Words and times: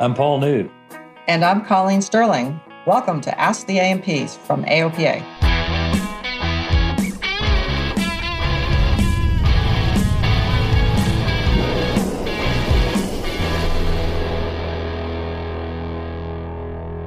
I'm 0.00 0.14
Paul 0.14 0.38
New. 0.38 0.70
And 1.26 1.44
I'm 1.44 1.64
Colleen 1.64 2.00
Sterling. 2.00 2.60
Welcome 2.86 3.20
to 3.22 3.40
Ask 3.40 3.66
the 3.66 3.78
A&Ps 3.78 4.36
from 4.36 4.64
AOPA. 4.64 5.24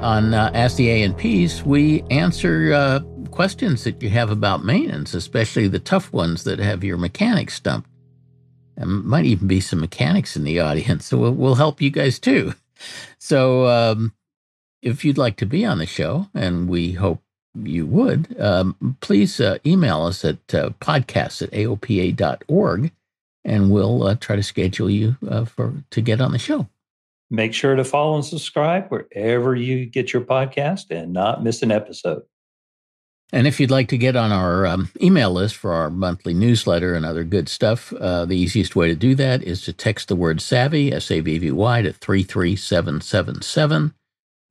On 0.01 0.33
uh, 0.33 0.51
Ask 0.53 0.75
the 0.75 0.89
A&Ps, 0.89 1.65
we 1.65 2.01
answer 2.09 2.73
uh, 2.73 2.99
questions 3.31 3.85
that 3.85 4.03
you 4.03 4.09
have 4.09 4.31
about 4.31 4.65
maintenance, 4.65 5.13
especially 5.13 5.69
the 5.69 5.79
tough 5.79 6.11
ones 6.11 6.43
that 6.43 6.59
have 6.59 6.83
your 6.83 6.97
mechanics 6.97 7.53
stumped. 7.53 7.89
There 8.75 8.85
might 8.85 9.23
even 9.23 9.47
be 9.47 9.61
some 9.61 9.79
mechanics 9.79 10.35
in 10.35 10.43
the 10.43 10.59
audience, 10.59 11.05
so 11.05 11.17
we'll, 11.17 11.31
we'll 11.31 11.55
help 11.55 11.81
you 11.81 11.89
guys 11.89 12.19
too. 12.19 12.53
So, 13.17 13.67
um, 13.67 14.13
if 14.81 15.05
you'd 15.05 15.17
like 15.17 15.37
to 15.37 15.45
be 15.45 15.65
on 15.65 15.77
the 15.77 15.85
show, 15.85 16.27
and 16.33 16.67
we 16.67 16.93
hope 16.93 17.21
you 17.55 17.85
would, 17.85 18.35
um, 18.39 18.97
please 19.01 19.39
uh, 19.39 19.57
email 19.65 20.03
us 20.03 20.25
at 20.25 20.37
uh, 20.53 20.69
podcasts 20.81 21.41
at 21.41 21.51
aopa.org, 21.51 22.91
and 23.43 23.71
we'll 23.71 24.03
uh, 24.03 24.15
try 24.15 24.35
to 24.35 24.43
schedule 24.43 24.89
you 24.89 25.17
uh, 25.29 25.45
for 25.45 25.83
to 25.91 26.01
get 26.01 26.21
on 26.21 26.31
the 26.31 26.39
show. 26.39 26.67
Make 27.29 27.53
sure 27.53 27.75
to 27.75 27.83
follow 27.83 28.15
and 28.15 28.25
subscribe 28.25 28.89
wherever 28.89 29.55
you 29.55 29.85
get 29.85 30.11
your 30.11 30.21
podcast 30.21 30.91
and 30.91 31.13
not 31.13 31.43
miss 31.43 31.61
an 31.61 31.71
episode. 31.71 32.23
And 33.33 33.47
if 33.47 33.59
you'd 33.59 33.71
like 33.71 33.87
to 33.89 33.97
get 33.97 34.17
on 34.17 34.31
our 34.31 34.65
um, 34.65 34.89
email 35.01 35.31
list 35.31 35.55
for 35.55 35.71
our 35.71 35.89
monthly 35.89 36.33
newsletter 36.33 36.93
and 36.93 37.05
other 37.05 37.23
good 37.23 37.47
stuff, 37.47 37.93
uh, 37.93 38.25
the 38.25 38.37
easiest 38.37 38.75
way 38.75 38.89
to 38.89 38.95
do 38.95 39.15
that 39.15 39.41
is 39.43 39.61
to 39.63 39.73
text 39.73 40.09
the 40.09 40.17
word 40.17 40.39
SAVVY, 40.39 40.91
S 40.91 41.09
A 41.11 41.21
V 41.21 41.37
V 41.37 41.51
Y, 41.51 41.81
to 41.83 41.93
33777. 41.93 43.93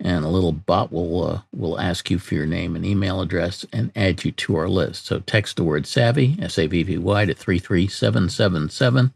And 0.03 0.25
a 0.25 0.29
little 0.29 0.53
bot 0.53 0.91
will, 0.91 1.27
uh, 1.27 1.41
will 1.53 1.79
ask 1.79 2.11
you 2.11 2.19
for 2.19 2.35
your 2.35 2.47
name 2.47 2.75
and 2.75 2.87
email 2.87 3.21
address 3.21 3.67
and 3.71 3.93
add 3.95 4.25
you 4.25 4.33
to 4.33 4.57
our 4.57 4.69
list. 4.69 5.05
So 5.05 5.21
text 5.21 5.57
the 5.57 5.65
word 5.65 5.85
SAVVY, 5.85 6.43
S 6.43 6.59
A 6.59 6.67
V 6.67 6.83
V 6.83 6.97
Y, 6.97 7.27
to 7.27 7.35
33777 7.35 9.13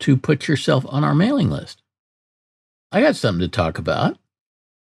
to 0.00 0.16
put 0.16 0.46
yourself 0.46 0.86
on 0.88 1.02
our 1.02 1.16
mailing 1.16 1.50
list. 1.50 1.82
I 2.92 3.00
got 3.00 3.16
something 3.16 3.40
to 3.40 3.48
talk 3.48 3.76
about 3.76 4.18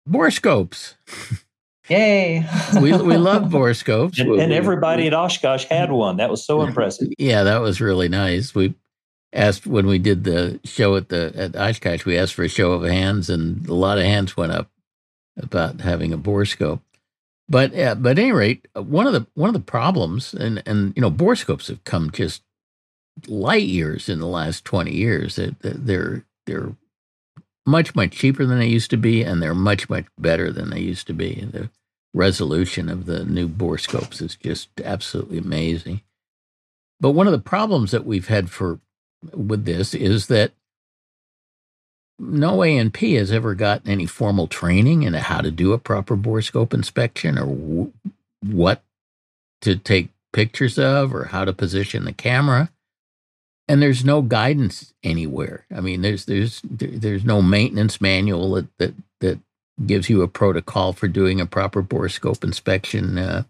borescopes. 0.08 0.96
Yay. 1.90 2.46
we, 2.82 2.92
we 2.94 3.18
love 3.18 3.44
borescopes. 3.52 4.20
And, 4.20 4.40
and 4.40 4.54
everybody 4.54 5.08
at 5.08 5.14
Oshkosh 5.14 5.66
had 5.66 5.92
one. 5.92 6.18
That 6.18 6.30
was 6.30 6.46
so 6.46 6.62
impressive. 6.62 7.10
Yeah, 7.18 7.44
that 7.44 7.62
was 7.62 7.82
really 7.82 8.10
nice. 8.10 8.54
We 8.54 8.76
asked 9.34 9.68
when 9.68 9.88
we 9.88 10.00
did 10.00 10.24
the 10.24 10.60
show 10.64 10.96
at 10.96 11.10
the 11.10 11.32
at 11.36 11.56
Oshkosh, 11.56 12.06
we 12.06 12.18
asked 12.18 12.34
for 12.34 12.44
a 12.44 12.50
show 12.50 12.72
of 12.74 12.84
hands, 12.84 13.30
and 13.30 13.68
a 13.68 13.74
lot 13.74 13.98
of 13.98 14.04
hands 14.04 14.36
went 14.36 14.52
up 14.52 14.70
about 15.38 15.82
having 15.82 16.14
a 16.14 16.18
borescope. 16.18 16.82
But 17.50 17.78
uh, 17.78 17.96
but 17.96 18.12
at 18.12 18.20
any 18.20 18.32
rate, 18.32 18.68
one 18.74 19.08
of 19.08 19.14
the 19.14 19.26
one 19.36 19.50
of 19.50 19.54
the 19.54 19.60
problems, 19.60 20.34
and 20.34 20.62
and 20.66 20.94
you 20.96 21.02
know, 21.02 21.12
borescopes 21.12 21.68
have 21.68 21.84
come 21.84 22.12
just 22.12 22.44
light 23.28 23.64
years 23.64 24.10
in 24.10 24.20
the 24.20 24.28
last 24.28 24.66
twenty 24.66 24.94
years. 24.94 25.38
They're 25.38 25.56
they're, 25.62 26.26
they're 26.46 26.76
much 27.66 27.96
much 27.96 28.12
cheaper 28.12 28.46
than 28.46 28.60
they 28.60 28.68
used 28.68 28.90
to 28.90 28.98
be, 28.98 29.24
and 29.24 29.42
they're 29.42 29.56
much 29.56 29.90
much 29.90 30.06
better 30.18 30.52
than 30.52 30.72
they 30.72 30.82
used 30.82 31.08
to 31.08 31.14
be. 31.14 31.48
The 31.52 31.70
resolution 32.14 32.90
of 32.90 33.06
the 33.06 33.26
new 33.26 33.48
borescopes 33.48 34.22
is 34.22 34.36
just 34.36 34.70
absolutely 34.84 35.38
amazing. 35.38 36.02
But 37.00 37.12
one 37.12 37.28
of 37.28 37.34
the 37.34 37.40
problems 37.40 37.92
that 37.92 38.06
we've 38.06 38.28
had 38.28 38.50
for 38.50 38.80
with 39.34 39.66
this 39.66 39.94
is 39.94 40.28
that 40.28 40.52
no 42.20 42.64
A&P 42.64 43.14
has 43.14 43.32
ever 43.32 43.54
gotten 43.56 43.90
any 43.92 44.06
formal 44.06 44.48
training 44.48 45.04
in 45.04 45.14
how 45.14 45.42
to 45.42 45.52
do 45.52 45.74
a 45.74 45.78
proper 45.78 46.16
borescope 46.18 46.74
inspection 46.74 47.38
or 47.38 47.46
w- 47.46 47.94
what 48.44 48.84
to 49.62 49.76
take 49.76 50.10
pictures 50.34 50.80
of 50.80 51.14
or 51.14 51.26
how 51.26 51.46
to 51.46 51.54
position 51.54 52.06
the 52.06 52.14
camera 52.14 52.72
and 53.68 53.82
there's 53.82 54.06
no 54.06 54.22
guidance 54.22 54.94
anywhere. 55.04 55.66
I 55.76 55.82
mean, 55.82 56.02
there's 56.02 56.26
there's 56.26 56.62
there's 56.64 57.26
no 57.26 57.42
maintenance 57.42 58.00
manual 58.00 58.54
that 58.56 58.68
that, 58.78 58.94
that 59.20 59.40
gives 59.86 60.10
you 60.10 60.22
a 60.22 60.28
protocol 60.28 60.94
for 60.94 61.08
doing 61.08 61.40
a 61.40 61.46
proper 61.46 61.84
borescope 61.84 62.44
inspection. 62.44 63.18
Uh, 63.18 63.44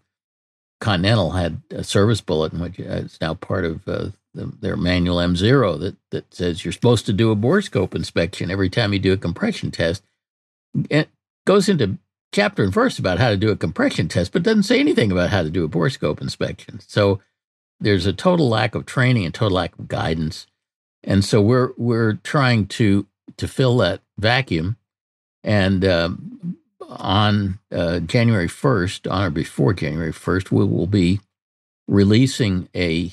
Continental 0.80 1.32
had 1.32 1.60
a 1.70 1.82
service 1.82 2.20
bulletin, 2.20 2.60
which 2.60 2.78
is 2.78 3.18
now 3.20 3.34
part 3.34 3.64
of 3.64 3.88
uh, 3.88 4.10
the, 4.34 4.46
their 4.60 4.76
manual 4.76 5.16
M0 5.16 5.80
that 5.80 5.96
that 6.10 6.32
says 6.32 6.64
you're 6.64 6.72
supposed 6.72 7.06
to 7.06 7.12
do 7.12 7.32
a 7.32 7.36
borescope 7.36 7.94
inspection 7.94 8.50
every 8.50 8.70
time 8.70 8.92
you 8.92 9.00
do 9.00 9.12
a 9.12 9.16
compression 9.16 9.72
test. 9.72 10.04
It 10.88 11.08
goes 11.46 11.68
into 11.68 11.98
chapter 12.32 12.62
and 12.62 12.72
verse 12.72 12.98
about 12.98 13.18
how 13.18 13.30
to 13.30 13.36
do 13.36 13.50
a 13.50 13.56
compression 13.56 14.06
test, 14.06 14.32
but 14.32 14.42
doesn't 14.44 14.64
say 14.64 14.78
anything 14.78 15.10
about 15.10 15.30
how 15.30 15.42
to 15.42 15.50
do 15.50 15.64
a 15.64 15.68
borescope 15.68 16.20
inspection. 16.20 16.78
So 16.80 17.20
there's 17.80 18.06
a 18.06 18.12
total 18.12 18.48
lack 18.48 18.74
of 18.74 18.86
training 18.86 19.24
and 19.24 19.34
total 19.34 19.56
lack 19.56 19.78
of 19.78 19.88
guidance. 19.88 20.46
And 21.02 21.24
so 21.24 21.40
we're 21.40 21.72
we're 21.76 22.14
trying 22.14 22.66
to 22.68 23.06
to 23.36 23.48
fill 23.48 23.78
that 23.78 24.00
vacuum. 24.18 24.76
And 25.44 25.84
um, 25.84 26.58
on 26.88 27.58
uh, 27.70 28.00
January 28.00 28.48
1st, 28.48 29.10
on 29.10 29.24
or 29.24 29.30
before 29.30 29.72
January 29.72 30.12
1st, 30.12 30.50
we 30.50 30.64
will 30.64 30.86
be 30.86 31.20
releasing 31.86 32.68
a 32.74 33.10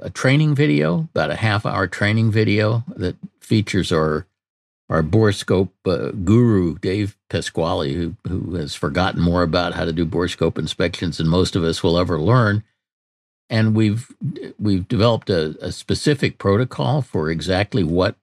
a 0.00 0.10
training 0.10 0.54
video, 0.54 1.08
about 1.14 1.30
a 1.30 1.36
half 1.36 1.64
hour 1.64 1.86
training 1.86 2.30
video 2.30 2.84
that 2.96 3.16
features 3.40 3.92
our 3.92 4.26
our 4.90 5.02
borescope 5.02 5.70
uh, 5.86 6.10
guru 6.24 6.76
Dave 6.78 7.16
Pasquale, 7.30 7.94
who 7.94 8.16
who 8.28 8.54
has 8.56 8.74
forgotten 8.74 9.20
more 9.20 9.42
about 9.42 9.74
how 9.74 9.84
to 9.84 9.92
do 9.92 10.04
borescope 10.04 10.58
inspections 10.58 11.18
than 11.18 11.28
most 11.28 11.56
of 11.56 11.64
us 11.64 11.82
will 11.82 11.98
ever 11.98 12.20
learn. 12.20 12.62
And 13.48 13.74
we've 13.74 14.12
we've 14.58 14.86
developed 14.88 15.30
a, 15.30 15.56
a, 15.60 15.70
specific 15.70 16.38
protocol 16.38 17.02
for 17.02 17.30
exactly 17.30 17.84
what 17.84 18.16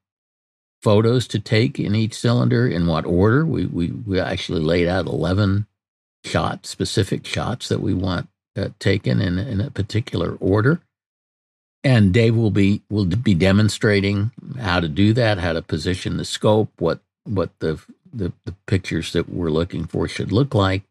photos 0.81 1.27
to 1.27 1.39
take 1.39 1.79
in 1.79 1.95
each 1.95 2.13
cylinder 2.13 2.67
in 2.67 2.87
what 2.87 3.05
order. 3.05 3.45
We 3.45 3.65
we 3.65 3.91
we 3.91 4.19
actually 4.19 4.61
laid 4.61 4.87
out 4.87 5.05
eleven 5.05 5.67
shots, 6.25 6.69
specific 6.69 7.25
shots 7.25 7.67
that 7.69 7.81
we 7.81 7.93
want 7.93 8.27
uh, 8.57 8.69
taken 8.79 9.21
in 9.21 9.37
in 9.37 9.61
a 9.61 9.71
particular 9.71 10.35
order. 10.39 10.81
And 11.83 12.13
Dave 12.13 12.35
will 12.35 12.51
be 12.51 12.83
will 12.89 13.05
be 13.05 13.33
demonstrating 13.33 14.31
how 14.59 14.79
to 14.79 14.87
do 14.87 15.13
that, 15.13 15.39
how 15.39 15.53
to 15.53 15.61
position 15.61 16.17
the 16.17 16.25
scope, 16.25 16.71
what 16.79 16.99
what 17.23 17.51
the 17.59 17.81
the, 18.13 18.33
the 18.45 18.53
pictures 18.67 19.13
that 19.13 19.29
we're 19.29 19.49
looking 19.49 19.85
for 19.87 20.07
should 20.07 20.31
look 20.31 20.53
like, 20.53 20.83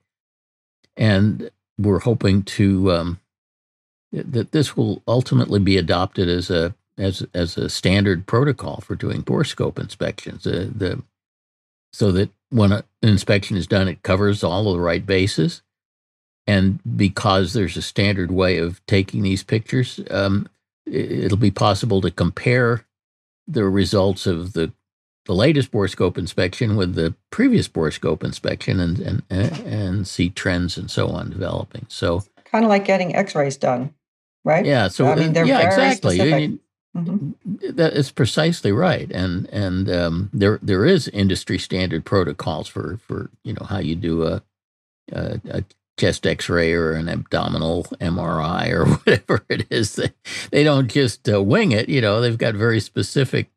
and 0.97 1.51
we're 1.79 2.01
hoping 2.01 2.43
to 2.43 2.91
um, 2.93 3.21
that 4.13 4.53
this 4.53 4.77
will 4.77 5.03
ultimately 5.07 5.61
be 5.61 5.77
adopted 5.77 6.29
as 6.29 6.51
a 6.51 6.75
as 7.01 7.27
as 7.35 7.57
a 7.57 7.69
standard 7.69 8.27
protocol 8.27 8.81
for 8.81 8.95
doing 8.95 9.23
borescope 9.23 9.79
inspections. 9.79 10.47
Uh, 10.47 10.69
the 10.75 11.03
so 11.93 12.13
that 12.13 12.31
when 12.51 12.73
an 12.73 12.85
inspection 13.03 13.57
is 13.57 13.67
done, 13.67 13.89
it 13.89 14.03
covers 14.03 14.45
all 14.45 14.69
of 14.69 14.75
the 14.75 14.81
right 14.81 15.05
bases, 15.05 15.63
and 16.47 16.81
because 16.97 17.53
there's 17.53 17.77
a 17.77 17.83
standard 17.83 18.31
way 18.31 18.59
of 18.59 18.85
taking 18.87 19.23
these 19.23 19.43
pictures, 19.43 20.01
um, 20.11 20.49
it'll 20.87 21.37
be 21.37 21.51
possible 21.51 22.01
to 22.01 22.11
compare 22.11 22.85
the 23.49 23.65
results 23.65 24.27
of 24.27 24.53
the 24.53 24.73
the 25.27 25.35
latest 25.35 25.71
borescope 25.71 26.19
inspection 26.19 26.77
with 26.77 26.95
the 26.95 27.15
previous 27.31 27.69
borescope 27.69 28.25
inspection 28.25 28.81
and 28.81 29.01
and 29.01 29.23
and 29.31 30.09
see 30.09 30.31
trends 30.31 30.77
and 30.77 30.91
so 30.91 31.09
on 31.09 31.31
developing. 31.31 31.87
So 31.89 32.23
kind 32.45 32.65
of 32.65 32.69
like 32.69 32.85
getting 32.85 33.15
X-rays 33.15 33.57
done, 33.57 33.95
right? 34.45 34.65
Yeah. 34.65 34.89
So 34.89 35.07
I 35.07 35.15
mean, 35.15 35.33
they're 35.33 35.47
yeah, 35.47 35.59
very 35.59 35.89
exactly. 35.89 36.17
specific. 36.17 36.61
Mhm. 36.97 37.35
That 37.77 37.95
is 37.95 38.11
precisely 38.13 38.73
right, 38.73 39.11
and 39.13 39.49
and 39.51 39.91
um, 39.91 40.31
there 40.33 40.59
there 40.63 40.85
is 40.85 41.09
industry 41.09 41.59
standard 41.59 42.05
protocols 42.05 42.69
for 42.69 42.99
for 42.99 43.31
you 43.45 43.55
know 43.55 43.67
how 43.67 43.79
you 43.79 43.97
do 43.97 44.25
a 44.27 44.43
a, 45.13 45.41
a 45.51 45.65
chest 45.99 46.27
X-ray 46.27 46.73
or 46.75 46.93
an 46.93 47.09
abdominal 47.09 47.85
MRI 48.01 48.71
or 48.73 48.87
whatever 48.97 49.45
it 49.49 49.67
is. 49.71 49.97
They, 49.97 50.13
they 50.51 50.65
don't 50.65 50.89
just 50.91 51.29
uh, 51.29 51.43
wing 51.43 51.73
it. 51.73 51.89
You 51.89 52.01
know, 52.01 52.21
they've 52.21 52.39
got 52.39 52.55
very 52.55 52.81
specific 52.81 53.51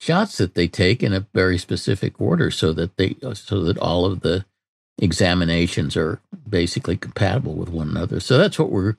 shots 0.00 0.38
that 0.38 0.54
they 0.54 0.68
take 0.68 1.02
in 1.02 1.12
a 1.14 1.26
very 1.34 1.58
specific 1.58 2.20
order, 2.20 2.50
so 2.50 2.72
that 2.74 2.96
they 2.98 3.16
so 3.34 3.62
that 3.64 3.78
all 3.78 4.06
of 4.06 4.20
the 4.20 4.44
examinations 4.98 5.96
are 5.96 6.20
basically 6.48 6.96
compatible 6.96 7.54
with 7.54 7.70
one 7.70 7.88
another. 7.90 8.20
So 8.20 8.38
that's 8.38 8.58
what 8.58 8.70
we're 8.72 8.96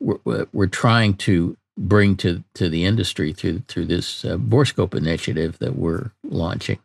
we're, 0.00 0.46
we're 0.52 0.66
trying 0.68 1.14
to 1.14 1.56
bring 1.78 2.16
to 2.16 2.44
to 2.54 2.68
the 2.68 2.84
industry 2.84 3.32
through 3.32 3.60
through 3.68 3.86
this 3.86 4.24
uh, 4.24 4.36
Borescope 4.36 4.94
initiative 4.94 5.58
that 5.60 5.76
we're 5.76 6.10
launching. 6.24 6.78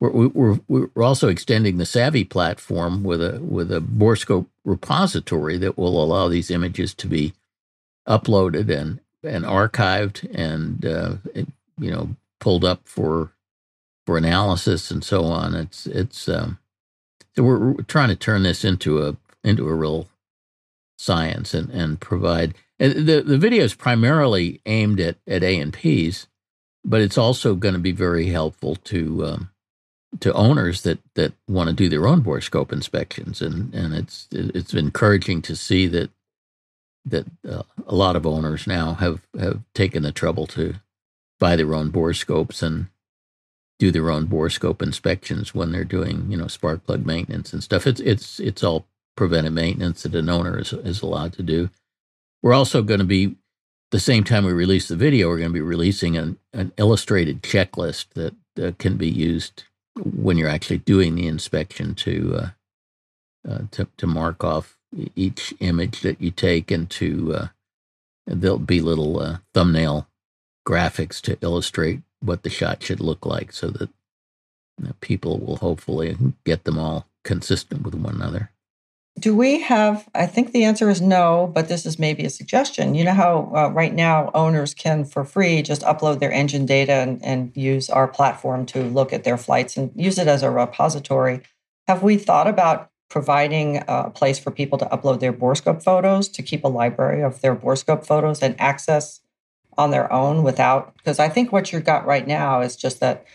We're, 0.00 0.28
we're 0.28 0.60
we're 0.68 1.02
also 1.02 1.28
extending 1.28 1.78
the 1.78 1.86
Savvy 1.86 2.24
platform 2.24 3.02
with 3.02 3.22
a 3.22 3.40
with 3.40 3.72
a 3.72 3.80
Borescope 3.80 4.46
repository 4.64 5.58
that 5.58 5.78
will 5.78 6.02
allow 6.02 6.28
these 6.28 6.50
images 6.50 6.94
to 6.94 7.06
be 7.06 7.34
uploaded 8.08 8.70
and 8.70 9.00
and 9.22 9.44
archived 9.44 10.28
and 10.34 10.84
uh, 10.84 11.14
it, 11.34 11.48
you 11.78 11.90
know 11.90 12.10
pulled 12.40 12.64
up 12.64 12.82
for 12.84 13.32
for 14.06 14.18
analysis 14.18 14.90
and 14.90 15.04
so 15.04 15.24
on. 15.24 15.54
It's 15.54 15.86
it's 15.86 16.28
um, 16.28 16.58
so 17.36 17.42
we're, 17.42 17.58
we're 17.58 17.82
trying 17.84 18.10
to 18.10 18.16
turn 18.16 18.42
this 18.42 18.64
into 18.64 19.02
a 19.06 19.16
into 19.44 19.68
a 19.68 19.74
real 19.74 20.08
science 21.00 21.54
and 21.54 21.70
and 21.70 21.98
provide 21.98 22.54
and 22.80 23.06
the 23.06 23.22
the 23.22 23.38
video 23.38 23.64
is 23.64 23.74
primarily 23.74 24.60
aimed 24.66 25.00
at 25.00 25.16
at 25.26 25.42
A 25.42 25.58
and 25.58 25.72
P's, 25.72 26.26
but 26.84 27.02
it's 27.02 27.18
also 27.18 27.54
going 27.54 27.74
to 27.74 27.80
be 27.80 27.92
very 27.92 28.26
helpful 28.28 28.74
to 28.76 29.24
um, 29.26 29.50
to 30.20 30.32
owners 30.32 30.80
that 30.82 30.98
that 31.14 31.34
want 31.46 31.68
to 31.68 31.74
do 31.74 31.88
their 31.88 32.06
own 32.06 32.22
borescope 32.22 32.72
inspections, 32.72 33.42
and 33.42 33.74
and 33.74 33.94
it's 33.94 34.28
it's 34.32 34.72
encouraging 34.72 35.42
to 35.42 35.54
see 35.54 35.86
that 35.88 36.10
that 37.04 37.26
uh, 37.48 37.62
a 37.86 37.94
lot 37.94 38.16
of 38.16 38.26
owners 38.26 38.66
now 38.66 38.94
have 38.94 39.20
have 39.38 39.60
taken 39.74 40.02
the 40.02 40.12
trouble 40.12 40.46
to 40.46 40.74
buy 41.38 41.56
their 41.56 41.74
own 41.74 41.92
borescopes 41.92 42.62
and 42.62 42.86
do 43.78 43.90
their 43.90 44.10
own 44.10 44.26
borescope 44.26 44.82
inspections 44.82 45.54
when 45.54 45.70
they're 45.70 45.84
doing 45.84 46.30
you 46.30 46.36
know 46.36 46.46
spark 46.46 46.84
plug 46.86 47.04
maintenance 47.04 47.52
and 47.52 47.62
stuff. 47.62 47.86
It's 47.86 48.00
it's 48.00 48.40
it's 48.40 48.64
all 48.64 48.86
preventive 49.16 49.52
maintenance 49.52 50.02
that 50.02 50.14
an 50.14 50.28
owner 50.28 50.58
is 50.58 50.72
is 50.72 51.02
allowed 51.02 51.32
to 51.34 51.42
do. 51.42 51.70
We're 52.42 52.54
also 52.54 52.82
going 52.82 53.00
to 53.00 53.06
be 53.06 53.36
the 53.90 54.00
same 54.00 54.24
time 54.24 54.44
we 54.44 54.52
release 54.52 54.88
the 54.88 54.96
video, 54.96 55.28
we're 55.28 55.38
going 55.38 55.50
to 55.50 55.54
be 55.54 55.60
releasing 55.60 56.16
an, 56.16 56.38
an 56.52 56.72
illustrated 56.76 57.42
checklist 57.42 58.06
that 58.14 58.34
uh, 58.62 58.72
can 58.78 58.96
be 58.96 59.08
used 59.08 59.64
when 59.96 60.38
you're 60.38 60.48
actually 60.48 60.78
doing 60.78 61.14
the 61.14 61.26
inspection 61.26 61.94
to 61.94 62.36
uh, 62.36 62.48
uh, 63.48 63.58
to, 63.70 63.88
to 63.96 64.06
mark 64.06 64.44
off 64.44 64.76
each 65.16 65.54
image 65.60 66.02
that 66.02 66.20
you 66.20 66.30
take, 66.30 66.70
and 66.70 66.90
to 66.90 67.34
uh, 67.34 67.46
there'll 68.26 68.58
be 68.58 68.80
little 68.80 69.20
uh, 69.20 69.38
thumbnail 69.54 70.06
graphics 70.66 71.20
to 71.22 71.38
illustrate 71.40 72.02
what 72.20 72.42
the 72.42 72.50
shot 72.50 72.82
should 72.82 73.00
look 73.00 73.24
like, 73.24 73.52
so 73.52 73.68
that 73.70 73.88
you 74.78 74.86
know, 74.86 74.92
people 75.00 75.38
will 75.38 75.56
hopefully 75.56 76.16
get 76.44 76.64
them 76.64 76.78
all 76.78 77.06
consistent 77.24 77.82
with 77.82 77.94
one 77.94 78.14
another. 78.14 78.50
Do 79.20 79.36
we 79.36 79.60
have? 79.60 80.08
I 80.14 80.24
think 80.24 80.52
the 80.52 80.64
answer 80.64 80.88
is 80.88 81.02
no, 81.02 81.52
but 81.54 81.68
this 81.68 81.84
is 81.84 81.98
maybe 81.98 82.24
a 82.24 82.30
suggestion. 82.30 82.94
You 82.94 83.04
know 83.04 83.12
how 83.12 83.52
uh, 83.54 83.68
right 83.68 83.92
now 83.92 84.30
owners 84.32 84.72
can, 84.72 85.04
for 85.04 85.24
free, 85.24 85.60
just 85.60 85.82
upload 85.82 86.20
their 86.20 86.32
engine 86.32 86.64
data 86.64 86.94
and, 86.94 87.22
and 87.22 87.54
use 87.54 87.90
our 87.90 88.08
platform 88.08 88.64
to 88.66 88.82
look 88.82 89.12
at 89.12 89.24
their 89.24 89.36
flights 89.36 89.76
and 89.76 89.92
use 89.94 90.18
it 90.18 90.26
as 90.26 90.42
a 90.42 90.50
repository. 90.50 91.42
Have 91.86 92.02
we 92.02 92.16
thought 92.16 92.48
about 92.48 92.90
providing 93.10 93.82
a 93.86 94.08
place 94.08 94.38
for 94.38 94.50
people 94.50 94.78
to 94.78 94.86
upload 94.86 95.20
their 95.20 95.34
borescope 95.34 95.82
photos 95.82 96.26
to 96.28 96.42
keep 96.42 96.64
a 96.64 96.68
library 96.68 97.22
of 97.22 97.42
their 97.42 97.54
borescope 97.54 98.06
photos 98.06 98.40
and 98.40 98.58
access 98.58 99.20
on 99.76 99.90
their 99.90 100.10
own 100.10 100.42
without? 100.42 100.94
Because 100.96 101.18
I 101.18 101.28
think 101.28 101.52
what 101.52 101.72
you've 101.72 101.84
got 101.84 102.06
right 102.06 102.26
now 102.26 102.62
is 102.62 102.74
just 102.74 103.00
that 103.00 103.26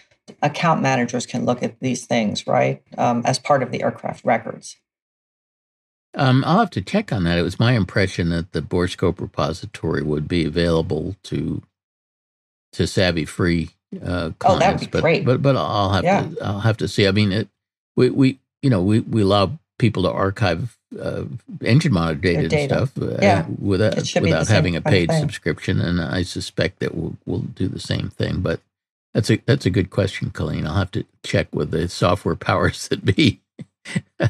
account 0.41 0.81
managers 0.81 1.27
can 1.27 1.45
look 1.45 1.61
at 1.61 1.79
these 1.79 2.07
things, 2.07 2.47
right, 2.47 2.81
um, 2.97 3.21
as 3.23 3.37
part 3.37 3.61
of 3.61 3.69
the 3.69 3.83
aircraft 3.83 4.25
records. 4.25 4.77
Um, 6.15 6.43
I'll 6.45 6.59
have 6.59 6.71
to 6.71 6.81
check 6.81 7.13
on 7.13 7.23
that. 7.25 7.37
It 7.39 7.43
was 7.43 7.59
my 7.59 7.73
impression 7.73 8.29
that 8.29 8.51
the 8.53 8.61
Borescope 8.61 9.19
repository 9.21 10.03
would 10.03 10.27
be 10.27 10.45
available 10.45 11.15
to 11.25 11.61
to 12.73 12.87
Savvy 12.87 13.25
free 13.25 13.71
uh, 14.03 14.31
clients. 14.39 14.43
Oh, 14.45 14.59
that 14.59 14.71
would 14.73 14.79
be 14.81 14.87
but, 14.87 15.01
great. 15.01 15.25
But 15.25 15.41
but 15.41 15.55
I'll 15.57 15.91
have 15.93 16.03
Yeah. 16.03 16.23
to 16.23 16.37
I'll 16.45 16.59
have 16.61 16.77
to 16.77 16.87
see. 16.87 17.07
I 17.07 17.11
mean, 17.11 17.31
it, 17.31 17.49
we 17.95 18.09
we 18.09 18.39
you 18.61 18.69
know 18.69 18.81
we 18.81 19.01
we 19.01 19.21
allow 19.21 19.59
people 19.79 20.03
to 20.03 20.11
archive 20.11 20.77
uh, 21.01 21.25
engine 21.63 21.93
monitor 21.93 22.19
data, 22.21 22.39
and 22.41 22.49
data. 22.49 22.87
stuff 22.87 22.97
uh, 23.01 23.17
Yeah. 23.21 23.45
without 23.59 23.97
It 23.97 24.07
should 24.07 24.23
be 24.23 24.31
the 24.31 24.39
without 24.39 24.53
having 24.55 24.75
a 24.75 24.81
paid 24.81 25.09
thing. 25.09 25.21
subscription, 25.21 25.81
and 25.81 26.01
I 26.01 26.23
suspect 26.23 26.79
that 26.79 26.95
we'll 26.95 27.17
we'll 27.25 27.39
do 27.41 27.67
the 27.67 27.79
same 27.79 28.09
thing. 28.09 28.41
But 28.41 28.61
that's 29.13 29.29
a 29.31 29.37
that's 29.45 29.65
a 29.65 29.71
good 29.71 29.89
question, 29.89 30.31
Colleen. 30.31 30.67
I'll 30.67 30.75
have 30.75 30.91
to 30.91 31.05
check 31.23 31.47
with 31.53 31.71
the 31.71 31.89
software 31.89 32.35
powers 32.35 32.87
that 32.89 33.05
be. 33.05 33.41
uh, 34.19 34.27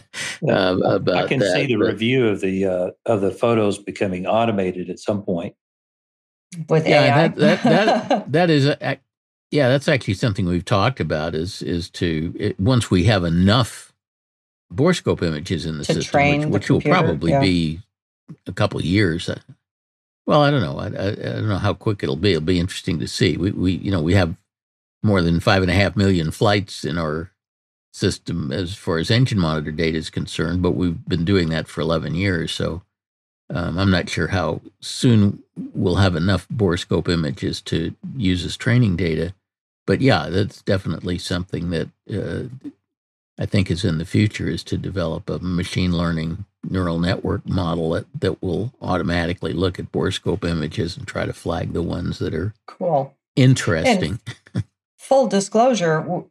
about 0.48 1.10
I 1.16 1.28
can 1.28 1.40
that, 1.40 1.54
see 1.54 1.66
the 1.68 1.76
but- 1.76 1.86
review 1.88 2.28
of 2.28 2.42
the 2.42 2.66
uh, 2.66 2.92
of 3.06 3.22
the 3.22 3.32
photos 3.32 3.78
becoming 3.78 4.26
automated 4.28 4.90
at 4.90 5.00
some 5.00 5.24
point. 5.24 5.56
with 6.70 6.88
Yeah, 6.88 7.04
AI. 7.04 7.28
that- 7.30 7.36
that- 7.64 7.64
that- 8.10 8.32
that 8.38 8.50
is 8.50 8.66
a, 8.66 8.78
ac- 8.82 9.02
yeah 9.52 9.70
that's 9.70 9.88
actually 9.88 10.14
something 10.16 10.46
we've 10.46 10.66
talked 10.66 11.00
about 11.00 11.36
is 11.36 11.62
is 11.62 11.90
to 11.92 12.34
it, 12.38 12.60
once 12.60 12.90
we 12.92 13.04
have 13.06 13.24
enough 13.24 13.94
borescope 14.74 15.22
images 15.22 15.66
in 15.66 15.78
the 15.78 15.86
To 15.86 15.94
system 15.94 16.12
train 16.12 16.40
which, 16.40 16.44
the 16.48 16.50
which 16.52 16.70
will 16.70 16.82
computer, 16.82 17.00
probably 17.08 17.32
yeah. 17.32 17.40
be 17.42 17.80
a 18.48 18.52
couple 18.52 18.80
of 18.80 18.86
years 18.86 19.30
uh, 19.30 19.40
well 20.26 20.42
i 20.42 20.50
don't 20.50 20.62
know 20.62 20.80
I, 20.80 20.86
I, 20.88 21.10
I 21.12 21.16
don't 21.38 21.48
know 21.48 21.60
how 21.60 21.74
quick 21.76 22.02
it'll 22.02 22.16
be 22.16 22.32
it'll 22.32 22.42
be 22.42 22.60
interesting 22.60 23.00
to 23.00 23.08
see 23.08 23.38
we, 23.38 23.52
we 23.52 23.72
you 23.74 23.92
know 23.92 24.02
we 24.02 24.16
have 24.16 24.36
more 25.04 25.22
than 25.22 25.40
five 25.40 25.62
and 25.62 25.70
a 25.70 25.76
half 25.76 25.96
million 25.96 26.32
flights 26.32 26.84
in 26.84 26.98
our 26.98 27.30
system 27.96 28.52
as 28.52 28.76
far 28.76 28.98
as 28.98 29.10
engine 29.10 29.40
monitor 29.40 29.72
data 29.72 29.98
is 29.98 30.10
concerned 30.10 30.62
but 30.62 30.72
we've 30.72 31.08
been 31.08 31.24
doing 31.24 31.50
that 31.50 31.68
for 31.68 31.82
11 31.82 32.16
years 32.16 32.52
so 32.52 32.82
um, 33.50 33.78
I'm 33.78 33.92
not 33.92 34.10
sure 34.10 34.28
how 34.28 34.62
soon 34.82 35.44
we'll 35.74 35.96
have 35.96 36.16
enough 36.16 36.48
borescope 36.50 37.08
images 37.08 37.62
to 37.62 37.96
use 38.16 38.44
as 38.44 38.58
training 38.58 38.96
data, 38.96 39.34
but 39.86 40.02
yeah, 40.02 40.30
that's 40.30 40.62
definitely 40.64 41.20
something 41.20 41.70
that 41.70 41.90
uh, 42.12 42.72
I 43.38 43.46
think 43.46 43.70
is 43.70 43.86
in 43.86 44.00
the 44.00 44.06
future 44.06 44.48
is 44.48 44.64
to 44.66 44.78
develop 44.78 45.30
a 45.30 45.40
machine 45.40 45.92
learning 45.92 46.46
neural 46.68 46.98
network 46.98 47.48
model 47.48 47.92
that, 47.92 48.06
that 48.20 48.42
will 48.42 48.74
automatically 48.82 49.54
look 49.54 49.78
at 49.78 49.92
borescope 49.92 50.44
images 50.44 50.98
and 50.98 51.08
try 51.08 51.28
to 51.28 51.34
flag 51.34 51.74
the 51.74 51.84
ones 51.84 52.18
that 52.18 52.34
are 52.34 52.54
cool. 52.66 53.14
interesting. 53.36 54.20
Full 54.98 55.28
disclosure, 55.28 56.24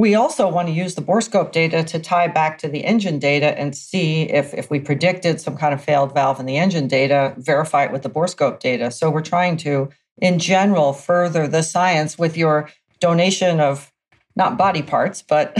we 0.00 0.14
also 0.14 0.48
want 0.48 0.66
to 0.66 0.72
use 0.72 0.94
the 0.94 1.02
borescope 1.02 1.52
data 1.52 1.84
to 1.84 1.98
tie 1.98 2.26
back 2.26 2.56
to 2.58 2.68
the 2.68 2.84
engine 2.84 3.18
data 3.18 3.58
and 3.58 3.76
see 3.76 4.22
if, 4.22 4.54
if 4.54 4.70
we 4.70 4.80
predicted 4.80 5.38
some 5.38 5.58
kind 5.58 5.74
of 5.74 5.84
failed 5.84 6.14
valve 6.14 6.40
in 6.40 6.46
the 6.46 6.56
engine 6.56 6.88
data, 6.88 7.34
verify 7.36 7.84
it 7.84 7.92
with 7.92 8.02
the 8.02 8.08
borescope 8.08 8.60
data. 8.60 8.90
So 8.90 9.10
we're 9.10 9.20
trying 9.20 9.58
to, 9.58 9.90
in 10.16 10.38
general, 10.38 10.94
further 10.94 11.46
the 11.46 11.62
science 11.62 12.18
with 12.18 12.34
your 12.34 12.70
donation 12.98 13.60
of 13.60 13.92
not 14.40 14.56
body 14.56 14.82
parts, 14.82 15.20
but 15.20 15.54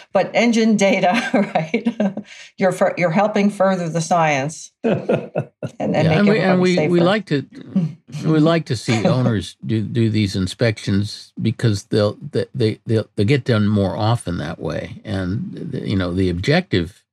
but 0.12 0.30
engine 0.32 0.76
data, 0.76 1.12
right? 1.54 2.24
you're 2.56 2.72
fur- 2.72 2.94
you're 2.96 3.10
helping 3.10 3.50
further 3.50 3.88
the 3.88 4.00
science. 4.00 4.72
And, 5.80 5.96
and 5.96 6.06
yeah, 6.06 6.18
and 6.18 6.28
we, 6.28 6.38
and 6.38 6.60
we, 6.60 6.88
we 6.88 7.00
like 7.00 7.26
to 7.26 7.44
we 8.24 8.38
like 8.38 8.66
to 8.66 8.76
see 8.76 9.04
owners 9.04 9.56
do 9.66 9.82
do 9.82 10.08
these 10.08 10.36
inspections 10.36 11.32
because 11.42 11.84
they'll 11.84 12.16
they 12.30 12.46
they 12.54 12.80
they'll, 12.86 13.08
they 13.16 13.24
get 13.24 13.44
done 13.44 13.66
more 13.66 13.96
often 13.96 14.38
that 14.38 14.58
way. 14.60 15.02
And 15.04 15.80
you 15.84 15.96
know 15.96 16.14
the 16.14 16.30
objective 16.30 17.04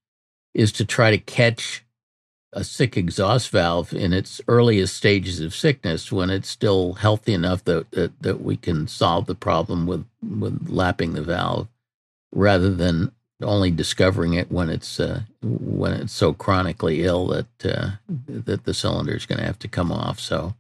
is 0.54 0.72
to 0.74 0.86
try 0.86 1.10
to 1.10 1.18
catch 1.18 1.83
a 2.56 2.64
sick 2.64 2.96
exhaust 2.98 3.50
valve 3.50 3.94
in 3.94 4.14
its 4.14 4.40
earliest 4.48 4.96
stages 4.96 5.40
of 5.40 5.54
sickness 5.56 6.12
when 6.12 6.30
it's 6.30 6.50
still 6.50 6.94
healthy 6.94 7.34
enough 7.34 7.64
that 7.66 7.90
that, 7.92 8.12
that 8.22 8.42
we 8.42 8.56
can 8.58 8.88
solve 8.88 9.26
the 9.26 9.36
problem 9.36 9.86
with 9.88 10.06
with 10.22 10.70
lapping 10.70 11.14
the 11.14 11.22
valve 11.24 11.68
rather 12.32 12.74
than 12.74 13.12
only 13.42 13.72
discovering 13.72 14.34
it 14.34 14.52
when 14.52 14.70
it's 14.70 15.00
uh, 15.00 15.22
when 15.42 15.92
it's 15.94 16.14
so 16.14 16.34
chronically 16.34 17.04
ill 17.04 17.28
that 17.28 17.66
uh, 17.66 17.90
that 18.28 18.64
the 18.66 18.74
cylinder 18.74 19.16
is 19.16 19.26
going 19.26 19.40
to 19.40 19.46
have 19.46 19.60
to 19.60 19.68
come 19.68 19.92
off. 19.92 20.20
So 20.20 20.54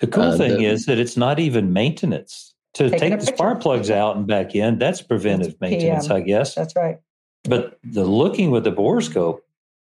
The 0.00 0.06
cool 0.06 0.24
Uh, 0.32 0.36
thing 0.38 0.58
the- 0.58 0.64
is 0.66 0.86
that 0.86 0.98
it's 0.98 1.16
not 1.16 1.38
even 1.38 1.72
maintenance. 1.72 2.52
To 2.74 2.90
take 2.90 3.20
the 3.20 3.26
spark 3.26 3.60
plugs 3.60 3.88
out 3.88 4.16
and 4.16 4.26
back 4.26 4.56
in, 4.56 4.78
that's 4.80 5.00
preventive 5.00 5.54
That's 5.60 5.60
maintenance, 5.60 6.08
PM. 6.08 6.16
I 6.16 6.20
guess. 6.22 6.56
That's 6.56 6.74
right. 6.74 6.98
But 7.44 7.78
the 7.84 8.04
looking 8.04 8.50
with 8.50 8.64
the 8.64 8.72
borescope, 8.72 9.40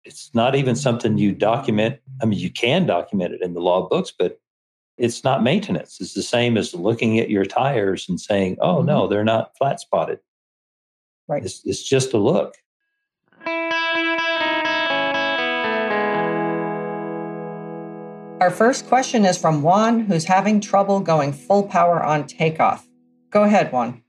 it's 0.05 0.33
not 0.33 0.55
even 0.55 0.75
something 0.75 1.17
you 1.17 1.31
document. 1.31 1.99
I 2.21 2.25
mean, 2.25 2.39
you 2.39 2.51
can 2.51 2.85
document 2.85 3.33
it 3.33 3.41
in 3.41 3.53
the 3.53 3.59
logbooks, 3.59 4.13
but 4.17 4.39
it's 4.97 5.23
not 5.23 5.43
maintenance. 5.43 5.99
It's 5.99 6.13
the 6.13 6.21
same 6.21 6.57
as 6.57 6.73
looking 6.73 7.19
at 7.19 7.29
your 7.29 7.45
tires 7.45 8.07
and 8.07 8.21
saying, 8.21 8.57
"Oh 8.61 8.81
no, 8.81 9.01
mm-hmm. 9.01 9.13
they're 9.13 9.23
not 9.23 9.57
flat 9.57 9.79
spotted." 9.79 10.19
Right. 11.27 11.43
It's, 11.43 11.65
it's 11.65 11.83
just 11.83 12.13
a 12.13 12.17
look. 12.17 12.55
Our 18.41 18.51
first 18.51 18.85
question 18.85 19.25
is 19.25 19.39
from 19.39 19.63
Juan, 19.63 20.01
who's 20.01 20.25
having 20.25 20.61
trouble 20.61 20.99
going 20.99 21.33
full 21.33 21.63
power 21.63 22.03
on 22.03 22.27
takeoff. 22.27 22.87
Go 23.31 23.41
ahead, 23.43 23.71
Juan. 23.71 24.03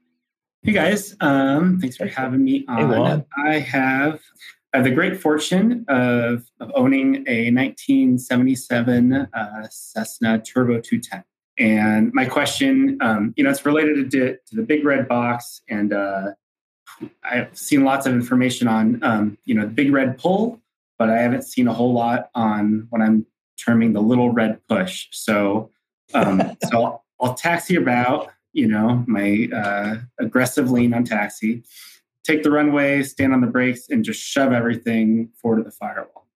Hey 0.63 0.73
guys, 0.73 1.17
um, 1.21 1.81
thanks 1.81 1.97
for 1.97 2.07
having 2.07 2.45
me 2.45 2.65
on. 2.69 3.21
Hey, 3.21 3.25
I 3.37 3.59
have 3.61 4.21
I 4.77 4.81
have 4.81 4.85
the 4.85 4.91
great 4.91 5.19
fortune 5.19 5.87
of, 5.89 6.45
of 6.61 6.71
owning 6.75 7.25
a 7.27 7.51
1977 7.51 9.13
uh, 9.15 9.67
Cessna 9.71 10.39
Turbo 10.43 10.81
210. 10.81 11.25
And 11.59 12.13
my 12.13 12.27
question, 12.27 12.99
um, 13.01 13.33
you 13.39 13.45
know, 13.45 13.49
it's 13.49 13.65
related 13.65 14.11
to, 14.11 14.37
to, 14.37 14.55
the 14.55 14.61
big 14.61 14.85
red 14.85 15.09
box. 15.09 15.63
And 15.71 15.95
uh, 15.95 16.33
I've 17.25 17.57
seen 17.57 17.85
lots 17.85 18.05
of 18.05 18.13
information 18.13 18.69
on, 18.69 19.03
um, 19.03 19.39
you 19.47 19.55
know, 19.55 19.63
the 19.63 19.73
big 19.73 19.95
red 19.95 20.19
pull, 20.19 20.61
but 20.99 21.09
I 21.09 21.23
haven't 21.23 21.45
seen 21.45 21.69
a 21.69 21.73
whole 21.73 21.95
lot 21.95 22.29
on 22.35 22.87
what 22.91 23.01
I'm 23.01 23.25
terming 23.59 23.95
the 23.95 24.03
little 24.03 24.29
red 24.29 24.61
push. 24.69 25.07
So, 25.11 25.71
um, 26.13 26.55
so 26.71 26.85
I'll, 26.85 27.05
I'll 27.19 27.35
taxi 27.35 27.77
about, 27.77 28.31
you 28.53 28.69
know, 28.69 29.05
my 29.07 29.49
uh, 29.57 29.97
aggressive 30.21 30.71
lean 30.71 30.93
on 30.93 31.05
taxi 31.05 31.63
take 32.27 32.43
the 32.43 32.51
runway, 32.51 33.03
stand 33.03 33.33
on 33.33 33.41
the 33.41 33.47
brakes, 33.47 33.89
and 33.89 34.05
just 34.05 34.21
shove 34.21 34.53
everything 34.53 35.31
forward 35.41 35.59
to 35.59 35.63
the 35.63 35.71
firewall. 35.71 36.27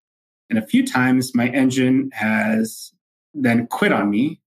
And 0.48 0.58
a 0.58 0.66
few 0.66 0.86
times 0.86 1.34
my 1.34 1.48
engine 1.48 2.10
has 2.12 2.92
then 3.34 3.66
quit 3.68 3.92
on 3.92 4.10
me. 4.10 4.40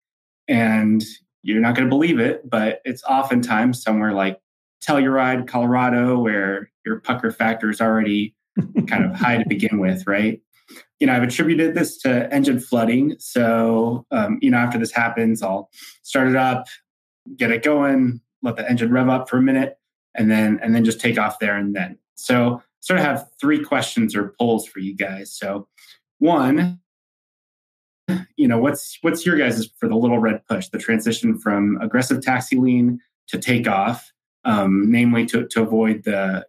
And 0.48 1.04
you're 1.44 1.62
not 1.62 1.76
going 1.76 1.88
to 1.88 1.90
believe 1.90 2.20
it, 2.20 2.50
but 2.50 2.82
it's 2.86 3.04
oftentimes 3.04 3.82
somewhere 3.82 4.14
like 4.14 4.40
Telluride, 4.84 5.48
Colorado, 5.48 6.20
where 6.20 6.72
your 6.86 7.00
pucker 7.00 7.32
factor 7.32 7.70
is 7.70 7.82
already 7.82 8.36
kind 8.88 9.06
of 9.06 9.16
high 9.16 9.38
to 9.38 9.48
begin 9.48 9.80
with, 9.80 10.06
right? 10.08 10.42
You 11.00 11.08
know, 11.08 11.14
I've 11.14 11.24
attributed 11.24 11.76
this 11.76 11.98
to 12.00 12.32
engine 12.34 12.60
flooding. 12.60 13.16
So, 13.20 14.06
um, 14.12 14.40
you 14.42 14.52
know, 14.52 14.58
after 14.58 14.78
this 14.78 14.92
happens, 14.92 15.42
I'll 15.42 15.70
start 16.04 16.28
it 16.28 16.36
up, 16.36 16.68
get 17.36 17.52
it 17.52 17.64
going, 17.64 18.22
let 18.42 18.56
the 18.56 18.70
engine 18.70 18.92
rev 18.92 19.10
up 19.10 19.30
for 19.30 19.38
a 19.38 19.42
minute, 19.42 19.78
and 20.16 20.30
then 20.30 20.60
and 20.62 20.76
then 20.76 20.84
just 20.84 21.00
take 21.00 21.18
off 21.18 21.40
there 21.40 21.58
and 21.58 21.76
then. 21.76 21.98
So 22.16 22.62
sort 22.82 23.00
of 23.00 23.06
have 23.06 23.28
three 23.40 23.64
questions 23.64 24.16
or 24.16 24.34
polls 24.40 24.68
for 24.68 24.80
you 24.80 24.96
guys. 24.96 25.32
So 25.32 25.68
one, 26.20 26.80
you 28.36 28.48
know, 28.48 28.58
what's 28.58 28.98
what's 29.02 29.26
your 29.26 29.38
guys' 29.38 29.70
for 29.80 29.88
the 29.88 29.96
little 29.96 30.20
red 30.20 30.46
push, 30.48 30.68
the 30.70 30.78
transition 30.78 31.38
from 31.38 31.80
aggressive 31.82 32.22
taxi 32.22 32.58
lean 32.58 33.00
to 33.28 33.38
takeoff, 33.38 34.12
um, 34.44 34.92
namely 34.92 35.26
to, 35.28 35.48
to 35.48 35.62
avoid 35.62 36.04
the, 36.04 36.46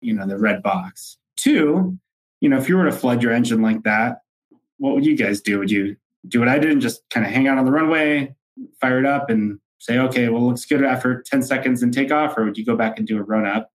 you 0.00 0.14
know, 0.14 0.26
the 0.26 0.38
red 0.38 0.62
box. 0.62 1.18
Two, 1.36 1.98
you 2.40 2.48
know, 2.48 2.58
if 2.58 2.68
you 2.68 2.76
were 2.76 2.84
to 2.84 2.92
flood 2.92 3.22
your 3.22 3.32
engine 3.32 3.62
like 3.62 3.82
that, 3.82 4.22
what 4.78 4.94
would 4.94 5.04
you 5.04 5.16
guys 5.16 5.40
do? 5.40 5.58
Would 5.58 5.70
you 5.70 5.96
do 6.28 6.38
what 6.38 6.48
I 6.48 6.58
did 6.58 6.70
and 6.70 6.80
just 6.80 7.02
kind 7.10 7.26
of 7.26 7.32
hang 7.32 7.48
out 7.48 7.58
on 7.58 7.64
the 7.64 7.72
runway, 7.72 8.34
fire 8.80 8.98
it 8.98 9.06
up 9.06 9.28
and 9.30 9.58
say, 9.82 9.98
okay, 9.98 10.28
well, 10.28 10.46
looks 10.46 10.64
good 10.64 10.84
after 10.84 11.22
10 11.22 11.42
seconds 11.42 11.82
and 11.82 11.92
take 11.92 12.12
off, 12.12 12.38
or 12.38 12.44
would 12.44 12.56
you 12.56 12.64
go 12.64 12.76
back 12.76 12.98
and 12.98 13.06
do 13.06 13.18
a 13.18 13.22
run 13.22 13.44
up? 13.44 13.70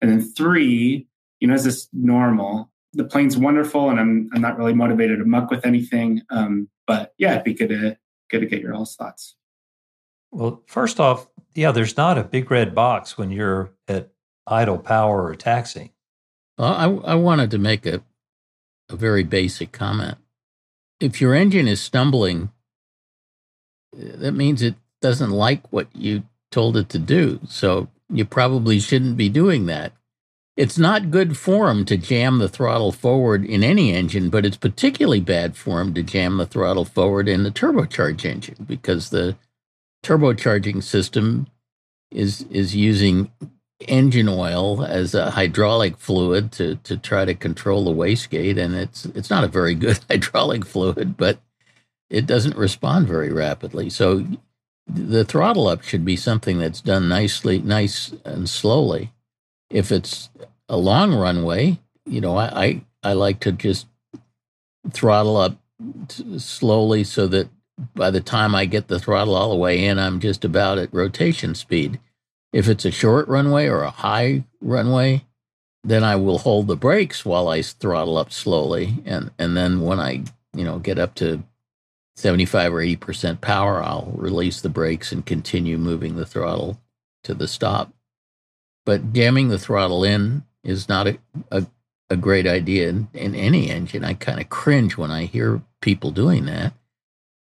And 0.00 0.08
then 0.08 0.20
three, 0.20 1.08
you 1.40 1.48
know, 1.48 1.54
is 1.54 1.64
this 1.64 1.88
normal? 1.92 2.70
The 2.92 3.04
plane's 3.04 3.36
wonderful, 3.36 3.90
and 3.90 3.98
I'm 3.98 4.30
I'm 4.32 4.40
not 4.40 4.56
really 4.56 4.72
motivated 4.72 5.18
to 5.18 5.24
muck 5.24 5.50
with 5.50 5.66
anything. 5.66 6.22
Um, 6.30 6.68
but 6.86 7.12
yeah, 7.18 7.32
it'd 7.32 7.44
be 7.44 7.54
good 7.54 7.68
to 7.70 7.98
good 8.30 8.40
to 8.40 8.46
get 8.46 8.62
your 8.62 8.74
all's 8.74 8.94
thoughts. 8.94 9.34
Well, 10.30 10.62
first 10.66 11.00
off, 11.00 11.26
yeah, 11.54 11.72
there's 11.72 11.96
not 11.96 12.16
a 12.16 12.24
big 12.24 12.50
red 12.50 12.74
box 12.74 13.18
when 13.18 13.30
you're 13.30 13.72
at 13.88 14.10
idle 14.46 14.78
power 14.78 15.24
or 15.24 15.34
taxi. 15.34 15.92
Well, 16.56 16.72
I, 16.72 17.12
I 17.12 17.14
wanted 17.16 17.50
to 17.50 17.58
make 17.58 17.84
a 17.84 18.02
a 18.88 18.96
very 18.96 19.24
basic 19.24 19.72
comment. 19.72 20.16
If 21.00 21.20
your 21.20 21.34
engine 21.34 21.68
is 21.68 21.80
stumbling, 21.80 22.50
that 23.92 24.32
means 24.32 24.62
it 24.62 24.76
doesn't 25.00 25.30
like 25.30 25.72
what 25.72 25.88
you 25.94 26.24
told 26.50 26.76
it 26.76 26.88
to 26.90 26.98
do. 26.98 27.40
So 27.48 27.88
you 28.10 28.24
probably 28.24 28.80
shouldn't 28.80 29.16
be 29.16 29.28
doing 29.28 29.66
that. 29.66 29.92
It's 30.56 30.78
not 30.78 31.12
good 31.12 31.36
form 31.36 31.84
to 31.84 31.96
jam 31.96 32.38
the 32.38 32.48
throttle 32.48 32.90
forward 32.90 33.44
in 33.44 33.62
any 33.62 33.94
engine, 33.94 34.28
but 34.28 34.44
it's 34.44 34.56
particularly 34.56 35.20
bad 35.20 35.56
form 35.56 35.94
to 35.94 36.02
jam 36.02 36.36
the 36.36 36.46
throttle 36.46 36.84
forward 36.84 37.28
in 37.28 37.44
the 37.44 37.52
turbocharged 37.52 38.24
engine 38.24 38.66
because 38.66 39.10
the 39.10 39.36
turbocharging 40.02 40.82
system 40.82 41.46
is 42.10 42.42
is 42.50 42.74
using 42.74 43.30
engine 43.86 44.28
oil 44.28 44.84
as 44.84 45.14
a 45.14 45.30
hydraulic 45.30 45.96
fluid 45.98 46.50
to 46.50 46.76
to 46.76 46.96
try 46.96 47.24
to 47.24 47.34
control 47.34 47.84
the 47.84 47.92
wastegate 47.92 48.58
and 48.58 48.74
it's 48.74 49.04
it's 49.06 49.30
not 49.30 49.44
a 49.44 49.48
very 49.48 49.74
good 49.74 49.98
hydraulic 50.10 50.64
fluid 50.64 51.16
but 51.16 51.38
it 52.10 52.26
doesn't 52.26 52.56
respond 52.56 53.06
very 53.06 53.32
rapidly 53.32 53.88
so 53.88 54.26
the 54.88 55.24
throttle 55.24 55.68
up 55.68 55.82
should 55.82 56.04
be 56.04 56.16
something 56.16 56.58
that's 56.58 56.80
done 56.80 57.08
nicely, 57.08 57.60
nice 57.60 58.12
and 58.24 58.48
slowly. 58.48 59.12
If 59.70 59.92
it's 59.92 60.30
a 60.68 60.76
long 60.76 61.14
runway, 61.14 61.78
you 62.06 62.20
know, 62.20 62.36
I, 62.36 62.64
I, 62.64 62.82
I 63.02 63.12
like 63.12 63.40
to 63.40 63.52
just 63.52 63.86
throttle 64.90 65.36
up 65.36 65.58
t- 66.08 66.38
slowly 66.38 67.04
so 67.04 67.26
that 67.28 67.48
by 67.94 68.10
the 68.10 68.20
time 68.20 68.54
I 68.54 68.64
get 68.64 68.88
the 68.88 68.98
throttle 68.98 69.34
all 69.34 69.50
the 69.50 69.56
way 69.56 69.84
in, 69.84 69.98
I'm 69.98 70.20
just 70.20 70.44
about 70.44 70.78
at 70.78 70.92
rotation 70.92 71.54
speed. 71.54 72.00
If 72.52 72.68
it's 72.68 72.84
a 72.84 72.90
short 72.90 73.28
runway 73.28 73.66
or 73.66 73.82
a 73.82 73.90
high 73.90 74.44
runway, 74.60 75.24
then 75.84 76.02
I 76.02 76.16
will 76.16 76.38
hold 76.38 76.66
the 76.66 76.76
brakes 76.76 77.24
while 77.24 77.48
I 77.48 77.62
throttle 77.62 78.18
up 78.18 78.32
slowly, 78.32 79.02
and 79.04 79.30
and 79.38 79.56
then 79.56 79.82
when 79.82 80.00
I 80.00 80.24
you 80.54 80.64
know 80.64 80.78
get 80.78 80.98
up 80.98 81.14
to 81.16 81.42
75 82.18 82.74
or 82.74 82.78
80% 82.78 83.40
power, 83.40 83.80
I'll 83.80 84.12
release 84.16 84.60
the 84.60 84.68
brakes 84.68 85.12
and 85.12 85.24
continue 85.24 85.78
moving 85.78 86.16
the 86.16 86.26
throttle 86.26 86.80
to 87.22 87.32
the 87.32 87.46
stop. 87.46 87.92
But 88.84 89.12
jamming 89.12 89.48
the 89.48 89.58
throttle 89.58 90.02
in 90.02 90.42
is 90.64 90.88
not 90.88 91.06
a, 91.06 91.18
a, 91.52 91.66
a 92.10 92.16
great 92.16 92.48
idea 92.48 92.88
in, 92.88 93.08
in, 93.14 93.36
any 93.36 93.70
engine. 93.70 94.04
I 94.04 94.14
kind 94.14 94.40
of 94.40 94.48
cringe 94.48 94.96
when 94.96 95.12
I 95.12 95.26
hear 95.26 95.62
people 95.80 96.10
doing 96.10 96.46
that. 96.46 96.72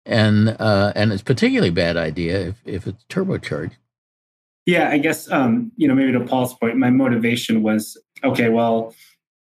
And 0.06 0.56
uh, 0.58 0.92
and 0.96 1.12
it's 1.12 1.22
particularly 1.22 1.70
bad 1.70 1.96
idea 1.96 2.40
if, 2.40 2.56
if 2.64 2.86
it's 2.88 3.04
turbocharged. 3.04 3.76
Yeah, 4.66 4.90
I 4.90 4.98
guess 4.98 5.30
um, 5.30 5.70
you 5.76 5.86
know 5.88 5.94
maybe 5.94 6.12
to 6.12 6.20
Paul's 6.20 6.52
point, 6.54 6.76
my 6.76 6.90
motivation 6.90 7.62
was 7.62 7.96
okay. 8.22 8.50
Well, 8.50 8.94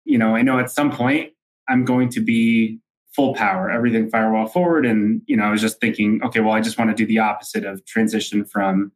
you 0.03 0.19
know, 0.19 0.35
I 0.35 0.43
know 0.43 0.59
at 0.59 0.69
some 0.69 0.91
point 0.91 1.31
I'm 1.67 1.83
going 1.83 2.09
to 2.09 2.19
be 2.19 2.79
full 3.15 3.33
power, 3.33 3.69
everything 3.69 4.09
firewall 4.09 4.47
forward. 4.47 4.85
And, 4.85 5.21
you 5.25 5.35
know, 5.35 5.43
I 5.43 5.51
was 5.51 5.61
just 5.61 5.79
thinking, 5.79 6.21
okay, 6.23 6.39
well, 6.39 6.53
I 6.53 6.61
just 6.61 6.77
want 6.77 6.89
to 6.89 6.95
do 6.95 7.05
the 7.05 7.19
opposite 7.19 7.65
of 7.65 7.85
transition 7.85 8.45
from, 8.45 8.91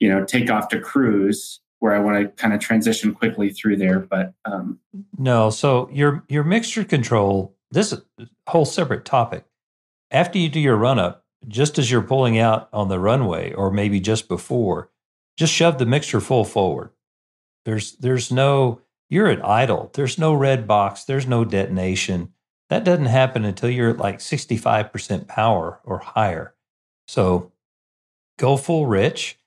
you 0.00 0.08
know, 0.08 0.24
takeoff 0.24 0.68
to 0.68 0.80
cruise 0.80 1.60
where 1.80 1.94
I 1.94 1.98
want 2.00 2.18
to 2.18 2.28
kind 2.40 2.54
of 2.54 2.60
transition 2.60 3.14
quickly 3.14 3.50
through 3.50 3.76
there. 3.76 4.00
But 4.00 4.32
um, 4.44 4.80
no, 5.16 5.50
so 5.50 5.88
your 5.92 6.24
your 6.28 6.44
mixture 6.44 6.84
control, 6.84 7.56
this 7.70 7.92
is 7.92 8.00
a 8.18 8.26
whole 8.48 8.64
separate 8.64 9.04
topic. 9.04 9.44
After 10.10 10.38
you 10.38 10.48
do 10.48 10.60
your 10.60 10.76
run 10.76 10.98
up, 10.98 11.24
just 11.46 11.78
as 11.78 11.90
you're 11.90 12.02
pulling 12.02 12.38
out 12.38 12.68
on 12.72 12.88
the 12.88 12.98
runway, 12.98 13.52
or 13.52 13.70
maybe 13.70 14.00
just 14.00 14.28
before, 14.28 14.90
just 15.36 15.52
shove 15.52 15.78
the 15.78 15.86
mixture 15.86 16.20
full 16.20 16.44
forward. 16.44 16.90
There's 17.64 17.92
there's 17.96 18.32
no 18.32 18.80
you're 19.08 19.28
at 19.28 19.44
idle. 19.44 19.90
There's 19.94 20.18
no 20.18 20.34
red 20.34 20.66
box. 20.66 21.04
There's 21.04 21.26
no 21.26 21.44
detonation. 21.44 22.32
That 22.70 22.84
doesn't 22.84 23.06
happen 23.06 23.44
until 23.44 23.70
you're 23.70 23.90
at 23.90 23.98
like 23.98 24.18
65% 24.18 25.26
power 25.26 25.80
or 25.84 25.98
higher. 25.98 26.54
So 27.06 27.52
go 28.38 28.56
full 28.56 28.86
rich. 28.86 29.38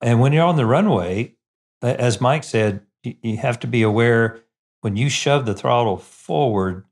And 0.00 0.20
when 0.20 0.32
you're 0.32 0.44
on 0.44 0.56
the 0.56 0.66
runway, 0.66 1.34
as 1.82 2.20
Mike 2.20 2.44
said, 2.44 2.82
you 3.02 3.36
have 3.38 3.58
to 3.60 3.66
be 3.66 3.82
aware 3.82 4.40
when 4.80 4.96
you 4.96 5.08
shove 5.08 5.46
the 5.46 5.54
throttle 5.54 5.96
forward, 5.96 6.84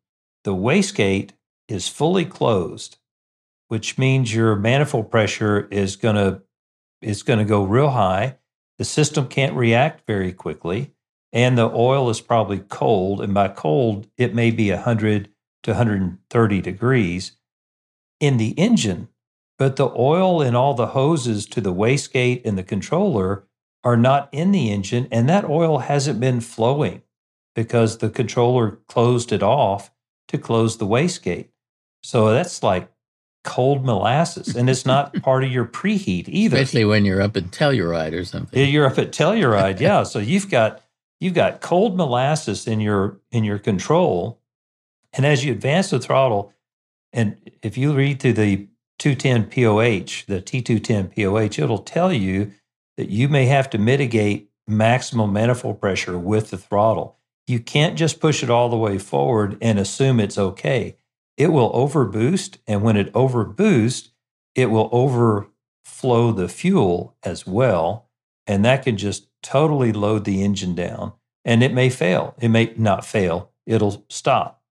the 0.44 0.54
wastegate 0.54 1.30
is 1.68 1.88
fully 1.88 2.24
closed, 2.24 2.98
which 3.68 3.98
means 3.98 4.34
your 4.34 4.56
manifold 4.56 5.10
pressure 5.10 5.68
is 5.70 5.96
going 5.96 6.16
to 6.16 6.42
is 7.02 7.22
going 7.22 7.38
to 7.38 7.44
go 7.44 7.62
real 7.62 7.90
high. 7.90 8.36
The 8.78 8.84
system 8.84 9.28
can't 9.28 9.54
react 9.54 10.06
very 10.06 10.32
quickly, 10.32 10.92
and 11.32 11.56
the 11.56 11.70
oil 11.70 12.10
is 12.10 12.20
probably 12.20 12.60
cold. 12.60 13.20
And 13.20 13.34
by 13.34 13.48
cold, 13.48 14.08
it 14.16 14.34
may 14.34 14.50
be 14.50 14.70
100 14.70 15.28
to 15.66 15.72
130 15.72 16.60
degrees 16.60 17.32
in 18.20 18.36
the 18.36 18.50
engine, 18.50 19.08
but 19.58 19.74
the 19.74 19.90
oil 19.96 20.40
in 20.40 20.54
all 20.54 20.74
the 20.74 20.88
hoses 20.88 21.44
to 21.44 21.60
the 21.60 21.74
wastegate 21.74 22.40
and 22.44 22.56
the 22.56 22.62
controller 22.62 23.44
are 23.82 23.96
not 23.96 24.28
in 24.30 24.52
the 24.52 24.70
engine, 24.70 25.08
and 25.10 25.28
that 25.28 25.44
oil 25.44 25.78
hasn't 25.78 26.20
been 26.20 26.40
flowing 26.40 27.02
because 27.56 27.98
the 27.98 28.08
controller 28.08 28.78
closed 28.86 29.32
it 29.32 29.42
off 29.42 29.90
to 30.28 30.38
close 30.38 30.78
the 30.78 30.86
wastegate. 30.86 31.48
So 32.04 32.30
that's 32.30 32.62
like 32.62 32.88
cold 33.42 33.84
molasses, 33.84 34.54
and 34.54 34.70
it's 34.70 34.86
not 34.86 35.14
part 35.22 35.42
of 35.42 35.50
your 35.50 35.64
preheat 35.64 36.28
either. 36.28 36.58
Especially 36.58 36.84
when 36.84 37.04
you're 37.04 37.22
up 37.22 37.36
at 37.36 37.46
Telluride 37.46 38.12
or 38.12 38.24
something. 38.24 38.68
You're 38.68 38.86
up 38.86 38.98
at 38.98 39.10
Telluride, 39.10 39.80
yeah. 39.80 40.04
So 40.04 40.20
you've 40.20 40.48
got 40.48 40.80
you've 41.18 41.34
got 41.34 41.60
cold 41.60 41.96
molasses 41.96 42.68
in 42.68 42.78
your 42.78 43.18
in 43.32 43.42
your 43.42 43.58
control, 43.58 44.40
and 45.16 45.24
as 45.24 45.44
you 45.44 45.52
advance 45.52 45.90
the 45.90 45.98
throttle, 45.98 46.52
and 47.12 47.50
if 47.62 47.78
you 47.78 47.94
read 47.94 48.20
through 48.20 48.34
the 48.34 48.68
210 48.98 49.50
POH, 49.50 50.24
the 50.26 50.42
T210 50.42 51.14
POH, 51.14 51.62
it'll 51.62 51.78
tell 51.78 52.12
you 52.12 52.52
that 52.96 53.08
you 53.08 53.28
may 53.28 53.46
have 53.46 53.70
to 53.70 53.78
mitigate 53.78 54.50
maximum 54.66 55.32
manifold 55.32 55.80
pressure 55.80 56.18
with 56.18 56.50
the 56.50 56.58
throttle. 56.58 57.18
You 57.46 57.60
can't 57.60 57.96
just 57.96 58.20
push 58.20 58.42
it 58.42 58.50
all 58.50 58.68
the 58.68 58.76
way 58.76 58.98
forward 58.98 59.56
and 59.60 59.78
assume 59.78 60.20
it's 60.20 60.38
okay. 60.38 60.96
It 61.36 61.48
will 61.48 61.72
overboost, 61.72 62.58
and 62.66 62.82
when 62.82 62.96
it 62.96 63.12
overboosts, 63.12 64.08
it 64.54 64.66
will 64.66 64.88
overflow 64.92 66.32
the 66.32 66.48
fuel 66.48 67.16
as 67.22 67.46
well, 67.46 68.08
and 68.46 68.64
that 68.64 68.82
can 68.82 68.96
just 68.96 69.28
totally 69.42 69.92
load 69.92 70.24
the 70.24 70.42
engine 70.42 70.74
down. 70.74 71.12
And 71.44 71.62
it 71.62 71.72
may 71.72 71.90
fail. 71.90 72.34
It 72.40 72.48
may 72.48 72.74
not 72.76 73.04
fail. 73.04 73.52
It'll 73.66 74.04
stop 74.08 74.62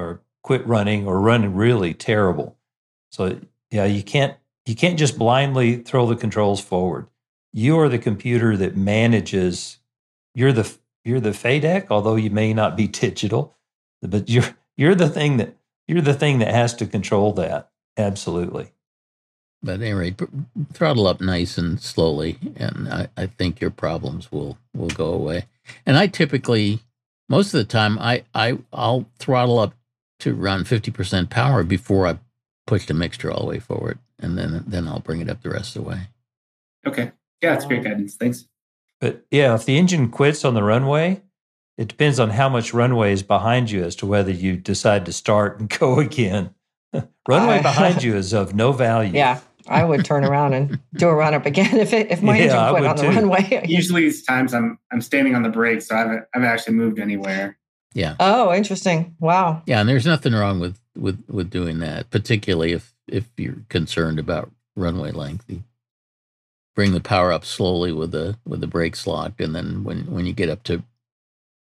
or 0.00 0.20
quit 0.42 0.66
running 0.66 1.06
or 1.06 1.20
run 1.20 1.54
really 1.54 1.94
terrible. 1.94 2.56
So 3.10 3.40
yeah, 3.70 3.84
you 3.84 4.02
can't 4.02 4.36
you 4.66 4.74
can't 4.74 4.98
just 4.98 5.18
blindly 5.18 5.76
throw 5.76 6.06
the 6.06 6.16
controls 6.16 6.60
forward. 6.60 7.06
You 7.52 7.78
are 7.80 7.88
the 7.88 7.98
computer 7.98 8.56
that 8.56 8.76
manages. 8.76 9.78
You're 10.34 10.52
the 10.52 10.72
you're 11.04 11.20
the 11.20 11.30
FADEC, 11.30 11.86
although 11.90 12.16
you 12.16 12.30
may 12.30 12.52
not 12.52 12.76
be 12.76 12.86
digital, 13.06 13.56
but 14.02 14.28
you're 14.28 14.56
you're 14.76 14.94
the 14.94 15.08
thing 15.08 15.36
that 15.38 15.56
you're 15.86 16.02
the 16.02 16.14
thing 16.14 16.38
that 16.38 16.54
has 16.54 16.74
to 16.74 16.86
control 16.86 17.32
that. 17.34 17.70
Absolutely. 17.96 18.72
But 19.62 19.74
at 19.74 19.82
any 19.82 19.92
rate, 19.92 20.20
throttle 20.72 21.06
up 21.06 21.20
nice 21.20 21.58
and 21.58 21.78
slowly, 21.80 22.38
and 22.56 22.88
I, 22.88 23.08
I 23.16 23.26
think 23.26 23.60
your 23.60 23.70
problems 23.70 24.32
will 24.32 24.56
will 24.74 24.88
go 24.88 25.12
away. 25.12 25.46
And 25.84 25.98
I 25.98 26.06
typically, 26.06 26.80
most 27.28 27.52
of 27.52 27.58
the 27.58 27.64
time, 27.64 27.98
I 27.98 28.24
I 28.34 28.58
I'll 28.72 29.06
throttle 29.18 29.58
up 29.58 29.74
to 30.20 30.34
run 30.34 30.64
fifty 30.64 30.90
percent 30.90 31.30
power 31.30 31.62
before 31.62 32.06
I 32.06 32.18
push 32.66 32.86
the 32.86 32.94
mixture 32.94 33.30
all 33.30 33.40
the 33.40 33.48
way 33.48 33.58
forward, 33.58 33.98
and 34.18 34.38
then 34.38 34.64
then 34.66 34.88
I'll 34.88 35.00
bring 35.00 35.20
it 35.20 35.28
up 35.28 35.42
the 35.42 35.50
rest 35.50 35.76
of 35.76 35.82
the 35.82 35.88
way. 35.88 36.08
Okay. 36.86 37.12
Yeah, 37.42 37.54
that's 37.54 37.64
great 37.64 37.84
guidance. 37.84 38.16
Thanks. 38.16 38.46
But 39.00 39.24
yeah, 39.30 39.54
if 39.54 39.64
the 39.64 39.78
engine 39.78 40.10
quits 40.10 40.44
on 40.44 40.54
the 40.54 40.62
runway, 40.62 41.22
it 41.78 41.88
depends 41.88 42.20
on 42.20 42.30
how 42.30 42.48
much 42.48 42.74
runway 42.74 43.12
is 43.12 43.22
behind 43.22 43.70
you 43.70 43.82
as 43.82 43.96
to 43.96 44.06
whether 44.06 44.30
you 44.30 44.56
decide 44.56 45.06
to 45.06 45.12
start 45.12 45.58
and 45.58 45.68
go 45.78 45.98
again. 45.98 46.54
runway 47.28 47.58
uh, 47.58 47.62
behind 47.62 48.02
you 48.02 48.16
is 48.16 48.32
of 48.32 48.54
no 48.54 48.72
value. 48.72 49.12
Yeah, 49.14 49.40
I 49.68 49.84
would 49.84 50.04
turn 50.04 50.24
around 50.24 50.52
and 50.52 50.78
do 50.94 51.08
a 51.08 51.14
run 51.14 51.34
up 51.34 51.46
again 51.46 51.76
if 51.76 51.92
it, 51.92 52.10
if 52.10 52.22
my 52.22 52.36
yeah, 52.36 52.44
engine 52.44 52.70
quit 52.70 52.86
on 52.86 52.96
the 52.96 53.02
too. 53.02 53.08
runway. 53.08 53.64
Usually, 53.66 54.02
these 54.02 54.22
times 54.22 54.52
I'm 54.52 54.78
I'm 54.92 55.00
standing 55.00 55.34
on 55.34 55.42
the 55.42 55.48
brakes, 55.48 55.88
so 55.88 55.94
I 55.94 55.98
haven't 55.98 56.24
I 56.34 56.38
haven't 56.38 56.48
actually 56.48 56.74
moved 56.74 56.98
anywhere. 56.98 57.56
Yeah. 57.94 58.14
Oh, 58.20 58.52
interesting. 58.52 59.16
Wow. 59.18 59.62
Yeah, 59.66 59.80
and 59.80 59.88
there's 59.88 60.06
nothing 60.06 60.32
wrong 60.32 60.60
with 60.60 60.78
with 60.96 61.22
with 61.28 61.50
doing 61.50 61.80
that, 61.80 62.10
particularly 62.10 62.72
if 62.72 62.94
if 63.08 63.28
you're 63.36 63.56
concerned 63.68 64.18
about 64.18 64.50
runway 64.76 65.10
length. 65.10 65.44
You 65.48 65.64
bring 66.76 66.92
the 66.92 67.00
power 67.00 67.32
up 67.32 67.44
slowly 67.44 67.92
with 67.92 68.12
the 68.12 68.38
with 68.46 68.60
the 68.60 68.66
brakes 68.66 69.06
locked, 69.06 69.40
and 69.40 69.54
then 69.54 69.82
when 69.82 70.06
when 70.06 70.26
you 70.26 70.32
get 70.32 70.48
up 70.48 70.62
to, 70.64 70.84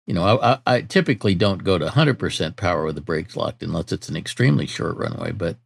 you 0.07 0.15
know, 0.15 0.39
I, 0.41 0.59
I 0.67 0.81
typically 0.83 1.35
don't 1.35 1.65
go 1.65 1.79
to 1.79 1.87
100% 1.87 2.57
power 2.57 2.85
with 2.85 2.95
the 2.95 3.01
brakes 3.01 3.37
locked 3.37 3.63
unless 3.63 3.91
it's 3.91 4.09
an 4.09 4.17
extremely 4.17 4.67
short 4.67 4.97
runway. 4.97 5.33
But 5.33 5.57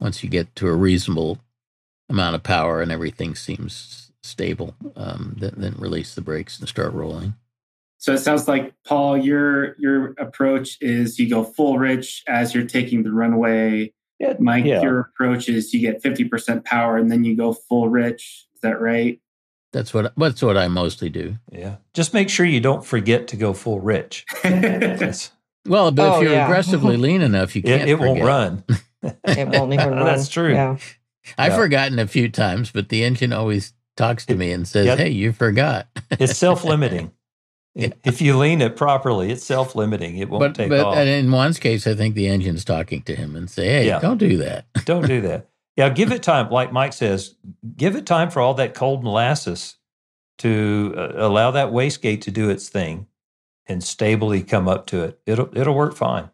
once 0.00 0.24
you 0.24 0.30
get 0.30 0.54
to 0.56 0.66
a 0.66 0.74
reasonable 0.74 1.38
amount 2.08 2.34
of 2.34 2.42
power 2.42 2.82
and 2.82 2.90
everything 2.90 3.36
seems 3.36 4.10
stable, 4.22 4.74
um, 4.96 5.36
then, 5.38 5.54
then 5.56 5.74
release 5.78 6.14
the 6.14 6.20
brakes 6.22 6.58
and 6.58 6.68
start 6.68 6.92
rolling. 6.92 7.34
So 8.00 8.14
it 8.14 8.18
sounds 8.18 8.48
like 8.48 8.72
Paul, 8.86 9.18
your 9.18 9.76
your 9.78 10.14
approach 10.18 10.78
is 10.80 11.18
you 11.18 11.28
go 11.28 11.44
full 11.44 11.78
rich 11.78 12.24
as 12.26 12.54
you're 12.54 12.66
taking 12.66 13.02
the 13.02 13.12
runway. 13.12 13.92
Yeah, 14.18 14.34
Mike, 14.38 14.64
yeah. 14.64 14.80
your 14.80 15.00
approach 15.00 15.48
is 15.48 15.72
you 15.72 15.80
get 15.80 16.02
50% 16.02 16.64
power 16.64 16.96
and 16.96 17.10
then 17.10 17.24
you 17.24 17.36
go 17.36 17.52
full 17.52 17.88
rich. 17.88 18.46
Is 18.54 18.60
that 18.62 18.80
right? 18.80 19.20
That's 19.72 19.92
what 19.92 20.14
that's 20.16 20.42
what 20.42 20.56
I 20.56 20.68
mostly 20.68 21.10
do. 21.10 21.36
Yeah. 21.52 21.76
Just 21.92 22.14
make 22.14 22.30
sure 22.30 22.46
you 22.46 22.60
don't 22.60 22.84
forget 22.84 23.28
to 23.28 23.36
go 23.36 23.52
full 23.52 23.80
rich. 23.80 24.24
well, 24.44 25.90
but 25.90 26.08
oh, 26.08 26.16
if 26.16 26.22
you're 26.22 26.32
yeah. 26.32 26.46
aggressively 26.46 26.96
lean 26.98 27.20
enough, 27.20 27.54
you 27.54 27.62
can't. 27.62 27.82
It, 27.82 27.90
it 27.90 27.98
won't 27.98 28.22
run. 28.22 28.64
it 29.02 29.48
won't 29.48 29.74
even 29.74 29.90
run. 29.90 30.06
That's 30.06 30.28
true. 30.28 30.54
Yeah. 30.54 30.78
I've 31.36 31.54
forgotten 31.54 31.98
a 31.98 32.06
few 32.06 32.30
times, 32.30 32.72
but 32.72 32.88
the 32.88 33.04
engine 33.04 33.34
always 33.34 33.74
talks 33.94 34.24
to 34.26 34.34
me 34.34 34.52
and 34.52 34.66
says, 34.66 34.86
yep. 34.86 34.98
"Hey, 34.98 35.10
you 35.10 35.32
forgot." 35.32 35.86
it's 36.12 36.38
self-limiting. 36.38 37.12
If 37.74 38.20
you 38.20 38.36
lean 38.36 38.60
it 38.60 38.76
properly, 38.76 39.30
it's 39.30 39.44
self 39.44 39.74
limiting. 39.74 40.16
It 40.18 40.28
won't 40.28 40.40
but, 40.40 40.54
take 40.54 40.68
but 40.70 40.80
off. 40.80 40.94
But 40.94 41.06
in 41.06 41.30
Juan's 41.30 41.58
case, 41.58 41.86
I 41.86 41.94
think 41.94 42.14
the 42.14 42.26
engine's 42.26 42.64
talking 42.64 43.02
to 43.02 43.14
him 43.14 43.36
and 43.36 43.48
say, 43.48 43.68
"Hey, 43.68 43.86
yeah. 43.86 44.00
don't 44.00 44.18
do 44.18 44.36
that. 44.38 44.66
don't 44.84 45.06
do 45.06 45.20
that." 45.22 45.48
Yeah, 45.76 45.88
give 45.88 46.10
it 46.10 46.22
time. 46.22 46.50
Like 46.50 46.72
Mike 46.72 46.92
says, 46.92 47.36
give 47.76 47.94
it 47.94 48.06
time 48.06 48.30
for 48.30 48.40
all 48.40 48.54
that 48.54 48.74
cold 48.74 49.04
molasses 49.04 49.76
to 50.38 50.94
uh, 50.96 51.12
allow 51.16 51.52
that 51.52 51.68
wastegate 51.68 52.22
to 52.22 52.30
do 52.30 52.50
its 52.50 52.68
thing 52.68 53.06
and 53.66 53.84
stably 53.84 54.42
come 54.42 54.66
up 54.66 54.86
to 54.86 55.04
it. 55.04 55.20
It'll 55.26 55.56
it'll 55.56 55.74
work 55.74 55.94
fine. 55.94 56.30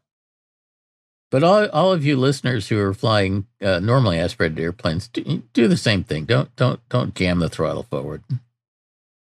But 1.30 1.42
all 1.42 1.68
all 1.68 1.92
of 1.92 2.04
you 2.04 2.16
listeners 2.16 2.68
who 2.68 2.78
are 2.80 2.94
flying 2.94 3.46
uh, 3.60 3.80
normally 3.80 4.18
aspirated 4.18 4.58
airplanes, 4.58 5.08
do, 5.08 5.42
do 5.52 5.68
the 5.68 5.76
same 5.76 6.02
thing. 6.02 6.24
Don't 6.24 6.54
don't 6.56 6.80
don't 6.88 7.14
jam 7.14 7.40
the 7.40 7.48
throttle 7.48 7.82
forward. 7.82 8.22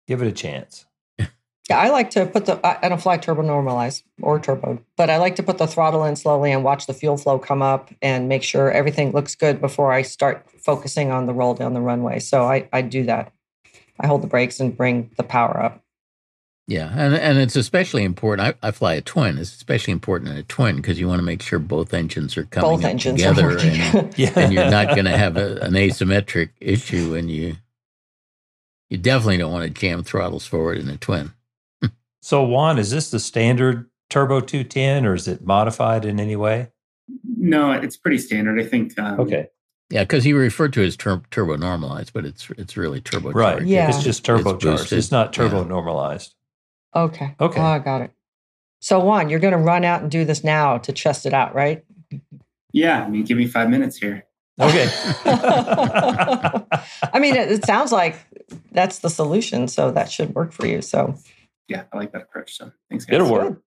Give 0.07 0.21
it 0.21 0.27
a 0.27 0.31
chance. 0.31 0.85
Yeah, 1.69 1.79
I 1.79 1.89
like 1.89 2.11
to 2.11 2.25
put 2.25 2.45
the, 2.45 2.59
I 2.65 2.87
don't 2.87 3.01
fly 3.01 3.17
turbo 3.17 3.41
normalized 3.41 4.03
or 4.21 4.39
turbo, 4.39 4.81
but 4.95 5.09
I 5.09 5.17
like 5.17 5.35
to 5.35 5.43
put 5.43 5.57
the 5.57 5.67
throttle 5.67 6.05
in 6.05 6.15
slowly 6.15 6.51
and 6.51 6.63
watch 6.63 6.87
the 6.87 6.93
fuel 6.93 7.17
flow 7.17 7.37
come 7.37 7.61
up 7.61 7.89
and 8.01 8.29
make 8.29 8.43
sure 8.43 8.71
everything 8.71 9.11
looks 9.11 9.35
good 9.35 9.59
before 9.59 9.91
I 9.91 10.01
start 10.03 10.45
focusing 10.61 11.11
on 11.11 11.25
the 11.25 11.33
roll 11.33 11.53
down 11.53 11.73
the 11.73 11.81
runway. 11.81 12.19
So 12.19 12.43
I, 12.43 12.69
I 12.71 12.81
do 12.81 13.03
that. 13.03 13.33
I 13.99 14.07
hold 14.07 14.21
the 14.21 14.27
brakes 14.27 14.61
and 14.61 14.77
bring 14.77 15.11
the 15.17 15.23
power 15.23 15.61
up. 15.61 15.83
Yeah, 16.69 16.91
and 16.93 17.15
and 17.15 17.37
it's 17.37 17.55
especially 17.55 18.03
important. 18.03 18.57
I, 18.61 18.67
I 18.67 18.71
fly 18.71 18.95
a 18.95 19.01
twin. 19.01 19.37
It's 19.37 19.55
especially 19.55 19.93
important 19.93 20.31
in 20.31 20.37
a 20.37 20.43
twin 20.43 20.75
because 20.75 20.99
you 20.99 21.07
want 21.07 21.19
to 21.19 21.23
make 21.23 21.41
sure 21.41 21.59
both 21.59 21.93
engines 21.93 22.35
are 22.35 22.43
coming 22.43 22.69
both 22.69 22.83
engines 22.83 23.21
together, 23.21 23.57
and, 23.57 24.13
yeah. 24.19 24.33
and, 24.35 24.51
you're 24.51 24.69
not 24.69 24.89
going 24.89 25.05
to 25.05 25.17
have 25.17 25.37
a, 25.37 25.61
an 25.61 25.73
asymmetric 25.73 26.49
issue. 26.59 27.15
And 27.15 27.31
you 27.31 27.55
you 28.89 28.97
definitely 28.97 29.37
don't 29.37 29.53
want 29.53 29.63
to 29.63 29.69
jam 29.69 30.03
throttles 30.03 30.45
forward 30.45 30.77
in 30.77 30.89
a 30.89 30.97
twin. 30.97 31.31
So, 32.21 32.43
Juan, 32.43 32.77
is 32.77 32.91
this 32.91 33.11
the 33.11 33.19
standard 33.19 33.89
Turbo 34.09 34.39
210 34.39 35.05
or 35.05 35.13
is 35.13 35.27
it 35.27 35.45
modified 35.45 36.05
in 36.05 36.19
any 36.19 36.35
way? 36.35 36.71
No, 37.37 37.71
it's 37.71 37.97
pretty 37.97 38.17
standard. 38.17 38.59
I 38.59 38.63
think. 38.63 38.97
Um, 38.99 39.19
okay. 39.19 39.47
Yeah, 39.89 40.03
because 40.03 40.23
he 40.25 40.33
referred 40.33 40.73
to 40.73 40.81
it 40.81 40.87
as 40.87 40.97
tur- 40.97 41.23
turbo 41.31 41.55
normalized, 41.55 42.11
but 42.13 42.25
it's 42.25 42.49
it's 42.57 42.75
really 42.75 42.99
turbo. 42.99 43.31
Right. 43.31 43.65
Yeah. 43.65 43.87
It's 43.87 44.03
just 44.03 44.25
turbocharged. 44.25 44.83
It's, 44.83 44.91
it's, 44.91 45.11
not 45.11 45.31
turbo 45.31 45.61
yeah. 45.61 45.67
normalized. 45.67 46.35
Okay. 46.93 47.35
Okay. 47.39 47.61
Oh, 47.61 47.63
I 47.63 47.79
got 47.79 48.01
it. 48.01 48.11
So, 48.79 48.99
Juan, 48.99 49.29
you're 49.29 49.39
going 49.39 49.53
to 49.53 49.59
run 49.59 49.85
out 49.85 50.01
and 50.01 50.11
do 50.11 50.25
this 50.25 50.43
now 50.43 50.77
to 50.79 50.91
test 50.91 51.25
it 51.25 51.33
out, 51.33 51.55
right? 51.55 51.85
Yeah. 52.73 53.03
I 53.03 53.09
mean, 53.09 53.23
give 53.23 53.37
me 53.37 53.47
five 53.47 53.69
minutes 53.69 53.97
here. 53.97 54.25
Okay. 54.59 54.87
I 55.25 57.19
mean, 57.19 57.35
it, 57.35 57.51
it 57.51 57.65
sounds 57.65 57.91
like 57.91 58.17
that's 58.71 58.99
the 58.99 59.09
solution. 59.09 59.67
So 59.67 59.91
that 59.91 60.11
should 60.11 60.35
work 60.35 60.51
for 60.51 60.67
you. 60.67 60.81
So 60.81 61.15
yeah, 61.67 61.83
I 61.93 61.97
like 61.97 62.11
that 62.13 62.21
approach. 62.21 62.57
So 62.57 62.71
thanks, 62.89 63.05
guys. 63.05 63.15
It'll 63.15 63.31
work. 63.31 63.61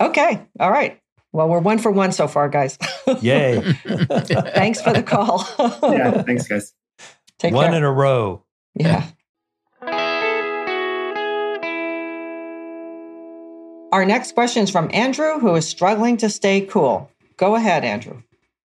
Okay. 0.00 0.46
All 0.58 0.70
right. 0.70 0.98
Well, 1.32 1.48
we're 1.48 1.60
one 1.60 1.78
for 1.78 1.90
one 1.90 2.12
so 2.12 2.28
far, 2.28 2.48
guys. 2.48 2.78
Yay. 3.20 3.60
thanks 4.54 4.80
for 4.82 4.92
the 4.92 5.02
call. 5.02 5.46
yeah. 5.82 6.22
Thanks, 6.22 6.46
guys. 6.46 6.74
Take 7.38 7.54
one 7.54 7.68
care. 7.68 7.76
in 7.76 7.82
a 7.82 7.92
row. 7.92 8.44
Yeah. 8.74 9.06
Our 13.92 14.06
next 14.06 14.32
question 14.32 14.62
is 14.64 14.70
from 14.70 14.90
Andrew, 14.94 15.38
who 15.38 15.54
is 15.54 15.68
struggling 15.68 16.16
to 16.18 16.30
stay 16.30 16.62
cool. 16.62 17.10
Go 17.36 17.56
ahead, 17.56 17.84
Andrew. 17.84 18.22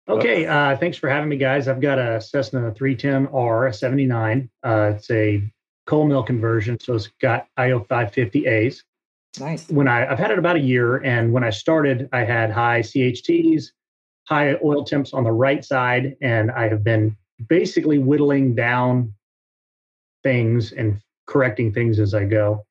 Okay, 0.08 0.46
uh, 0.46 0.76
thanks 0.78 0.96
for 0.96 1.08
having 1.08 1.28
me, 1.28 1.36
guys. 1.36 1.68
I've 1.68 1.80
got 1.80 1.98
a 1.98 2.20
Cessna 2.20 2.72
310R 2.72 3.74
79. 3.74 4.50
Uh, 4.62 4.92
it's 4.96 5.10
a 5.10 5.42
Colemill 5.88 6.26
conversion. 6.26 6.78
So 6.80 6.94
it's 6.94 7.08
got 7.20 7.46
IO 7.56 7.80
550As. 7.80 8.82
Nice. 9.40 9.68
When 9.68 9.88
I, 9.88 10.06
I've 10.06 10.18
had 10.18 10.30
it 10.30 10.38
about 10.38 10.56
a 10.56 10.60
year, 10.60 10.98
and 10.98 11.32
when 11.32 11.42
I 11.42 11.50
started, 11.50 12.08
I 12.12 12.24
had 12.24 12.50
high 12.50 12.80
CHTs, 12.80 13.64
high 14.24 14.56
oil 14.62 14.84
temps 14.84 15.12
on 15.12 15.24
the 15.24 15.32
right 15.32 15.64
side, 15.64 16.16
and 16.20 16.50
I 16.50 16.68
have 16.68 16.84
been 16.84 17.16
basically 17.48 17.98
whittling 17.98 18.54
down 18.54 19.14
things 20.22 20.72
and 20.72 21.00
correcting 21.26 21.72
things 21.72 21.98
as 21.98 22.14
I 22.14 22.24
go. 22.24 22.64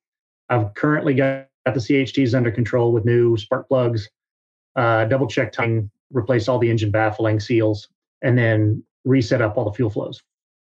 I've 0.50 0.74
currently 0.76 1.14
got 1.14 1.48
the 1.66 1.72
CHTs 1.72 2.36
under 2.36 2.52
control 2.52 2.92
with 2.92 3.06
new 3.06 3.38
spark 3.38 3.68
plugs, 3.68 4.10
uh, 4.76 5.06
double 5.06 5.28
check 5.28 5.52
time, 5.52 5.90
replace 6.12 6.48
all 6.48 6.60
the 6.60 6.70
engine 6.70 6.92
baffling 6.92 7.40
seals, 7.40 7.88
and 8.22 8.38
then 8.38 8.84
reset 9.04 9.42
up 9.42 9.58
all 9.58 9.66
the 9.66 9.74
fuel 9.74 9.90
flows. 9.90 10.22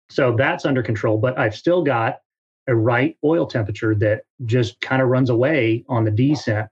So 0.10 0.36
that's 0.36 0.66
under 0.66 0.84
control, 0.84 1.18
but 1.18 1.38
I've 1.38 1.56
still 1.56 1.84
got 1.84 2.20
a 2.68 2.76
right 2.76 3.18
oil 3.24 3.46
temperature 3.46 3.96
that 3.96 4.24
just 4.46 4.80
kind 4.82 5.02
of 5.02 5.10
runs 5.10 5.30
away 5.30 5.84
on 5.88 6.04
the 6.04 6.12
descent 6.12 6.68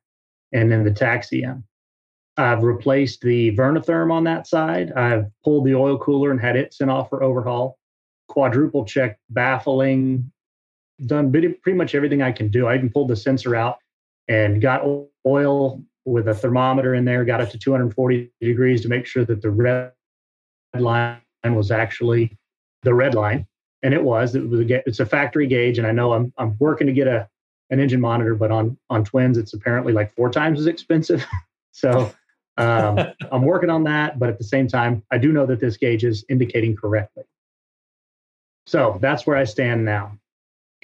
and 0.51 0.71
then 0.71 0.83
the 0.83 0.91
taxi 0.91 1.43
in. 1.43 1.63
I've 2.35 2.63
replaced 2.63 3.21
the 3.21 3.55
Vernatherm 3.55 4.11
on 4.11 4.23
that 4.23 4.47
side. 4.47 4.91
I've 4.93 5.25
pulled 5.43 5.65
the 5.65 5.75
oil 5.75 5.97
cooler 5.99 6.31
and 6.31 6.41
had 6.41 6.55
it 6.55 6.73
sent 6.73 6.89
off 6.89 7.09
for 7.09 7.21
overhaul. 7.21 7.77
Quadruple 8.27 8.85
checked 8.85 9.19
baffling, 9.29 10.31
done 11.05 11.31
pretty 11.31 11.77
much 11.77 11.93
everything 11.93 12.21
I 12.21 12.31
can 12.31 12.49
do. 12.49 12.65
I 12.67 12.75
even 12.75 12.89
pulled 12.89 13.09
the 13.09 13.15
sensor 13.15 13.55
out 13.55 13.77
and 14.27 14.61
got 14.61 14.81
oil 15.27 15.83
with 16.05 16.27
a 16.27 16.33
thermometer 16.33 16.95
in 16.95 17.05
there, 17.05 17.23
got 17.23 17.41
it 17.41 17.51
to 17.51 17.57
240 17.59 18.31
degrees 18.41 18.81
to 18.81 18.89
make 18.89 19.05
sure 19.05 19.25
that 19.25 19.41
the 19.41 19.51
red 19.51 19.91
line 20.77 21.21
was 21.45 21.69
actually 21.69 22.35
the 22.81 22.93
red 22.93 23.13
line. 23.13 23.45
And 23.83 23.93
it 23.93 24.03
was. 24.03 24.33
It 24.33 24.49
was 24.49 24.61
a, 24.61 24.87
it's 24.87 24.99
a 24.99 25.05
factory 25.05 25.45
gauge, 25.45 25.77
and 25.77 25.85
I 25.85 25.91
know 25.91 26.13
I'm 26.13 26.33
I'm 26.37 26.55
working 26.59 26.87
to 26.87 26.93
get 26.93 27.07
a 27.07 27.29
an 27.69 27.79
engine 27.79 28.01
monitor, 28.01 28.35
but 28.35 28.51
on 28.51 28.77
on 28.89 29.03
twins, 29.03 29.37
it's 29.37 29.53
apparently 29.53 29.93
like 29.93 30.13
four 30.15 30.29
times 30.29 30.59
as 30.59 30.67
expensive. 30.67 31.25
so 31.71 32.11
um, 32.57 32.99
I'm 33.31 33.43
working 33.43 33.69
on 33.69 33.83
that, 33.83 34.19
but 34.19 34.29
at 34.29 34.37
the 34.37 34.43
same 34.43 34.67
time, 34.67 35.03
I 35.11 35.17
do 35.17 35.31
know 35.31 35.45
that 35.45 35.59
this 35.59 35.77
gauge 35.77 36.03
is 36.03 36.23
indicating 36.29 36.75
correctly. 36.75 37.23
So 38.65 38.97
that's 39.01 39.27
where 39.27 39.35
I 39.35 39.43
stand 39.43 39.83
now. 39.83 40.17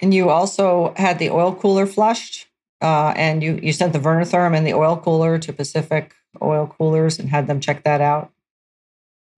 And 0.00 0.12
you 0.12 0.30
also 0.30 0.94
had 0.96 1.18
the 1.18 1.30
oil 1.30 1.54
cooler 1.54 1.86
flushed, 1.86 2.46
uh, 2.80 3.12
and 3.16 3.42
you 3.42 3.58
you 3.62 3.72
sent 3.72 3.92
the 3.92 3.98
Vernatherm 3.98 4.56
and 4.56 4.66
the 4.66 4.74
oil 4.74 4.96
cooler 4.96 5.38
to 5.38 5.52
Pacific 5.52 6.14
Oil 6.42 6.66
Coolers 6.66 7.18
and 7.18 7.28
had 7.28 7.46
them 7.46 7.60
check 7.60 7.84
that 7.84 8.00
out. 8.00 8.30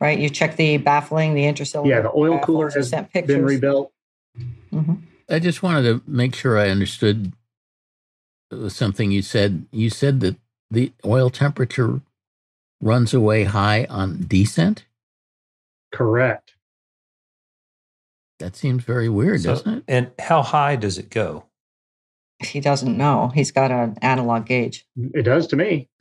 Right, 0.03 0.19
you 0.19 0.29
checked 0.31 0.57
the 0.57 0.79
baffling, 0.79 1.35
the 1.35 1.45
intercylinder. 1.45 1.87
Yeah, 1.87 2.01
the 2.01 2.11
oil 2.13 2.41
cooler 2.41 2.69
has 2.71 2.91
been 2.91 3.45
rebuilt. 3.45 3.93
Mm-hmm. 4.73 4.95
I 5.31 5.39
just 5.39 5.63
wanted 5.63 5.83
to 5.83 6.03
make 6.11 6.35
sure 6.35 6.59
I 6.59 6.71
understood 6.71 7.33
something 8.67 9.13
you 9.13 9.23
said. 9.23 9.67
You 9.71 9.91
said 9.91 10.19
that 10.19 10.35
the 10.73 10.93
oil 11.07 11.31
temperature 11.31 12.01
runs 12.81 13.15
away 13.15 13.45
high 13.45 13.87
on 13.89 14.25
descent. 14.27 14.87
Correct. 15.93 16.57
That 18.41 18.57
seems 18.57 18.83
very 18.83 19.09
weird, 19.09 19.43
so, 19.43 19.51
doesn't 19.51 19.73
it? 19.73 19.85
And 19.87 20.11
how 20.19 20.43
high 20.43 20.75
does 20.75 20.99
it 20.99 21.11
go? 21.11 21.45
He 22.41 22.59
doesn't 22.59 22.99
know. 22.99 23.29
He's 23.29 23.53
got 23.53 23.71
an 23.71 23.99
analog 24.03 24.47
gauge. 24.47 24.85
It 25.15 25.23
does 25.23 25.47
to 25.47 25.57
me. 25.57 25.89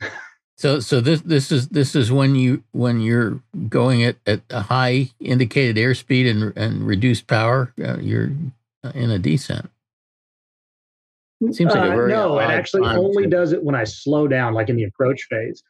So, 0.62 0.78
so 0.78 1.00
this 1.00 1.22
this 1.22 1.50
is 1.50 1.70
this 1.70 1.96
is 1.96 2.12
when 2.12 2.36
you 2.36 2.62
when 2.70 3.00
you're 3.00 3.42
going 3.68 4.04
at, 4.04 4.14
at 4.28 4.42
a 4.48 4.60
high 4.60 5.10
indicated 5.18 5.74
airspeed 5.74 6.30
and 6.30 6.56
and 6.56 6.86
reduced 6.86 7.26
power, 7.26 7.74
uh, 7.84 7.98
you're 7.98 8.30
in 8.94 9.10
a 9.10 9.18
descent. 9.18 9.68
It 11.40 11.56
seems 11.56 11.74
like 11.74 11.82
a 11.82 11.92
uh, 11.92 11.96
very 11.96 12.12
uh, 12.14 12.16
no. 12.16 12.38
It 12.38 12.44
actually 12.44 12.86
only 12.86 13.24
to... 13.24 13.28
does 13.28 13.52
it 13.52 13.64
when 13.64 13.74
I 13.74 13.82
slow 13.82 14.28
down, 14.28 14.54
like 14.54 14.68
in 14.68 14.76
the 14.76 14.84
approach 14.84 15.24
phase. 15.24 15.64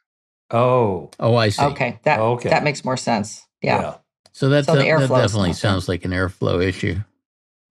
Oh, 0.51 1.09
oh, 1.19 1.37
I 1.37 1.49
see. 1.49 1.63
Okay, 1.63 1.99
that 2.03 2.19
okay. 2.19 2.49
that 2.49 2.63
makes 2.63 2.85
more 2.85 2.95
sense. 2.95 3.47
Yeah. 3.63 3.81
yeah. 3.81 3.95
So 4.31 4.47
that's 4.49 4.67
so 4.67 4.75
that 4.75 4.85
definitely 4.85 5.53
sounds 5.53 5.89
like 5.89 6.05
an 6.05 6.11
airflow 6.11 6.63
issue. 6.63 6.97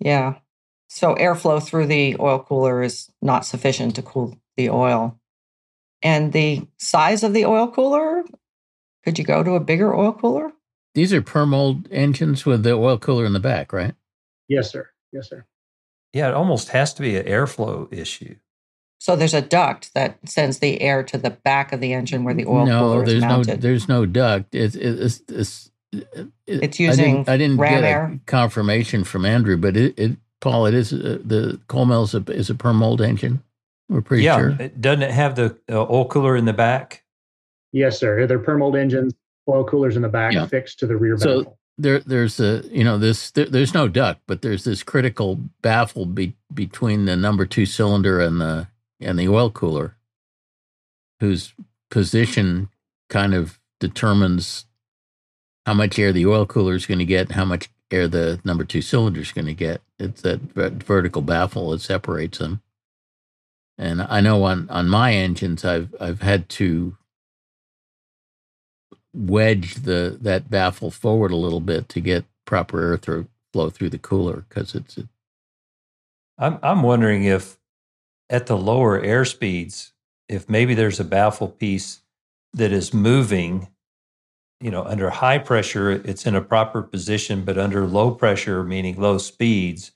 Yeah. 0.00 0.38
So 0.88 1.14
airflow 1.14 1.62
through 1.62 1.86
the 1.86 2.16
oil 2.18 2.40
cooler 2.40 2.82
is 2.82 3.12
not 3.22 3.46
sufficient 3.46 3.94
to 3.94 4.02
cool 4.02 4.36
the 4.56 4.70
oil. 4.70 5.20
And 6.02 6.32
the 6.32 6.66
size 6.78 7.22
of 7.22 7.32
the 7.32 7.44
oil 7.44 7.70
cooler, 7.70 8.24
could 9.04 9.18
you 9.18 9.24
go 9.24 9.42
to 9.42 9.52
a 9.52 9.60
bigger 9.60 9.94
oil 9.94 10.12
cooler? 10.12 10.52
These 10.94 11.12
are 11.12 11.22
permold 11.22 11.88
engines 11.90 12.44
with 12.44 12.64
the 12.64 12.72
oil 12.72 12.98
cooler 12.98 13.24
in 13.24 13.32
the 13.32 13.40
back, 13.40 13.72
right? 13.72 13.94
Yes, 14.48 14.70
sir. 14.70 14.88
Yes, 15.12 15.30
sir. 15.30 15.46
Yeah, 16.12 16.28
it 16.28 16.34
almost 16.34 16.68
has 16.70 16.92
to 16.94 17.02
be 17.02 17.16
an 17.16 17.24
airflow 17.24 17.90
issue. 17.92 18.36
So 18.98 19.16
there's 19.16 19.34
a 19.34 19.40
duct 19.40 19.92
that 19.94 20.18
sends 20.28 20.58
the 20.58 20.80
air 20.80 21.02
to 21.04 21.18
the 21.18 21.30
back 21.30 21.72
of 21.72 21.80
the 21.80 21.92
engine 21.92 22.22
where 22.22 22.34
the 22.34 22.46
oil 22.46 22.66
no, 22.66 22.80
cooler 22.80 23.04
is 23.04 23.20
mounted. 23.20 23.48
No, 23.48 23.56
there's 23.56 23.88
no 23.88 24.06
duct. 24.06 24.54
It's, 24.54 24.76
it's, 24.76 25.22
it's 25.28 25.70
it's 26.46 26.78
using. 26.78 27.20
I 27.20 27.26
didn't, 27.26 27.28
I 27.28 27.36
didn't 27.36 27.56
get 27.56 27.84
air. 27.84 28.12
a 28.14 28.20
confirmation 28.26 29.04
from 29.04 29.24
Andrew, 29.24 29.56
but 29.56 29.76
it, 29.76 29.98
it 29.98 30.16
Paul, 30.40 30.66
it 30.66 30.74
is 30.74 30.92
uh, 30.92 31.18
the 31.24 31.60
Colemill 31.68 32.04
is 32.04 32.14
a, 32.14 32.32
is 32.32 32.50
a 32.50 32.54
permold 32.54 33.00
engine. 33.00 33.42
We're 33.92 34.00
pretty 34.00 34.22
yeah, 34.22 34.38
sure. 34.38 34.68
doesn't 34.80 35.02
it 35.02 35.10
have 35.10 35.34
the 35.34 35.58
uh, 35.70 35.82
oil 35.82 36.08
cooler 36.08 36.34
in 36.34 36.46
the 36.46 36.54
back? 36.54 37.04
Yes, 37.72 37.98
sir. 37.98 38.26
They're 38.26 38.38
permold 38.38 38.74
engines, 38.74 39.12
oil 39.46 39.64
coolers 39.64 39.96
in 39.96 40.02
the 40.02 40.08
back, 40.08 40.32
yeah. 40.32 40.46
fixed 40.46 40.78
to 40.78 40.86
the 40.86 40.96
rear 40.96 41.18
so 41.18 41.40
baffle. 41.40 41.58
there, 41.76 42.00
there's 42.00 42.40
a 42.40 42.62
you 42.70 42.84
know 42.84 42.96
this 42.96 43.30
there, 43.32 43.44
there's 43.44 43.74
no 43.74 43.88
duct, 43.88 44.22
but 44.26 44.40
there's 44.40 44.64
this 44.64 44.82
critical 44.82 45.40
baffle 45.60 46.06
be, 46.06 46.34
between 46.54 47.04
the 47.04 47.16
number 47.16 47.44
two 47.44 47.66
cylinder 47.66 48.18
and 48.18 48.40
the 48.40 48.66
and 48.98 49.18
the 49.18 49.28
oil 49.28 49.50
cooler, 49.50 49.94
whose 51.20 51.52
position 51.90 52.70
kind 53.10 53.34
of 53.34 53.60
determines 53.78 54.64
how 55.66 55.74
much 55.74 55.98
air 55.98 56.14
the 56.14 56.24
oil 56.24 56.46
cooler 56.46 56.74
is 56.74 56.86
going 56.86 56.98
to 56.98 57.04
get, 57.04 57.32
how 57.32 57.44
much 57.44 57.68
air 57.90 58.08
the 58.08 58.40
number 58.42 58.64
two 58.64 58.80
cylinder 58.80 59.20
is 59.20 59.32
going 59.32 59.46
to 59.46 59.54
get. 59.54 59.82
It's 59.98 60.22
that 60.22 60.40
vertical 60.40 61.20
baffle 61.20 61.70
that 61.70 61.82
separates 61.82 62.38
them. 62.38 62.62
And 63.82 64.02
I 64.02 64.20
know 64.20 64.44
on, 64.44 64.70
on 64.70 64.88
my 64.88 65.12
engines, 65.12 65.64
I've 65.64 65.92
I've 66.00 66.22
had 66.22 66.48
to 66.50 66.96
wedge 69.12 69.74
the 69.74 70.16
that 70.20 70.48
baffle 70.48 70.92
forward 70.92 71.32
a 71.32 71.36
little 71.36 71.60
bit 71.60 71.88
to 71.90 72.00
get 72.00 72.24
proper 72.44 72.80
air 72.80 72.96
through, 72.96 73.26
flow 73.52 73.70
through 73.70 73.90
the 73.90 73.98
cooler 73.98 74.44
because 74.48 74.76
it's. 74.76 74.98
A, 74.98 75.08
I'm 76.38 76.60
I'm 76.62 76.82
wondering 76.84 77.24
if 77.24 77.58
at 78.30 78.46
the 78.46 78.56
lower 78.56 79.00
air 79.00 79.24
speeds, 79.24 79.92
if 80.28 80.48
maybe 80.48 80.74
there's 80.74 81.00
a 81.00 81.04
baffle 81.04 81.48
piece 81.48 82.02
that 82.52 82.70
is 82.70 82.94
moving 82.94 83.66
you 84.60 84.70
know, 84.70 84.84
under 84.84 85.10
high 85.10 85.38
pressure, 85.38 85.90
it's 85.90 86.24
in 86.24 86.36
a 86.36 86.40
proper 86.40 86.82
position, 86.82 87.44
but 87.44 87.58
under 87.58 87.84
low 87.84 88.12
pressure, 88.12 88.62
meaning 88.62 88.94
low 89.00 89.18
speeds, 89.18 89.90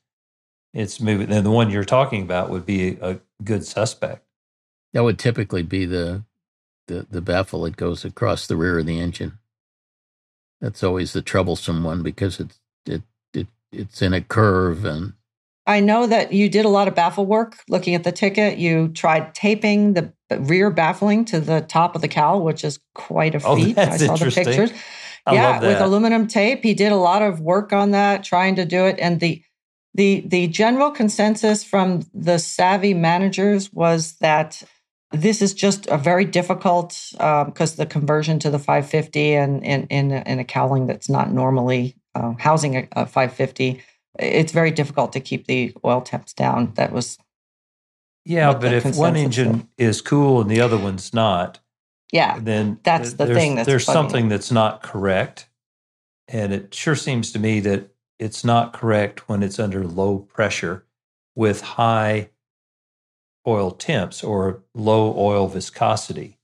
it's 0.76 1.00
moving. 1.00 1.32
And 1.32 1.44
the 1.44 1.50
one 1.50 1.70
you're 1.70 1.84
talking 1.84 2.22
about 2.22 2.50
would 2.50 2.66
be 2.66 2.98
a 3.00 3.18
good 3.42 3.64
suspect. 3.64 4.22
That 4.92 5.04
would 5.04 5.18
typically 5.18 5.62
be 5.62 5.86
the 5.86 6.22
the, 6.86 7.06
the 7.10 7.20
baffle 7.20 7.62
that 7.62 7.76
goes 7.76 8.04
across 8.04 8.46
the 8.46 8.56
rear 8.56 8.78
of 8.78 8.86
the 8.86 9.00
engine. 9.00 9.38
That's 10.60 10.84
always 10.84 11.12
the 11.12 11.22
troublesome 11.22 11.82
one 11.82 12.02
because 12.02 12.38
it's 12.38 12.60
it, 12.86 13.02
it 13.34 13.48
it's 13.72 14.02
in 14.02 14.12
a 14.12 14.20
curve 14.20 14.84
and 14.84 15.14
I 15.66 15.80
know 15.80 16.06
that 16.06 16.32
you 16.32 16.48
did 16.48 16.64
a 16.64 16.68
lot 16.68 16.86
of 16.86 16.94
baffle 16.94 17.26
work 17.26 17.56
looking 17.68 17.96
at 17.96 18.04
the 18.04 18.12
ticket. 18.12 18.58
You 18.58 18.88
tried 18.88 19.34
taping 19.34 19.94
the 19.94 20.12
rear 20.38 20.70
baffling 20.70 21.24
to 21.24 21.40
the 21.40 21.62
top 21.62 21.96
of 21.96 22.02
the 22.02 22.08
cowl, 22.08 22.42
which 22.42 22.62
is 22.62 22.78
quite 22.94 23.34
a 23.34 23.44
oh, 23.44 23.56
feat. 23.56 23.76
Oh, 23.76 23.82
I 23.82 23.96
saw 23.96 24.14
the 24.14 24.30
pictures. 24.30 24.70
I 25.26 25.34
yeah, 25.34 25.60
with 25.60 25.80
aluminum 25.80 26.28
tape. 26.28 26.62
He 26.62 26.72
did 26.72 26.92
a 26.92 26.96
lot 26.96 27.20
of 27.20 27.40
work 27.40 27.72
on 27.72 27.90
that, 27.90 28.22
trying 28.22 28.54
to 28.54 28.64
do 28.64 28.86
it. 28.86 28.96
And 29.00 29.18
the 29.18 29.42
the 29.96 30.22
the 30.26 30.46
general 30.48 30.90
consensus 30.90 31.64
from 31.64 32.02
the 32.12 32.38
savvy 32.38 32.94
managers 32.94 33.72
was 33.72 34.12
that 34.14 34.62
this 35.12 35.40
is 35.40 35.54
just 35.54 35.86
a 35.86 35.96
very 35.96 36.24
difficult 36.24 36.98
because 37.12 37.72
um, 37.72 37.76
the 37.76 37.86
conversion 37.86 38.38
to 38.40 38.50
the 38.50 38.58
550 38.58 39.34
and 39.34 39.64
in 39.64 39.86
in, 39.86 40.12
in 40.12 40.38
a 40.38 40.44
cowling 40.44 40.86
that's 40.86 41.08
not 41.08 41.32
normally 41.32 41.96
uh, 42.14 42.34
housing 42.38 42.76
a, 42.76 42.88
a 42.92 43.06
550 43.06 43.82
it's 44.18 44.52
very 44.52 44.70
difficult 44.70 45.12
to 45.12 45.20
keep 45.20 45.46
the 45.46 45.74
oil 45.84 46.00
temps 46.00 46.32
down. 46.32 46.72
That 46.74 46.92
was 46.92 47.18
yeah, 48.24 48.54
but 48.54 48.72
if 48.72 48.96
one 48.96 49.16
engine 49.16 49.68
is 49.78 50.00
cool 50.00 50.40
and 50.40 50.50
the 50.50 50.60
other 50.60 50.76
one's 50.76 51.14
not, 51.14 51.60
yeah, 52.12 52.38
then 52.40 52.80
that's 52.82 53.14
the 53.14 53.26
thing. 53.26 53.56
That's 53.56 53.66
there's 53.66 53.84
funny. 53.84 53.94
something 53.94 54.28
that's 54.28 54.50
not 54.50 54.82
correct, 54.82 55.48
and 56.28 56.52
it 56.52 56.74
sure 56.74 56.96
seems 56.96 57.32
to 57.32 57.38
me 57.38 57.60
that 57.60 57.90
it's 58.18 58.44
not 58.44 58.72
correct 58.72 59.28
when 59.28 59.42
it's 59.42 59.58
under 59.58 59.84
low 59.84 60.18
pressure 60.18 60.84
with 61.34 61.60
high 61.60 62.30
oil 63.46 63.70
temps 63.70 64.24
or 64.24 64.62
low 64.74 65.14
oil 65.16 65.46
viscosity. 65.48 66.38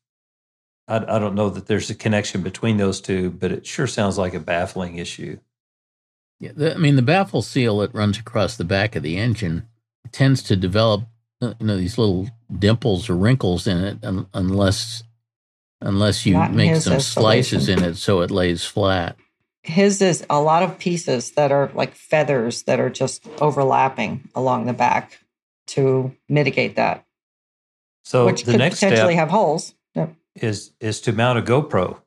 I, 0.87 0.97
I 0.97 1.19
don't 1.19 1.35
know 1.35 1.51
that 1.51 1.67
there's 1.67 1.91
a 1.91 1.95
connection 1.95 2.43
between 2.43 2.77
those 2.77 3.01
two, 3.01 3.31
but 3.31 3.53
it 3.53 3.67
sure 3.67 3.87
sounds 3.87 4.19
like 4.19 4.35
a 4.35 4.41
baffling 4.41 4.99
issue. 4.99 5.39
Yeah, 6.39 6.53
the, 6.55 6.75
I 6.75 6.79
mean, 6.79 6.97
the 6.97 7.03
baffle 7.03 7.43
seal 7.43 7.79
that 7.79 7.95
runs 7.95 8.19
across 8.19 8.57
the 8.57 8.65
back 8.65 8.97
of 8.97 9.03
the 9.03 9.17
engine 9.17 9.69
tends 10.11 10.43
to 10.45 10.57
develop, 10.57 11.03
uh, 11.41 11.55
you 11.61 11.67
know, 11.67 11.77
these 11.77 11.99
little 11.99 12.29
dimples 12.59 13.09
or 13.09 13.17
wrinkles 13.17 13.67
in 13.67 13.79
it, 13.79 13.99
un- 14.05 14.27
unless 14.35 15.03
unless 15.81 16.25
you 16.25 16.35
Not 16.35 16.53
make 16.53 16.77
some 16.77 17.01
slices 17.01 17.69
in 17.69 17.83
it 17.83 17.97
so 17.97 18.21
it 18.21 18.31
lays 18.31 18.65
flat. 18.65 19.17
His 19.65 20.03
is 20.03 20.27
a 20.29 20.41
lot 20.41 20.63
of 20.63 20.79
pieces 20.79 21.33
that 21.33 21.53
are 21.53 21.71
like 21.75 21.95
feathers 21.95 22.65
that 22.65 22.81
are 22.81 22.91
just 22.91 23.27
overlapping 23.41 24.29
along 24.35 24.67
the 24.67 24.73
back 24.73 25.21
to 25.69 26.15
mitigate 26.29 26.77
that. 26.77 27.05
So 28.05 28.27
which 28.27 28.43
the 28.45 28.53
could 28.53 28.59
next 28.59 28.81
potentially 28.81 29.15
have 29.15 29.31
holes. 29.31 29.75
Yep. 29.95 30.15
is 30.37 30.73
is 30.81 31.01
to 31.03 31.13
mount 31.13 31.39
a 31.39 31.43
GoPro 31.43 32.01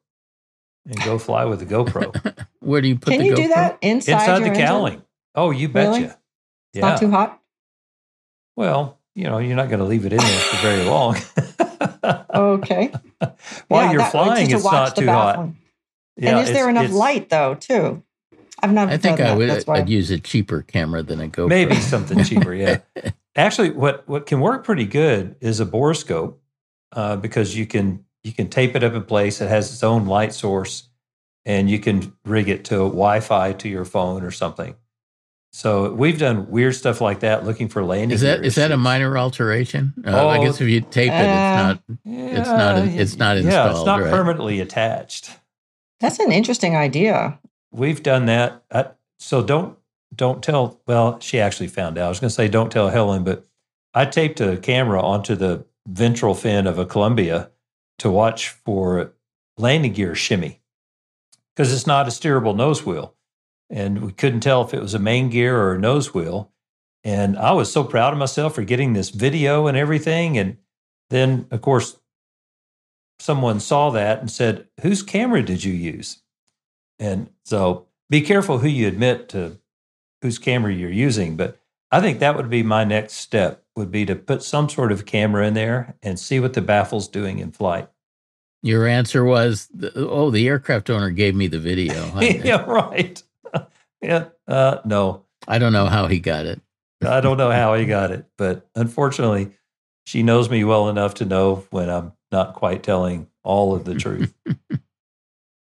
and 0.85 0.99
go 1.03 1.17
fly 1.17 1.45
with 1.45 1.61
a 1.61 1.65
GoPro. 1.65 2.45
Where 2.59 2.81
do 2.81 2.87
you 2.89 2.97
put 2.97 3.11
Can 3.11 3.19
the 3.21 3.27
you 3.27 3.33
GoPro? 3.33 3.35
do 3.37 3.47
that 3.49 3.77
inside, 3.81 4.11
Inside 4.13 4.27
your 4.27 4.39
the 4.39 4.45
engine? 4.49 4.65
cowling. 4.65 5.01
Oh, 5.35 5.51
you 5.51 5.69
betcha. 5.69 5.89
Really? 5.91 6.01
Yeah. 6.03 6.13
It's 6.73 6.81
not 6.81 6.99
too 6.99 7.09
hot. 7.11 7.41
well, 8.57 8.99
you 9.15 9.23
know, 9.29 9.37
you're 9.37 9.55
not 9.55 9.69
going 9.69 9.79
to 9.79 9.85
leave 9.85 10.05
it 10.05 10.11
in 10.11 10.19
there 10.19 10.39
for 10.39 10.57
very 10.57 10.83
long. 10.83 11.15
Okay. 12.35 12.91
While 13.69 13.85
Yeah, 13.85 13.91
you're 13.91 13.99
that- 14.01 14.11
flying, 14.11 14.49
just 14.49 14.65
it's 14.65 14.71
not 14.71 14.95
too 14.95 15.07
hot. 15.07 15.35
baffling. 15.35 15.57
Yeah, 16.17 16.37
and 16.37 16.47
is 16.47 16.53
there 16.53 16.69
enough 16.69 16.91
light 16.91 17.29
though, 17.29 17.55
too? 17.55 18.03
I've 18.63 18.71
never. 18.71 18.91
I 18.91 18.97
think 18.97 19.17
done 19.17 19.27
I 19.27 19.29
that. 19.31 19.37
would. 19.37 19.49
That's 19.49 19.67
why. 19.67 19.77
I'd 19.79 19.89
use 19.89 20.11
a 20.11 20.19
cheaper 20.19 20.61
camera 20.61 21.03
than 21.03 21.19
a 21.19 21.27
GoPro. 21.27 21.49
Maybe 21.49 21.75
something 21.75 22.23
cheaper. 22.23 22.53
Yeah. 22.53 22.79
Actually, 23.35 23.71
what 23.71 24.07
what 24.07 24.25
can 24.25 24.39
work 24.39 24.63
pretty 24.63 24.85
good 24.85 25.35
is 25.41 25.59
a 25.59 25.65
borescope 25.65 26.35
uh, 26.93 27.17
because 27.17 27.55
you 27.57 27.65
can 27.65 28.05
you 28.23 28.31
can 28.31 28.47
tape 28.49 28.75
it 28.75 28.83
up 28.83 28.93
in 28.93 29.03
place. 29.03 29.41
It 29.41 29.49
has 29.49 29.71
its 29.71 29.83
own 29.83 30.05
light 30.05 30.33
source, 30.33 30.87
and 31.43 31.69
you 31.69 31.79
can 31.79 32.15
rig 32.23 32.47
it 32.47 32.63
to 32.65 32.75
Wi-Fi 32.75 33.51
to 33.53 33.67
your 33.69 33.83
phone 33.85 34.23
or 34.23 34.31
something. 34.31 34.75
So 35.51 35.93
we've 35.93 36.17
done 36.19 36.49
weird 36.49 36.75
stuff 36.75 36.99
like 37.01 37.19
that, 37.21 37.45
looking 37.45 37.67
for 37.69 37.83
landing. 37.83 38.15
Is 38.15 38.21
that 38.21 38.37
gear 38.37 38.45
is 38.45 38.55
that 38.55 38.71
a 38.71 38.77
minor 38.77 39.17
alteration? 39.17 39.93
Uh, 40.05 40.09
I 40.27 40.37
Oh, 40.37 40.43
guess 40.43 40.59
if 40.59 40.67
you 40.67 40.81
tape 40.81 41.11
it, 41.11 41.15
it's 41.15 41.25
uh, 41.25 41.63
not. 41.63 41.81
It's 42.05 42.47
not- 42.49 42.85
Yeah, 42.87 43.01
it's 43.01 43.17
not 43.17 43.37
installed. 43.37 43.53
Yeah, 43.53 43.69
it's 43.69 43.79
installed, 43.79 43.85
not 43.87 44.01
right? 44.01 44.09
permanently 44.11 44.59
attached. 44.61 45.31
That's 45.99 46.19
an 46.19 46.31
interesting 46.31 46.75
idea. 46.75 47.39
We've 47.71 48.03
done 48.03 48.25
that. 48.25 48.63
I, 48.71 48.87
so 49.19 49.43
don't 49.43 49.77
don't 50.13 50.43
tell. 50.43 50.81
Well, 50.87 51.19
she 51.19 51.39
actually 51.39 51.67
found 51.67 51.97
out. 51.97 52.05
I 52.05 52.09
was 52.09 52.19
going 52.19 52.29
to 52.29 52.35
say 52.35 52.47
don't 52.47 52.71
tell 52.71 52.89
Helen, 52.89 53.23
but 53.23 53.45
I 53.93 54.05
taped 54.05 54.41
a 54.41 54.57
camera 54.57 55.01
onto 55.01 55.35
the 55.35 55.65
ventral 55.87 56.35
fin 56.35 56.67
of 56.67 56.79
a 56.79 56.85
Columbia 56.85 57.51
to 57.99 58.09
watch 58.09 58.49
for 58.49 59.13
landing 59.57 59.93
gear 59.93 60.15
shimmy 60.15 60.61
because 61.55 61.73
it's 61.73 61.87
not 61.87 62.07
a 62.07 62.11
steerable 62.11 62.55
nose 62.55 62.85
wheel, 62.85 63.15
and 63.69 64.01
we 64.01 64.11
couldn't 64.11 64.41
tell 64.41 64.63
if 64.63 64.73
it 64.73 64.81
was 64.81 64.93
a 64.93 64.99
main 64.99 65.29
gear 65.29 65.57
or 65.57 65.75
a 65.75 65.79
nose 65.79 66.13
wheel. 66.13 66.51
And 67.03 67.37
I 67.37 67.51
was 67.51 67.71
so 67.71 67.83
proud 67.83 68.13
of 68.13 68.19
myself 68.19 68.55
for 68.55 68.63
getting 68.63 68.93
this 68.93 69.11
video 69.11 69.67
and 69.67 69.77
everything. 69.77 70.39
And 70.39 70.57
then, 71.11 71.45
of 71.51 71.61
course, 71.61 71.97
someone 73.19 73.59
saw 73.59 73.89
that 73.91 74.19
and 74.19 74.31
said, 74.31 74.67
"Whose 74.81 75.03
camera 75.03 75.43
did 75.43 75.63
you 75.63 75.73
use?" 75.73 76.21
And 76.99 77.29
so 77.43 77.87
be 78.09 78.21
careful 78.21 78.59
who 78.59 78.67
you 78.67 78.87
admit 78.87 79.29
to 79.29 79.59
whose 80.21 80.39
camera 80.39 80.73
you're 80.73 80.89
using. 80.89 81.35
But 81.35 81.59
I 81.91 82.01
think 82.01 82.19
that 82.19 82.35
would 82.35 82.49
be 82.49 82.63
my 82.63 82.83
next 82.83 83.13
step 83.13 83.63
would 83.75 83.91
be 83.91 84.05
to 84.05 84.15
put 84.15 84.41
some 84.41 84.69
sort 84.69 84.91
of 84.91 85.05
camera 85.05 85.45
in 85.47 85.53
there 85.53 85.95
and 86.01 86.19
see 86.19 86.39
what 86.39 86.53
the 86.53 86.61
baffle's 86.61 87.07
doing 87.07 87.39
in 87.39 87.51
flight. 87.51 87.89
Your 88.63 88.87
answer 88.87 89.23
was, 89.23 89.69
"Oh, 89.95 90.31
the 90.31 90.47
aircraft 90.47 90.89
owner 90.89 91.11
gave 91.11 91.35
me 91.35 91.47
the 91.47 91.59
video." 91.59 92.11
Yeah, 92.21 92.63
right. 92.65 93.21
yeah. 94.01 94.25
Uh, 94.47 94.79
no, 94.85 95.25
I 95.47 95.59
don't 95.59 95.73
know 95.73 95.85
how 95.85 96.07
he 96.07 96.19
got 96.19 96.45
it. 96.45 96.61
I 97.05 97.21
don't 97.21 97.37
know 97.37 97.51
how 97.51 97.75
he 97.75 97.85
got 97.85 98.11
it, 98.11 98.25
but 98.37 98.67
unfortunately, 98.75 99.51
she 100.07 100.23
knows 100.23 100.49
me 100.49 100.63
well 100.63 100.89
enough 100.89 101.15
to 101.15 101.25
know 101.25 101.65
when 101.69 101.89
I'm 101.89 102.13
not 102.35 102.53
quite 102.53 102.83
telling 102.83 103.27
all 103.43 103.73
of 103.73 103.85
the 103.85 103.95
truth. 104.03 104.33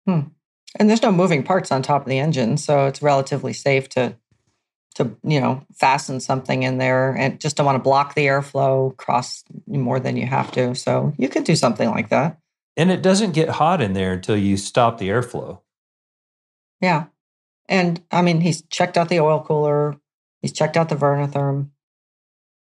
Hmm. 0.06 0.20
And 0.78 0.90
there's 0.90 1.02
no 1.02 1.12
moving 1.12 1.44
parts 1.44 1.72
on 1.72 1.82
top 1.82 2.04
of 2.04 2.10
the 2.10 2.20
engine, 2.20 2.58
so 2.58 2.86
it's 2.86 3.02
relatively 3.02 3.54
safe 3.54 3.88
to 3.90 4.16
to 4.96 5.16
you 5.24 5.40
know 5.40 5.64
fasten 5.74 6.20
something 6.20 6.64
in 6.64 6.78
there 6.78 7.16
and 7.16 7.40
just 7.40 7.56
don't 7.56 7.66
want 7.66 7.78
to 7.78 7.84
block 7.90 8.16
the 8.16 8.26
airflow 8.26 8.96
cross 8.98 9.44
more 9.68 10.00
than 10.00 10.18
you 10.18 10.26
have 10.26 10.52
to. 10.52 10.76
So 10.76 11.14
you 11.18 11.30
could 11.30 11.44
do 11.46 11.56
something 11.56 11.90
like 11.90 12.10
that. 12.10 12.38
and 12.76 12.92
it 12.92 13.02
doesn't 13.02 13.34
get 13.34 13.50
hot 13.50 13.82
in 13.82 13.94
there 13.94 14.14
until 14.14 14.38
you 14.38 14.58
stop 14.58 14.98
the 14.98 15.10
airflow. 15.10 15.62
Yeah. 16.82 17.06
And 17.68 18.02
I 18.12 18.22
mean, 18.22 18.42
he's 18.42 18.62
checked 18.64 18.98
out 18.98 19.10
the 19.10 19.20
oil 19.20 19.42
cooler. 19.42 19.96
He's 20.42 20.54
checked 20.54 20.76
out 20.78 20.90
the 20.90 20.96
Vernatherm. 20.96 21.70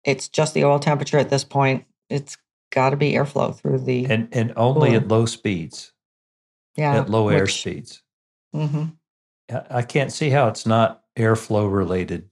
It's 0.04 0.28
just 0.30 0.54
the 0.54 0.64
oil 0.66 0.80
temperature 0.80 1.18
at 1.20 1.30
this 1.30 1.44
point. 1.44 1.86
It's 2.10 2.38
got 2.72 2.90
to 2.92 2.98
be 2.98 3.12
airflow 3.14 3.56
through 3.56 3.80
the 3.80 4.06
And 4.06 4.28
and 4.32 4.54
only 4.56 4.90
Cool. 4.90 4.98
at 4.98 5.08
low 5.08 5.26
speeds, 5.26 5.92
yeah 6.76 7.00
at 7.00 7.10
low 7.10 7.30
air 7.30 7.44
which- 7.44 7.60
speeds. 7.62 8.02
mhm. 8.56 8.96
I 9.52 9.62
I 9.70 9.82
can't 9.84 10.12
see 10.12 10.30
how 10.30 10.48
it's 10.48 10.66
not 10.66 11.04
airflow 11.18 11.72
related. 11.72 12.30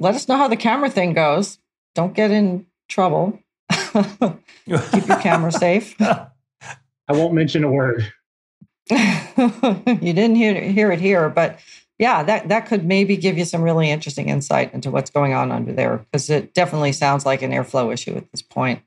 Let 0.00 0.14
us 0.14 0.26
know 0.28 0.36
how 0.36 0.48
the 0.48 0.56
camera 0.56 0.90
thing 0.90 1.12
goes. 1.12 1.58
Don't 1.94 2.14
get 2.14 2.30
in 2.30 2.66
trouble. 2.88 3.38
Keep 3.70 5.06
your 5.06 5.20
camera 5.20 5.52
safe. 5.52 5.94
I 6.00 7.12
won't 7.12 7.34
mention 7.34 7.62
a 7.64 7.70
word. 7.70 8.10
you 8.90 10.12
didn't 10.12 10.36
hear 10.36 10.60
hear 10.60 10.90
it 10.92 11.00
here, 11.00 11.28
but 11.28 11.58
yeah, 11.98 12.22
that 12.22 12.48
that 12.48 12.66
could 12.66 12.84
maybe 12.84 13.16
give 13.16 13.38
you 13.38 13.44
some 13.44 13.62
really 13.62 13.90
interesting 13.90 14.28
insight 14.28 14.72
into 14.74 14.90
what's 14.90 15.10
going 15.10 15.34
on 15.34 15.52
under 15.52 15.72
there 15.72 15.98
because 15.98 16.28
it 16.30 16.54
definitely 16.54 16.92
sounds 16.92 17.24
like 17.26 17.42
an 17.42 17.50
airflow 17.52 17.92
issue 17.92 18.16
at 18.16 18.30
this 18.32 18.42
point. 18.42 18.82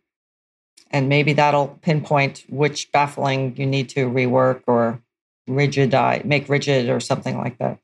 And 0.96 1.10
maybe 1.10 1.34
that'll 1.34 1.78
pinpoint 1.82 2.46
which 2.48 2.90
baffling 2.94 3.58
you 3.58 3.66
need 3.66 3.90
to 3.90 4.10
rework 4.10 4.62
or 4.66 5.02
rigidize, 5.50 6.24
make 6.24 6.48
rigid 6.48 6.90
or 6.90 7.02
something 7.02 7.38
like 7.38 7.58
that. 7.58 7.80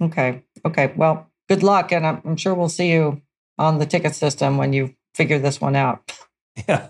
Okay. 0.00 0.42
Okay. 0.64 0.92
Well, 0.96 1.30
good 1.48 1.62
luck. 1.62 1.92
And 1.92 2.04
I'm, 2.04 2.20
I'm 2.24 2.36
sure 2.36 2.54
we'll 2.54 2.68
see 2.68 2.90
you 2.90 3.22
on 3.56 3.78
the 3.78 3.86
ticket 3.86 4.16
system 4.16 4.56
when 4.56 4.72
you 4.72 4.96
figure 5.14 5.38
this 5.38 5.60
one 5.60 5.76
out. 5.76 6.12
Yeah. 6.68 6.88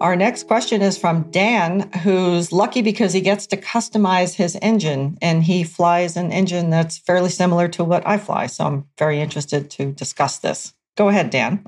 Our 0.00 0.14
next 0.14 0.46
question 0.46 0.80
is 0.80 0.96
from 0.96 1.28
Dan, 1.32 1.90
who's 2.04 2.52
lucky 2.52 2.82
because 2.82 3.12
he 3.12 3.20
gets 3.20 3.48
to 3.48 3.56
customize 3.56 4.32
his 4.34 4.56
engine 4.62 5.18
and 5.20 5.42
he 5.42 5.64
flies 5.64 6.16
an 6.16 6.30
engine 6.30 6.70
that's 6.70 6.98
fairly 6.98 7.30
similar 7.30 7.66
to 7.68 7.82
what 7.82 8.06
I 8.06 8.16
fly. 8.18 8.46
So 8.46 8.64
I'm 8.64 8.84
very 8.96 9.20
interested 9.20 9.70
to 9.70 9.90
discuss 9.92 10.38
this. 10.38 10.72
Go 10.96 11.08
ahead, 11.08 11.30
Dan. 11.30 11.64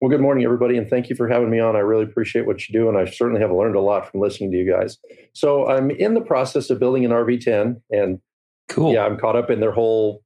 Well, 0.00 0.10
good 0.10 0.20
morning, 0.20 0.44
everybody, 0.44 0.76
and 0.76 0.90
thank 0.90 1.08
you 1.08 1.14
for 1.14 1.28
having 1.28 1.48
me 1.48 1.60
on. 1.60 1.76
I 1.76 1.78
really 1.78 2.02
appreciate 2.02 2.44
what 2.46 2.68
you 2.68 2.72
do, 2.72 2.88
and 2.88 2.98
I 2.98 3.04
certainly 3.08 3.40
have 3.40 3.52
learned 3.52 3.76
a 3.76 3.80
lot 3.80 4.10
from 4.10 4.20
listening 4.20 4.50
to 4.50 4.58
you 4.58 4.70
guys. 4.70 4.98
So, 5.32 5.66
I'm 5.68 5.90
in 5.92 6.12
the 6.14 6.20
process 6.20 6.68
of 6.68 6.78
building 6.78 7.04
an 7.06 7.10
RV10, 7.10 7.80
and 7.90 8.18
cool. 8.68 8.92
yeah, 8.92 9.06
I'm 9.06 9.16
caught 9.16 9.34
up 9.36 9.48
in 9.50 9.60
their 9.60 9.70
whole 9.72 10.22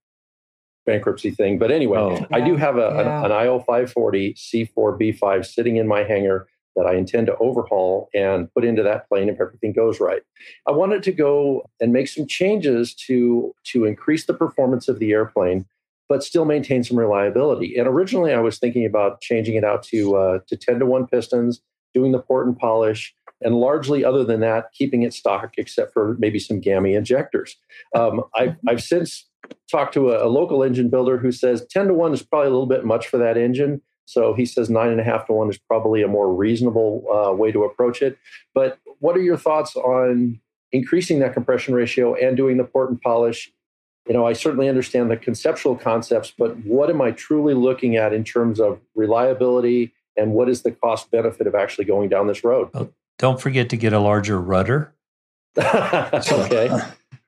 bankruptcy 0.85 1.31
thing. 1.31 1.59
But 1.59 1.71
anyway, 1.71 1.99
Oh. 1.99 2.27
I 2.33 2.41
do 2.41 2.57
have 2.57 2.77
a, 2.77 2.81
Yeah. 2.97 3.19
an, 3.21 3.27
an 3.27 3.33
IO 3.33 3.59
540 3.61 4.35
C4B5 4.35 5.45
sitting 5.47 5.77
in 5.77 5.87
my 5.87 6.03
hangar 6.03 6.49
that 6.79 6.87
I 6.87 6.95
intend 6.95 7.27
to 7.27 7.37
overhaul 7.39 8.09
and 8.15 8.53
put 8.55 8.65
into 8.65 8.83
that 8.85 9.09
plane 9.09 9.29
if 9.29 9.41
everything 9.41 9.73
goes 9.73 9.99
right. 10.01 10.23
I 10.67 10.73
wanted 10.73 11.03
to 11.03 11.13
go 11.13 11.65
and 11.81 11.93
make 11.93 12.09
some 12.09 12.27
changes 12.27 12.95
to 13.07 13.55
to 13.73 13.85
increase 13.85 14.27
the 14.27 14.35
performance 14.35 14.89
of 14.89 15.01
the 15.01 15.11
airplane, 15.11 15.67
but 16.09 16.23
still 16.23 16.45
maintain 16.45 16.85
some 16.85 16.99
reliability. 16.99 17.77
And 17.77 17.89
originally, 17.89 18.33
I 18.33 18.41
was 18.41 18.59
thinking 18.59 18.87
about 18.87 19.21
changing 19.21 19.57
it 19.57 19.65
out 19.65 19.83
to 19.85 20.17
uh, 20.17 20.39
to 20.47 20.57
ten 20.57 20.79
to 20.79 20.87
one 20.87 21.07
pistons, 21.07 21.61
doing 21.93 22.13
the 22.13 22.21
port 22.21 22.47
and 22.47 22.57
polish, 22.57 23.13
and 23.41 23.57
largely, 23.57 24.05
other 24.05 24.25
than 24.25 24.41
that, 24.41 24.73
keeping 24.73 25.03
it 25.03 25.13
stock, 25.13 25.55
except 25.59 25.93
for 25.93 26.17
maybe 26.19 26.39
some 26.39 26.61
GAMI 26.61 26.95
injectors. 26.95 27.57
Um, 27.95 28.23
I've 28.35 28.57
I've 28.69 28.83
since 28.83 29.27
talked 29.71 29.95
to 29.95 30.11
a, 30.11 30.27
a 30.27 30.29
local 30.29 30.63
engine 30.63 30.91
builder 30.91 31.19
who 31.19 31.33
says 31.33 31.67
ten 31.69 31.89
to 31.89 31.95
one 31.95 32.13
is 32.13 32.23
probably 32.23 32.49
a 32.49 32.51
little 32.51 32.67
bit 32.67 32.85
much 32.85 33.09
for 33.09 33.19
that 33.19 33.37
engine. 33.37 33.83
So 34.09 34.33
he 34.33 34.47
says 34.47 34.71
nine 34.71 34.89
and 34.89 35.01
a 35.01 35.05
half 35.05 35.27
to 35.27 35.35
one 35.35 35.51
is 35.51 35.59
probably 35.59 36.03
a 36.03 36.09
more 36.09 36.35
reasonable 36.35 37.05
uh, 37.13 37.35
way 37.35 37.53
to 37.53 37.65
approach 37.65 38.01
it. 38.01 38.17
But 38.55 38.79
what 39.01 39.15
are 39.19 39.21
your 39.21 39.37
thoughts 39.37 39.77
on 39.77 40.41
increasing 40.73 41.19
that 41.19 41.35
compression 41.35 41.75
ratio 41.75 42.15
and 42.15 42.35
doing 42.35 42.57
the 42.57 42.65
port 42.65 42.89
and 42.89 42.99
polish? 42.99 43.53
You 44.07 44.15
know, 44.15 44.27
I 44.27 44.33
certainly 44.33 44.67
understand 44.67 45.11
the 45.11 45.19
conceptual 45.19 45.77
concepts, 45.77 46.33
but 46.37 46.57
what 46.65 46.89
am 46.89 47.03
I 47.03 47.11
truly 47.11 47.53
looking 47.53 47.97
at 47.97 48.15
in 48.15 48.25
terms 48.25 48.61
of 48.61 48.81
reliability 48.95 49.93
and 50.17 50.33
what 50.33 50.49
is 50.49 50.63
the 50.63 50.73
cost 50.73 51.11
benefit 51.11 51.47
of 51.47 51.55
actually 51.55 51.85
going 51.85 52.09
down 52.09 52.29
this 52.29 52.43
road? 52.43 52.71
Don't 53.19 53.39
forget 53.39 53.69
to 53.69 53.77
get 53.77 53.93
a 53.93 54.01
larger 54.01 54.41
rudder. 54.41 54.95
That's 55.55 56.33
okay. 56.33 56.69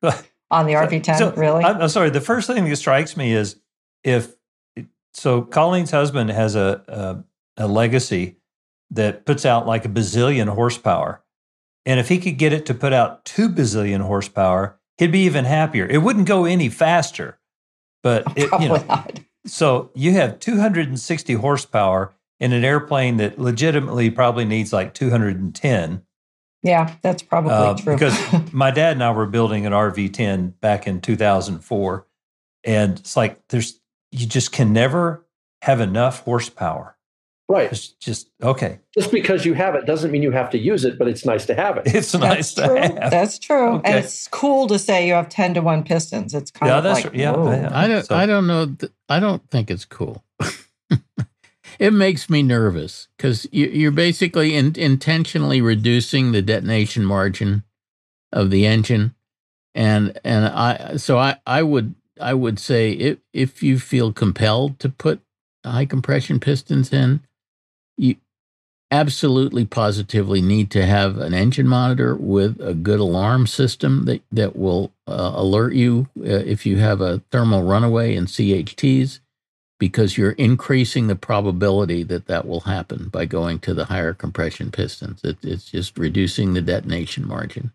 On 0.50 0.66
the 0.66 0.72
RV10, 0.72 1.18
So, 1.18 1.32
really? 1.32 1.62
I'm, 1.62 1.82
I'm 1.82 1.88
sorry. 1.90 2.08
The 2.08 2.22
first 2.22 2.46
thing 2.46 2.64
that 2.64 2.76
strikes 2.76 3.18
me 3.18 3.32
is 3.34 3.56
if 4.02 4.34
so, 5.12 5.42
Colleen's 5.42 5.90
husband 5.90 6.30
has 6.30 6.54
a, 6.56 7.24
a 7.56 7.64
a 7.64 7.66
legacy 7.68 8.36
that 8.90 9.24
puts 9.26 9.44
out 9.44 9.66
like 9.66 9.84
a 9.84 9.88
bazillion 9.88 10.48
horsepower, 10.48 11.22
and 11.86 11.98
if 12.00 12.08
he 12.08 12.18
could 12.18 12.38
get 12.38 12.52
it 12.52 12.66
to 12.66 12.74
put 12.74 12.92
out 12.92 13.24
two 13.24 13.48
bazillion 13.48 14.00
horsepower, 14.02 14.78
he'd 14.98 15.12
be 15.12 15.20
even 15.24 15.44
happier. 15.44 15.86
It 15.86 15.98
wouldn't 15.98 16.26
go 16.28 16.44
any 16.44 16.68
faster, 16.68 17.38
but 18.02 18.24
it, 18.36 18.48
Probably 18.48 18.66
you 18.68 18.72
know. 18.74 18.84
not. 18.88 19.20
So 19.46 19.90
you 19.94 20.12
have 20.12 20.38
260 20.38 21.32
horsepower 21.34 22.14
in 22.40 22.52
an 22.52 22.64
airplane 22.64 23.16
that 23.18 23.38
legitimately 23.38 24.10
probably 24.10 24.44
needs 24.44 24.72
like 24.72 24.92
210. 24.94 26.02
Yeah, 26.62 26.94
that's 27.02 27.22
probably 27.22 27.52
Uh, 27.52 27.74
true. 27.74 27.94
because 27.94 28.18
my 28.52 28.70
dad 28.70 28.92
and 28.92 29.02
I 29.04 29.10
were 29.12 29.26
building 29.26 29.64
an 29.66 29.72
RV10 29.72 30.60
back 30.60 30.86
in 30.86 31.00
2004, 31.00 32.06
and 32.64 32.98
it's 32.98 33.16
like 33.16 33.40
there's 33.48 33.80
you 34.12 34.26
just 34.26 34.52
can 34.52 34.72
never 34.72 35.26
have 35.62 35.80
enough 35.80 36.20
horsepower. 36.20 36.96
Right. 37.48 37.70
It's 37.72 37.88
just 37.88 38.30
okay. 38.40 38.78
Just 38.96 39.10
because 39.10 39.44
you 39.44 39.54
have 39.54 39.74
it 39.74 39.84
doesn't 39.84 40.12
mean 40.12 40.22
you 40.22 40.30
have 40.30 40.50
to 40.50 40.58
use 40.58 40.84
it, 40.84 40.96
but 40.98 41.08
it's 41.08 41.24
nice 41.26 41.46
to 41.46 41.54
have 41.54 41.78
it. 41.78 41.82
It's 41.94 42.14
nice 42.14 42.54
That's 42.54 42.68
true. 42.68 42.76
to 42.76 42.80
have. 43.02 43.10
That's 43.10 43.38
true. 43.40 43.68
Okay. 43.74 43.90
And 43.90 44.04
it's 44.04 44.28
cool 44.28 44.68
to 44.68 44.78
say 44.78 45.08
you 45.08 45.14
have 45.14 45.28
10 45.28 45.54
to 45.54 45.60
1 45.60 45.82
pistons. 45.82 46.32
It's 46.32 46.52
kind 46.52 46.70
Yeah, 46.70 46.78
of 46.78 46.84
that's 46.84 47.04
like, 47.04 47.14
yeah, 47.14 47.32
yeah. 47.32 47.70
I 47.72 47.88
don't. 47.88 48.04
So- 48.06 48.14
I 48.14 48.26
don't 48.26 48.46
know. 48.46 48.66
th- 48.66 48.92
I 49.08 49.18
don't 49.18 49.42
think 49.50 49.68
it's 49.68 49.84
cool. 49.84 50.22
it 51.80 51.92
makes 51.92 52.30
me 52.30 52.42
nervous 52.42 53.08
because 53.16 53.46
you, 53.50 53.66
you're 53.66 53.90
basically 53.90 54.54
in, 54.54 54.74
intentionally 54.76 55.60
reducing 55.60 56.32
the 56.32 56.42
detonation 56.42 57.04
margin 57.04 57.64
of 58.32 58.50
the 58.50 58.64
engine, 58.66 59.14
and 59.74 60.18
and 60.24 60.46
I 60.46 60.96
so 60.98 61.18
I 61.18 61.36
I 61.46 61.62
would 61.64 61.94
I 62.20 62.34
would 62.34 62.58
say 62.58 62.92
if 62.92 63.18
if 63.32 63.62
you 63.62 63.78
feel 63.78 64.12
compelled 64.12 64.78
to 64.80 64.88
put 64.88 65.20
high 65.64 65.86
compression 65.86 66.40
pistons 66.40 66.92
in, 66.92 67.20
you 67.96 68.16
absolutely 68.90 69.64
positively 69.64 70.42
need 70.42 70.70
to 70.72 70.84
have 70.84 71.18
an 71.18 71.32
engine 71.32 71.68
monitor 71.68 72.16
with 72.16 72.60
a 72.60 72.74
good 72.74 73.00
alarm 73.00 73.46
system 73.46 74.04
that 74.06 74.22
that 74.32 74.56
will 74.56 74.92
uh, 75.06 75.32
alert 75.34 75.74
you 75.74 76.08
uh, 76.18 76.24
if 76.24 76.66
you 76.66 76.78
have 76.78 77.00
a 77.00 77.22
thermal 77.30 77.62
runaway 77.62 78.14
in 78.14 78.26
CHTs 78.26 79.20
because 79.78 80.18
you're 80.18 80.32
increasing 80.32 81.06
the 81.06 81.16
probability 81.16 82.02
that 82.02 82.26
that 82.26 82.46
will 82.46 82.60
happen 82.60 83.08
by 83.08 83.24
going 83.24 83.58
to 83.58 83.72
the 83.72 83.86
higher 83.86 84.12
compression 84.12 84.70
pistons. 84.70 85.24
It, 85.24 85.38
it's 85.42 85.70
just 85.70 85.98
reducing 85.98 86.52
the 86.52 86.60
detonation 86.60 87.26
margin 87.26 87.72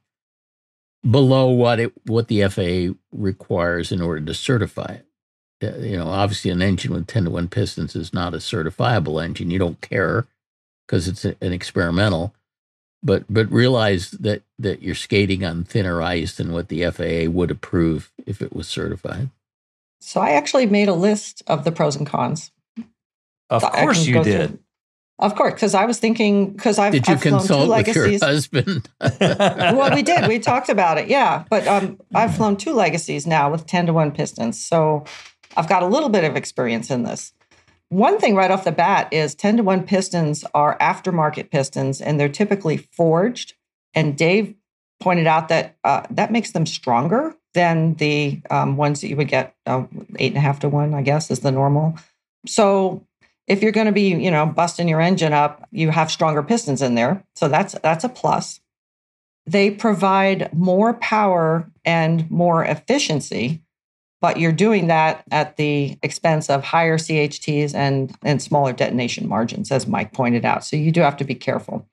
below 1.09 1.49
what 1.49 1.79
it 1.79 1.93
what 2.05 2.27
the 2.29 2.47
FAA 2.49 2.95
requires 3.11 3.91
in 3.91 4.01
order 4.01 4.21
to 4.25 4.33
certify 4.33 4.99
it 4.99 5.05
Uh, 5.63 5.77
you 5.79 5.97
know 5.97 6.07
obviously 6.07 6.51
an 6.51 6.61
engine 6.61 6.93
with 6.93 7.07
10 7.07 7.25
to 7.25 7.29
1 7.31 7.47
pistons 7.49 7.95
is 7.95 8.13
not 8.13 8.33
a 8.35 8.37
certifiable 8.37 9.23
engine 9.23 9.51
you 9.51 9.59
don't 9.59 9.81
care 9.81 10.27
because 10.87 11.07
it's 11.07 11.25
a, 11.25 11.35
an 11.41 11.53
experimental. 11.53 12.33
But 13.03 13.25
but 13.29 13.51
realize 13.51 14.11
that 14.11 14.43
that 14.59 14.81
you're 14.83 14.95
skating 14.95 15.45
on 15.45 15.63
thinner 15.63 16.01
ice 16.01 16.35
than 16.37 16.53
what 16.53 16.69
the 16.69 16.85
FAA 16.91 17.29
would 17.31 17.51
approve 17.51 18.11
if 18.25 18.41
it 18.41 18.55
was 18.55 18.67
certified. 18.67 19.29
So 20.01 20.21
I 20.21 20.31
actually 20.31 20.65
made 20.67 20.89
a 20.89 20.93
list 20.95 21.43
of 21.47 21.63
the 21.65 21.71
pros 21.71 21.95
and 21.95 22.07
cons. 22.07 22.51
Of 23.49 23.61
So 23.63 23.69
course 23.69 24.07
you 24.07 24.15
did. 24.23 24.49
through- 24.49 24.59
Of 25.17 25.35
course, 25.35 25.53
because 25.53 25.73
I 25.73 25.85
was 25.85 25.97
thinking, 25.97 26.51
because 26.51 26.77
I've, 26.77 26.91
Did 26.91 27.07
you 27.07 27.13
I've 27.13 27.21
consult 27.21 27.69
with 27.69 27.95
your 27.95 28.07
legacies. 28.07 28.23
husband? 28.23 28.89
well, 29.19 29.95
we 29.95 30.03
did. 30.03 30.27
We 30.27 30.39
talked 30.51 30.67
about 30.67 30.97
it. 30.97 31.07
Yeah. 31.07 31.45
But 31.49 31.65
um, 31.67 31.99
I've 32.13 32.35
flown 32.35 32.57
two 32.57 32.73
legacies 32.73 33.25
now 33.25 33.49
with 33.49 33.65
10 33.65 33.85
to 33.85 33.93
1 33.93 34.11
pistons. 34.11 34.63
So 34.63 35.05
I've 35.55 35.69
got 35.69 35.83
a 35.83 35.87
little 35.87 36.09
bit 36.09 36.25
of 36.25 36.35
experience 36.35 36.91
in 36.91 37.03
this. 37.03 37.31
One 37.89 38.19
thing 38.19 38.35
right 38.35 38.51
off 38.51 38.65
the 38.65 38.73
bat 38.73 39.07
is 39.13 39.35
10 39.35 39.57
to 39.57 39.63
1 39.63 39.83
pistons 39.83 40.43
are 40.53 40.77
aftermarket 40.79 41.49
pistons 41.49 42.01
and 42.01 42.19
they're 42.19 42.27
typically 42.27 42.75
forged. 42.75 43.53
And 43.93 44.17
Dave 44.17 44.53
pointed 44.99 45.27
out 45.27 45.47
that 45.47 45.77
uh, 45.85 46.03
that 46.09 46.31
makes 46.31 46.51
them 46.51 46.65
stronger 46.65 47.35
than 47.53 47.93
the 47.95 48.41
um, 48.49 48.75
ones 48.75 48.99
that 48.99 49.07
you 49.07 49.15
would 49.15 49.29
get 49.29 49.55
uh, 49.65 49.85
eight 50.19 50.31
and 50.31 50.37
a 50.37 50.41
half 50.41 50.59
to 50.59 50.67
one, 50.67 50.93
I 50.93 51.01
guess, 51.01 51.31
is 51.31 51.39
the 51.39 51.51
normal. 51.51 51.97
So 52.45 53.05
if 53.47 53.61
you're 53.61 53.71
going 53.71 53.85
to 53.85 53.93
be, 53.93 54.09
you 54.09 54.31
know, 54.31 54.45
busting 54.45 54.87
your 54.87 55.01
engine 55.01 55.33
up, 55.33 55.67
you 55.71 55.91
have 55.91 56.11
stronger 56.11 56.41
pistons 56.41 56.81
in 56.81 56.95
there. 56.95 57.23
So 57.35 57.47
that's 57.47 57.73
that's 57.83 58.03
a 58.03 58.09
plus. 58.09 58.59
They 59.45 59.69
provide 59.69 60.51
more 60.53 60.95
power 60.95 61.69
and 61.83 62.29
more 62.31 62.63
efficiency, 62.63 63.61
but 64.19 64.39
you're 64.39 64.51
doing 64.51 64.87
that 64.87 65.23
at 65.29 65.57
the 65.57 65.99
expense 66.01 66.49
of 66.49 66.63
higher 66.63 66.97
CHTs 66.97 67.75
and 67.75 68.15
and 68.23 68.41
smaller 68.41 68.73
detonation 68.73 69.27
margins, 69.29 69.71
as 69.71 69.87
Mike 69.87 70.13
pointed 70.13 70.45
out. 70.45 70.65
So 70.65 70.75
you 70.75 70.91
do 70.91 71.01
have 71.01 71.17
to 71.17 71.23
be 71.23 71.35
careful. 71.35 71.87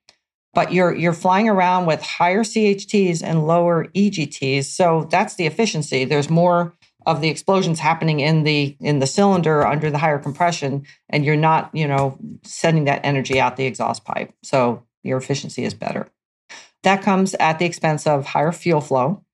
But 0.55 0.73
you're 0.73 0.95
you're 0.95 1.13
flying 1.13 1.49
around 1.49 1.87
with 1.87 2.03
higher 2.03 2.45
CHTs 2.45 3.23
and 3.23 3.47
lower 3.47 3.87
EGTs, 3.89 4.65
so 4.65 5.07
that's 5.11 5.35
the 5.35 5.47
efficiency. 5.47 6.05
There's 6.05 6.31
more 6.31 6.75
of 7.07 7.21
the 7.21 7.29
explosions 7.29 7.79
happening 7.79 8.21
in 8.21 8.45
the 8.45 8.77
in 8.81 8.99
the 8.99 9.07
cylinder 9.07 9.67
under 9.67 9.91
the 9.91 9.99
higher 9.99 10.19
compression 10.19 10.85
and 11.09 11.25
you're 11.25 11.37
not 11.37 11.71
you 11.73 11.87
know 11.87 12.19
sending 12.43 12.85
that 12.85 13.01
energy 13.05 13.41
out 13.41 13.57
the 13.57 13.67
exhaust 13.67 14.05
pipe. 14.05 14.33
So 14.43 14.83
your 15.03 15.19
efficiency 15.19 15.65
is 15.65 15.75
better. 15.75 16.09
That 16.83 17.03
comes 17.03 17.35
at 17.35 17.59
the 17.59 17.65
expense 17.65 18.07
of 18.07 18.27
higher 18.27 18.53
fuel 18.53 18.81
flow. 18.81 19.25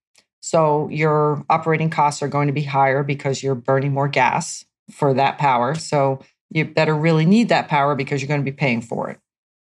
So 0.40 0.88
your 0.88 1.44
operating 1.50 1.90
costs 1.90 2.22
are 2.22 2.28
going 2.28 2.46
to 2.46 2.52
be 2.52 2.62
higher 2.62 3.02
because 3.02 3.42
you're 3.42 3.54
burning 3.54 3.92
more 3.92 4.09
gas 4.09 4.64
for 4.90 5.14
that 5.14 5.38
power. 5.38 5.74
So 5.74 6.20
you 6.50 6.64
better 6.64 6.94
really 6.94 7.26
need 7.26 7.48
that 7.48 7.68
power 7.68 7.94
because 7.94 8.22
you're 8.22 8.28
going 8.28 8.40
to 8.40 8.50
be 8.50 8.57
paying 8.57 8.81
for 8.81 9.11
it. 9.11 9.18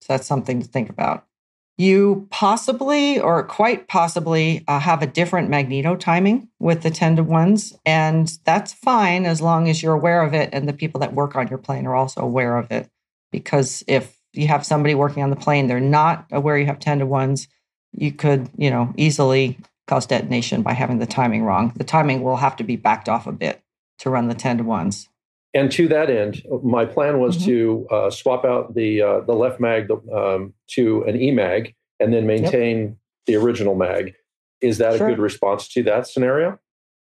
So 0.01 0.13
that's 0.13 0.27
something 0.27 0.61
to 0.61 0.67
think 0.67 0.89
about 0.89 1.25
you 1.82 2.28
possibly 2.30 3.20
or 3.20 3.44
quite 3.44 3.88
possibly 3.88 4.63
uh, 4.67 4.80
have 4.80 5.02
a 5.02 5.08
different 5.08 5.50
magneto 5.50 5.96
timing 5.96 6.48
with 6.60 6.84
the 6.84 6.91
10 6.91 7.15
to 7.15 7.24
1s 7.24 7.76
and 7.86 8.38
that's 8.44 8.72
fine 8.72 9.26
as 9.26 9.41
long 9.41 9.67
as 9.67 9.82
you're 9.82 9.96
aware 9.96 10.22
of 10.22 10.34
it 10.36 10.50
and 10.54 10.70
the 10.70 10.74
people 10.74 11.00
that 11.00 11.13
work 11.13 11.36
on 11.36 11.48
your 11.48 11.58
plane 11.58 11.88
are 11.88 11.96
also 11.96 12.22
aware 12.22 12.58
of 12.58 12.72
it. 12.72 12.88
Because 13.32 13.84
if 13.88 14.20
you 14.34 14.48
have 14.48 14.63
somebody 14.63 14.94
working 14.94 15.24
on 15.24 15.32
the 15.32 15.36
plane 15.36 15.65
they're 15.65 15.80
not 15.80 16.28
aware 16.32 16.58
you 16.58 16.67
have 16.67 16.80
10 16.80 17.00
to 17.00 17.06
1s 17.06 17.48
you 17.94 18.12
could 18.12 18.48
you 18.58 18.70
know 18.70 18.94
easily 18.96 19.58
cause 19.88 20.06
detonation 20.06 20.62
by 20.62 20.74
having 20.74 21.00
the 21.00 21.08
timing 21.08 21.44
wrong. 21.44 21.74
The 21.76 21.84
timing 21.84 22.22
will 22.22 22.38
have 22.38 22.56
to 22.58 22.63
be 22.63 22.76
backed 22.76 23.10
off 23.10 23.26
a 23.26 23.32
bit 23.32 23.62
to 24.00 24.10
run 24.12 24.28
the 24.28 24.36
10 24.36 24.60
to 24.60 24.63
1s 24.63 25.08
And 25.53 25.71
to 25.73 25.87
that 25.89 26.09
end, 26.09 26.43
my 26.63 26.85
plan 26.85 27.19
was 27.19 27.37
Mhm. 27.37 27.45
to 27.45 27.87
uh, 27.91 28.09
swap 28.09 28.45
out 28.45 28.73
the 28.73 29.01
uh, 29.01 29.19
the 29.21 29.33
left 29.33 29.59
mag 29.59 29.89
um, 29.91 30.53
to 30.75 31.03
an 31.03 31.17
eMag 31.17 31.73
and 31.99 32.13
then 32.13 32.25
maintain 32.25 32.95
the 33.27 33.35
original 33.35 33.75
mag. 33.75 34.13
Is 34.61 34.77
that 34.77 34.97
Sure. 34.97 35.07
a 35.07 35.11
good 35.11 35.19
response 35.19 35.67
to 35.69 35.83
that 35.83 36.07
scenario? 36.07 36.57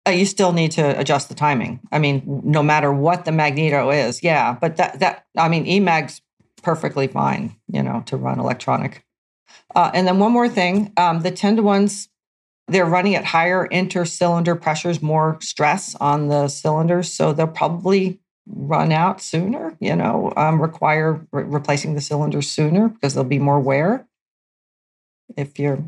Uh, 0.08 0.12
you 0.12 0.26
still 0.26 0.54
need 0.54 0.72
to 0.72 0.98
adjust 1.00 1.30
the 1.30 1.36
timing. 1.36 1.80
I 1.92 2.00
mean, 2.00 2.24
no 2.44 2.64
matter 2.64 2.92
what 2.94 3.26
the 3.26 3.32
magneto 3.32 3.90
is, 3.92 4.24
yeah. 4.24 4.56
But 4.60 4.78
that 4.78 5.00
that 5.00 5.26
I 5.38 5.50
mean, 5.50 5.66
Emag's 5.66 6.22
perfectly 6.64 7.08
fine, 7.08 7.56
you 7.68 7.84
know, 7.84 8.02
to 8.06 8.16
run 8.18 8.40
electronic. 8.40 9.04
Uh, 9.76 9.92
and 9.94 10.08
then 10.08 10.20
one 10.20 10.32
more 10.32 10.48
thing, 10.48 10.92
um, 10.98 11.22
the 11.22 11.32
ten 11.32 11.56
to 11.58 11.64
ones, 11.64 12.08
they're 12.72 12.86
running 12.86 13.16
at 13.16 13.26
higher 13.26 13.68
intercylinder 13.68 14.60
pressures, 14.60 15.02
more 15.02 15.38
stress 15.42 15.96
on 15.96 16.28
the 16.28 16.48
cylinders, 16.48 17.12
so 17.12 17.34
they'll 17.34 17.48
probably 17.48 18.20
run 18.48 18.92
out 18.92 19.22
sooner. 19.22 19.76
You 19.80 19.96
know, 19.96 20.34
um, 20.38 20.62
require 20.62 21.26
re- 21.32 21.44
replacing 21.44 21.96
the 21.96 22.02
cylinders 22.02 22.50
sooner 22.50 22.90
because 22.90 23.14
there'll 23.14 23.30
be 23.30 23.40
more 23.40 23.60
wear. 23.60 24.08
If 25.38 25.60
you're, 25.60 25.84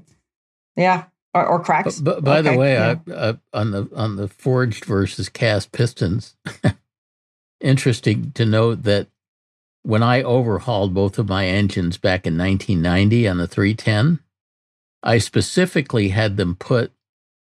yeah, 0.75 1.05
or, 1.33 1.45
or 1.45 1.59
cracks. 1.63 1.99
But, 1.99 2.15
but 2.15 2.23
by 2.23 2.41
the 2.41 2.57
way, 2.57 2.73
yeah. 2.73 2.95
I, 3.07 3.29
I, 3.29 3.37
on 3.53 3.71
the 3.71 3.89
on 3.95 4.15
the 4.17 4.27
forged 4.27 4.85
versus 4.85 5.29
cast 5.29 5.71
pistons, 5.71 6.35
interesting 7.61 8.31
to 8.33 8.45
note 8.45 8.83
that 8.83 9.07
when 9.83 10.03
I 10.03 10.23
overhauled 10.23 10.93
both 10.93 11.17
of 11.17 11.27
my 11.27 11.45
engines 11.45 11.97
back 11.97 12.25
in 12.25 12.37
1990 12.37 13.27
on 13.27 13.37
the 13.37 13.47
310, 13.47 14.19
I 15.03 15.17
specifically 15.17 16.09
had 16.09 16.37
them 16.37 16.55
put 16.55 16.91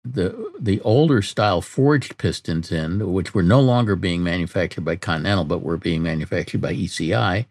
the 0.04 0.52
the 0.58 0.80
older 0.80 1.20
style 1.20 1.60
forged 1.60 2.16
pistons 2.16 2.72
in, 2.72 3.12
which 3.12 3.34
were 3.34 3.42
no 3.42 3.60
longer 3.60 3.96
being 3.96 4.22
manufactured 4.22 4.84
by 4.84 4.96
Continental, 4.96 5.44
but 5.44 5.62
were 5.62 5.76
being 5.76 6.02
manufactured 6.02 6.60
by 6.60 6.74
ECI, 6.74 7.46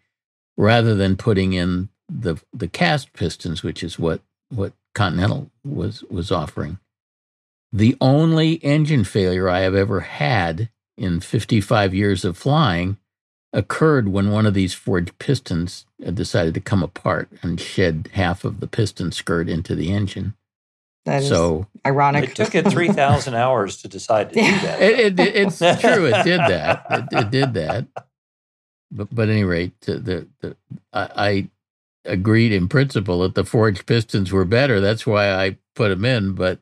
rather 0.56 0.94
than 0.94 1.16
putting 1.16 1.52
in 1.52 1.90
the 2.08 2.42
the 2.52 2.68
cast 2.68 3.12
pistons, 3.12 3.62
which 3.62 3.82
is 3.82 3.98
what 3.98 4.20
what 4.48 4.72
Continental 4.94 5.50
was 5.64 6.02
was 6.04 6.32
offering. 6.32 6.78
The 7.72 7.96
only 8.00 8.54
engine 8.64 9.04
failure 9.04 9.48
I 9.48 9.60
have 9.60 9.76
ever 9.76 10.00
had 10.00 10.70
in 10.96 11.20
55 11.20 11.94
years 11.94 12.24
of 12.24 12.36
flying 12.36 12.96
occurred 13.52 14.08
when 14.08 14.30
one 14.30 14.46
of 14.46 14.54
these 14.54 14.74
forged 14.74 15.18
pistons 15.18 15.86
uh, 16.06 16.10
decided 16.12 16.54
to 16.54 16.60
come 16.60 16.82
apart 16.82 17.30
and 17.42 17.60
shed 17.60 18.10
half 18.14 18.44
of 18.44 18.60
the 18.60 18.68
piston 18.68 19.12
skirt 19.12 19.48
into 19.48 19.74
the 19.74 19.92
engine. 19.92 20.34
that 21.06 21.22
is 21.22 21.28
So 21.28 21.66
ironic. 21.86 22.30
It 22.30 22.36
took 22.36 22.54
it 22.54 22.68
3,000 22.68 23.34
hours 23.36 23.78
to 23.82 23.88
decide 23.88 24.30
to 24.30 24.36
do 24.36 24.42
that. 24.42 24.82
it, 24.82 25.20
it, 25.20 25.36
it's 25.36 25.58
true. 25.80 26.06
It 26.06 26.24
did 26.24 26.40
that. 26.48 26.86
It, 26.90 27.04
it 27.12 27.30
did 27.30 27.54
that. 27.54 27.86
But 28.92 29.08
but 29.14 29.28
at 29.28 29.32
any 29.32 29.44
rate, 29.44 29.80
the, 29.82 29.94
the, 29.98 30.28
the 30.40 30.56
I, 30.92 31.08
I 31.16 31.50
agreed 32.06 32.52
in 32.52 32.68
principle 32.68 33.20
that 33.20 33.34
the 33.36 33.44
forged 33.44 33.86
pistons 33.86 34.32
were 34.32 34.44
better. 34.46 34.80
That's 34.80 35.06
why 35.06 35.32
I 35.32 35.58
put 35.76 35.90
them 35.90 36.04
in. 36.04 36.34
But 36.34 36.60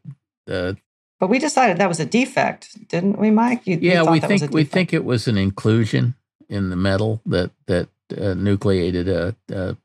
uh, 0.51 0.75
But 1.21 1.29
we 1.29 1.39
decided 1.39 1.79
that 1.79 1.89
was 1.89 2.01
a 2.01 2.07
defect, 2.07 2.89
didn't 2.89 3.19
we, 3.19 3.31
Mike? 3.31 3.67
You, 3.67 3.79
you 3.79 3.93
yeah, 3.93 4.05
thought 4.05 4.13
we 4.13 4.21
that 4.21 4.31
was 4.31 4.41
think 4.41 4.53
a 4.53 4.55
we 4.55 4.65
think 4.65 4.93
it 4.95 5.05
was 5.05 5.29
an 5.29 5.39
inclusion 5.39 6.15
in 6.49 6.71
the 6.71 6.77
metal 6.77 7.21
that 7.27 7.51
that 7.67 7.89
uh, 8.17 8.35
nucleated 8.35 9.09
a, 9.09 9.37
a, 9.51 9.77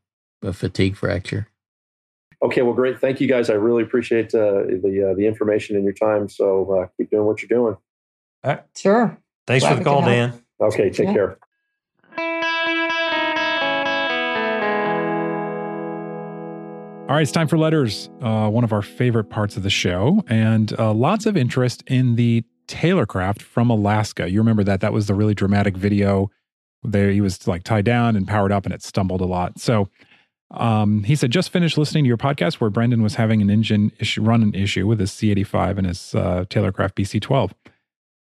a 0.42 0.54
fatigue 0.54 0.96
fracture. 0.96 1.48
Okay, 2.42 2.62
well, 2.62 2.74
great. 2.74 3.00
Thank 3.00 3.22
you 3.22 3.28
guys. 3.28 3.50
I 3.50 3.54
really 3.54 3.84
appreciate 3.84 4.36
uh, 4.36 4.64
the 4.64 5.12
uh, 5.12 5.18
the 5.18 5.26
information 5.26 5.76
and 5.76 5.86
your 5.86 5.94
time. 5.94 6.28
So 6.28 6.72
uh, 6.74 6.88
keep 6.98 7.10
doing 7.10 7.26
what 7.26 7.42
you're 7.42 7.48
doing. 7.48 7.78
Sure. 8.76 9.18
Thanks 9.48 9.64
Glad 9.64 9.74
for 9.74 9.80
the 9.80 9.84
call. 9.86 10.02
Dan. 10.02 10.34
Okay, 10.60 10.90
take 10.90 11.08
yeah. 11.08 11.14
care. 11.14 11.38
All 17.10 17.18
right, 17.18 17.22
it's 17.22 17.32
time 17.32 17.48
for 17.48 17.58
letters, 17.58 18.10
uh, 18.22 18.50
one 18.50 18.64
of 18.64 18.72
our 18.72 18.82
favorite 18.82 19.26
parts 19.26 19.58
of 19.58 19.64
the 19.64 19.70
show, 19.70 20.24
and 20.28 20.74
uh, 20.80 20.94
lots 20.94 21.26
of 21.26 21.36
interest 21.38 21.84
in 21.86 22.16
the 22.16 22.44
Taylorcraft 22.68 23.42
from 23.42 23.70
Alaska. 23.70 24.32
You 24.32 24.40
remember 24.40 24.64
that? 24.64 24.80
That 24.80 24.94
was 24.94 25.08
the 25.08 25.14
really 25.14 25.36
dramatic 25.36 25.76
video. 25.76 26.32
There, 26.84 27.12
he 27.12 27.22
was 27.22 27.48
like 27.48 27.64
tied 27.64 27.86
down 27.86 28.16
and 28.16 28.28
powered 28.28 28.52
up, 28.52 28.66
and 28.66 28.74
it 28.74 28.84
stumbled 28.84 29.22
a 29.22 29.26
lot. 29.26 29.60
So, 29.60 29.90
um, 30.52 31.04
he 31.04 31.16
said, 31.16 31.32
just 31.32 31.50
finished 31.50 31.78
listening 31.78 32.04
to 32.04 32.08
your 32.08 32.18
podcast 32.18 32.56
where 32.56 32.70
Brendan 32.70 33.02
was 33.02 33.16
having 33.16 33.42
an 33.42 33.50
engine 33.50 33.92
issue, 34.00 34.22
run 34.22 34.44
an 34.44 34.54
issue 34.54 34.86
with 34.86 35.00
his 35.00 35.12
C85 35.12 35.78
and 35.80 35.88
his 35.88 36.14
uh, 36.14 36.46
Taylorcraft 36.50 36.94
BC12. 36.94 37.52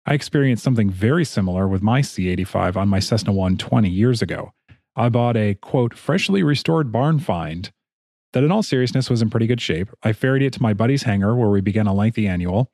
I 0.05 0.14
experienced 0.14 0.64
something 0.64 0.89
very 0.89 1.24
similar 1.26 1.68
with 1.68 1.82
my 1.82 2.01
C85 2.01 2.76
on 2.76 2.89
my 2.89 2.99
Cessna 2.99 3.32
120 3.32 3.89
years 3.89 4.22
ago. 4.22 4.51
I 4.95 5.09
bought 5.09 5.38
a 5.38 5.55
quote 5.55 5.93
freshly 5.93 6.43
restored 6.43 6.91
barn 6.91 7.20
find 7.20 7.72
that 8.34 8.43
in 8.43 8.51
all 8.51 8.64
seriousness 8.64 9.09
was 9.09 9.22
in 9.22 9.30
pretty 9.30 9.47
good 9.47 9.61
shape. 9.61 9.89
I 10.03 10.11
ferried 10.14 10.43
it 10.43 10.53
to 10.53 10.61
my 10.61 10.74
buddy's 10.74 11.03
hangar 11.03 11.36
where 11.36 11.49
we 11.49 11.61
began 11.61 11.88
a 11.88 11.93
lengthy 11.93 12.28
annual, 12.28 12.72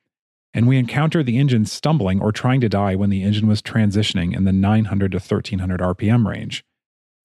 and 0.52 0.66
we 0.66 0.78
encountered 0.78 1.26
the 1.26 1.38
engine 1.38 1.64
stumbling 1.64 2.20
or 2.20 2.32
trying 2.32 2.60
to 2.60 2.68
die 2.68 2.94
when 2.94 3.10
the 3.10 3.22
engine 3.22 3.46
was 3.46 3.62
transitioning 3.62 4.34
in 4.36 4.44
the 4.44 4.52
900 4.52 5.12
to 5.12 5.18
1300 5.18 5.80
RPM 5.80 6.26
range. 6.26 6.64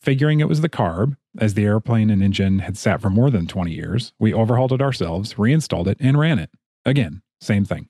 Figuring 0.02 0.40
it 0.40 0.48
was 0.48 0.62
the 0.62 0.70
carb, 0.70 1.16
as 1.40 1.56
the 1.56 1.66
airplane 1.66 2.10
and 2.10 2.22
engine 2.22 2.60
had 2.60 2.78
sat 2.78 3.02
for 3.02 3.10
more 3.10 3.32
than 3.32 3.48
20 3.48 3.72
years, 3.72 4.14
we 4.20 4.34
overhauled 4.34 4.72
it 4.72 4.82
ourselves, 4.82 5.40
reinstalled 5.40 5.88
it, 5.88 5.98
and 6.00 6.20
ran 6.20 6.38
it. 6.38 6.52
Again, 6.86 7.24
same 7.42 7.66
thing. 7.66 7.90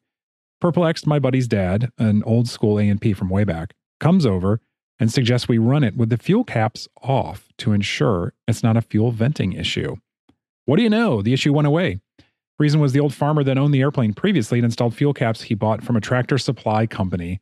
Perplexed, 0.61 1.05
my 1.05 1.19
buddy's 1.19 1.47
dad, 1.47 1.89
an 1.97 2.23
old 2.23 2.47
school 2.47 2.79
A&P 2.79 3.13
from 3.13 3.29
way 3.29 3.43
back, 3.43 3.73
comes 3.99 4.25
over 4.25 4.61
and 4.97 5.11
suggests 5.11 5.47
we 5.47 5.57
run 5.57 5.83
it 5.83 5.97
with 5.97 6.09
the 6.09 6.17
fuel 6.17 6.45
caps 6.45 6.88
off 7.01 7.49
to 7.57 7.73
ensure 7.73 8.33
it's 8.47 8.63
not 8.63 8.77
a 8.77 8.81
fuel 8.81 9.11
venting 9.11 9.51
issue. 9.53 9.97
What 10.65 10.77
do 10.77 10.83
you 10.83 10.89
know? 10.89 11.21
The 11.21 11.33
issue 11.33 11.53
went 11.53 11.67
away. 11.67 11.99
Reason 12.58 12.80
was 12.80 12.93
the 12.93 12.99
old 12.99 13.14
farmer 13.14 13.43
that 13.43 13.58
owned 13.58 13.74
the 13.74 13.82
airplane 13.82 14.14
previously 14.14 14.60
had 14.60 14.66
installed 14.66 14.95
fuel 14.95 15.14
caps 15.14 15.43
he 15.43 15.56
bought 15.56 15.84
from 15.84 15.95
a 15.95 16.01
tractor 16.01 16.38
supply 16.38 16.88
company 16.88 17.41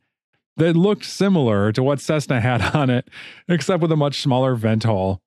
that 0.56 0.76
looked 0.76 1.04
similar 1.04 1.72
to 1.72 1.82
what 1.82 2.00
Cessna 2.00 2.40
had 2.40 2.62
on 2.74 2.90
it, 2.90 3.08
except 3.48 3.80
with 3.82 3.92
a 3.92 3.96
much 3.96 4.20
smaller 4.20 4.54
vent 4.54 4.84
hole. 4.84 5.20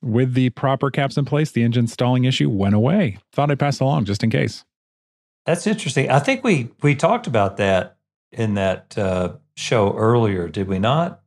With 0.00 0.34
the 0.34 0.50
proper 0.50 0.90
caps 0.90 1.16
in 1.16 1.24
place, 1.24 1.50
the 1.50 1.64
engine 1.64 1.88
stalling 1.88 2.24
issue 2.24 2.48
went 2.48 2.74
away. 2.74 3.18
Thought 3.32 3.50
I'd 3.50 3.58
pass 3.58 3.80
along 3.80 4.04
just 4.04 4.22
in 4.22 4.30
case. 4.30 4.64
That's 5.44 5.66
interesting. 5.66 6.10
I 6.10 6.20
think 6.20 6.44
we 6.44 6.70
we 6.82 6.94
talked 6.94 7.26
about 7.26 7.56
that 7.56 7.96
in 8.30 8.54
that 8.54 8.96
uh, 8.96 9.32
show 9.56 9.96
earlier, 9.96 10.48
did 10.48 10.68
we 10.68 10.78
not? 10.78 11.22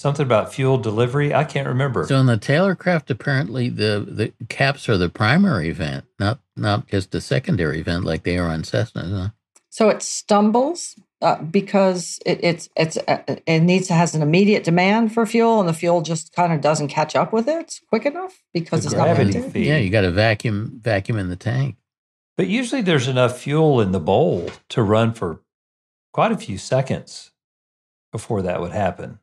Something 0.00 0.24
about 0.24 0.52
fuel 0.54 0.78
delivery. 0.78 1.34
I 1.34 1.44
can't 1.44 1.68
remember. 1.68 2.06
So 2.06 2.16
in 2.16 2.24
the 2.24 2.38
Taylorcraft, 2.38 3.10
apparently 3.10 3.68
the 3.68 4.04
the 4.08 4.32
caps 4.46 4.88
are 4.88 4.96
the 4.96 5.10
primary 5.10 5.68
event, 5.68 6.06
not 6.18 6.40
not 6.56 6.88
just 6.88 7.14
a 7.14 7.20
secondary 7.20 7.80
event 7.80 8.04
like 8.04 8.22
they 8.22 8.38
are 8.38 8.48
on 8.48 8.64
Cessna. 8.64 9.06
Huh? 9.06 9.28
So 9.68 9.90
it 9.90 10.02
stumbles 10.02 10.98
uh, 11.20 11.42
because 11.42 12.18
it, 12.24 12.40
it's 12.42 12.70
it's 12.76 12.96
uh, 12.96 13.22
it 13.46 13.60
needs 13.60 13.88
to 13.88 13.94
has 13.94 14.14
an 14.14 14.22
immediate 14.22 14.64
demand 14.64 15.12
for 15.12 15.26
fuel, 15.26 15.60
and 15.60 15.68
the 15.68 15.74
fuel 15.74 16.00
just 16.00 16.32
kind 16.32 16.52
of 16.52 16.62
doesn't 16.62 16.88
catch 16.88 17.14
up 17.14 17.30
with 17.30 17.46
it 17.46 17.78
quick 17.90 18.06
enough 18.06 18.42
because 18.54 18.84
the 18.84 18.88
it's 18.88 18.96
not 18.96 19.14
venting. 19.16 19.52
Yeah, 19.62 19.76
you 19.76 19.90
got 19.90 20.00
to 20.02 20.10
vacuum 20.10 20.80
vacuum 20.82 21.18
in 21.18 21.28
the 21.28 21.36
tank. 21.36 21.76
But 22.38 22.48
usually 22.48 22.80
there's 22.80 23.06
enough 23.06 23.38
fuel 23.38 23.82
in 23.82 23.92
the 23.92 24.00
bowl 24.00 24.50
to 24.70 24.82
run 24.82 25.12
for 25.12 25.42
quite 26.14 26.32
a 26.32 26.38
few 26.38 26.56
seconds 26.56 27.32
before 28.12 28.40
that 28.42 28.62
would 28.62 28.72
happen 28.72 29.19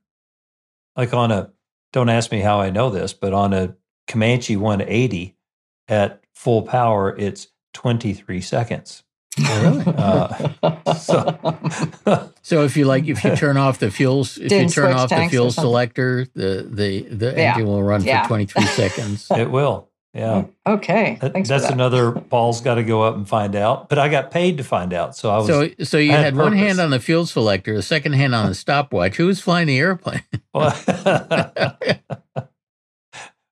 like 0.97 1.13
on 1.13 1.31
a 1.31 1.51
don't 1.93 2.09
ask 2.09 2.31
me 2.31 2.41
how 2.41 2.59
I 2.59 2.69
know 2.69 2.89
this, 2.89 3.13
but 3.13 3.33
on 3.33 3.53
a 3.53 3.75
Comanche 4.07 4.57
180 4.57 5.37
at 5.87 6.21
full 6.33 6.63
power, 6.63 7.15
it's 7.17 7.47
23 7.73 8.41
seconds. 8.41 9.03
Oh, 9.39 9.61
really? 9.63 9.83
Uh, 9.85 10.93
so, 10.93 12.31
so 12.41 12.63
if 12.63 12.75
you 12.75 12.85
like, 12.85 13.07
if 13.07 13.23
you 13.23 13.35
turn 13.35 13.55
off 13.55 13.79
the 13.79 13.91
fuels, 13.91 14.37
if 14.37 14.51
you 14.51 14.67
turn 14.67 14.93
off 14.93 15.09
the 15.09 15.27
fuel 15.29 15.51
selector, 15.51 16.25
the 16.33 16.67
the 16.69 17.03
the 17.03 17.33
yeah. 17.33 17.51
engine 17.51 17.67
will 17.67 17.83
run 17.83 18.03
yeah. 18.03 18.23
for 18.23 18.29
23 18.29 18.63
seconds. 18.65 19.27
It 19.37 19.51
will. 19.51 19.89
Yeah. 20.13 20.45
Okay. 20.65 21.17
That, 21.21 21.33
that's 21.33 21.47
that. 21.47 21.71
another 21.71 22.11
Paul's 22.11 22.61
got 22.61 22.75
to 22.75 22.83
go 22.83 23.03
up 23.03 23.15
and 23.15 23.27
find 23.29 23.55
out. 23.55 23.87
But 23.87 23.99
I 23.99 24.09
got 24.09 24.31
paid 24.31 24.57
to 24.57 24.63
find 24.63 24.91
out, 24.93 25.15
so 25.15 25.29
I 25.29 25.37
was. 25.37 25.47
So, 25.47 25.69
so 25.83 25.97
you 25.97 26.11
had, 26.11 26.23
had 26.23 26.35
one 26.35 26.53
hand 26.53 26.79
on 26.79 26.89
the 26.89 26.99
fuel 26.99 27.27
selector, 27.27 27.73
a 27.75 27.81
second 27.83 28.13
hand 28.13 28.33
on 28.33 28.47
the 28.47 28.55
stopwatch. 28.55 29.17
Who 29.17 29.27
was 29.27 29.39
flying 29.39 29.67
the 29.67 29.77
airplane? 29.77 30.23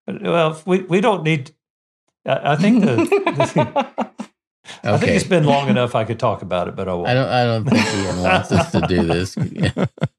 well, 0.08 0.62
we 0.66 0.82
we 0.82 1.02
don't 1.02 1.24
need. 1.24 1.52
I, 2.26 2.54
I 2.54 2.56
think 2.56 2.84
the. 2.84 3.02
okay. 3.54 3.92
I 4.84 4.98
think 4.98 5.12
it's 5.12 5.28
been 5.28 5.46
long 5.46 5.70
enough. 5.70 5.94
I 5.94 6.04
could 6.04 6.20
talk 6.20 6.42
about 6.42 6.68
it, 6.68 6.76
but 6.76 6.88
I 6.88 6.94
won't. 6.94 7.08
I 7.08 7.14
don't. 7.14 7.30
I 7.30 7.44
don't 7.46 7.66
think 7.70 7.86
Ian 7.96 8.22
wants 8.22 8.52
us 8.52 8.72
to 8.72 8.82
do 8.82 9.04
this. 9.04 9.38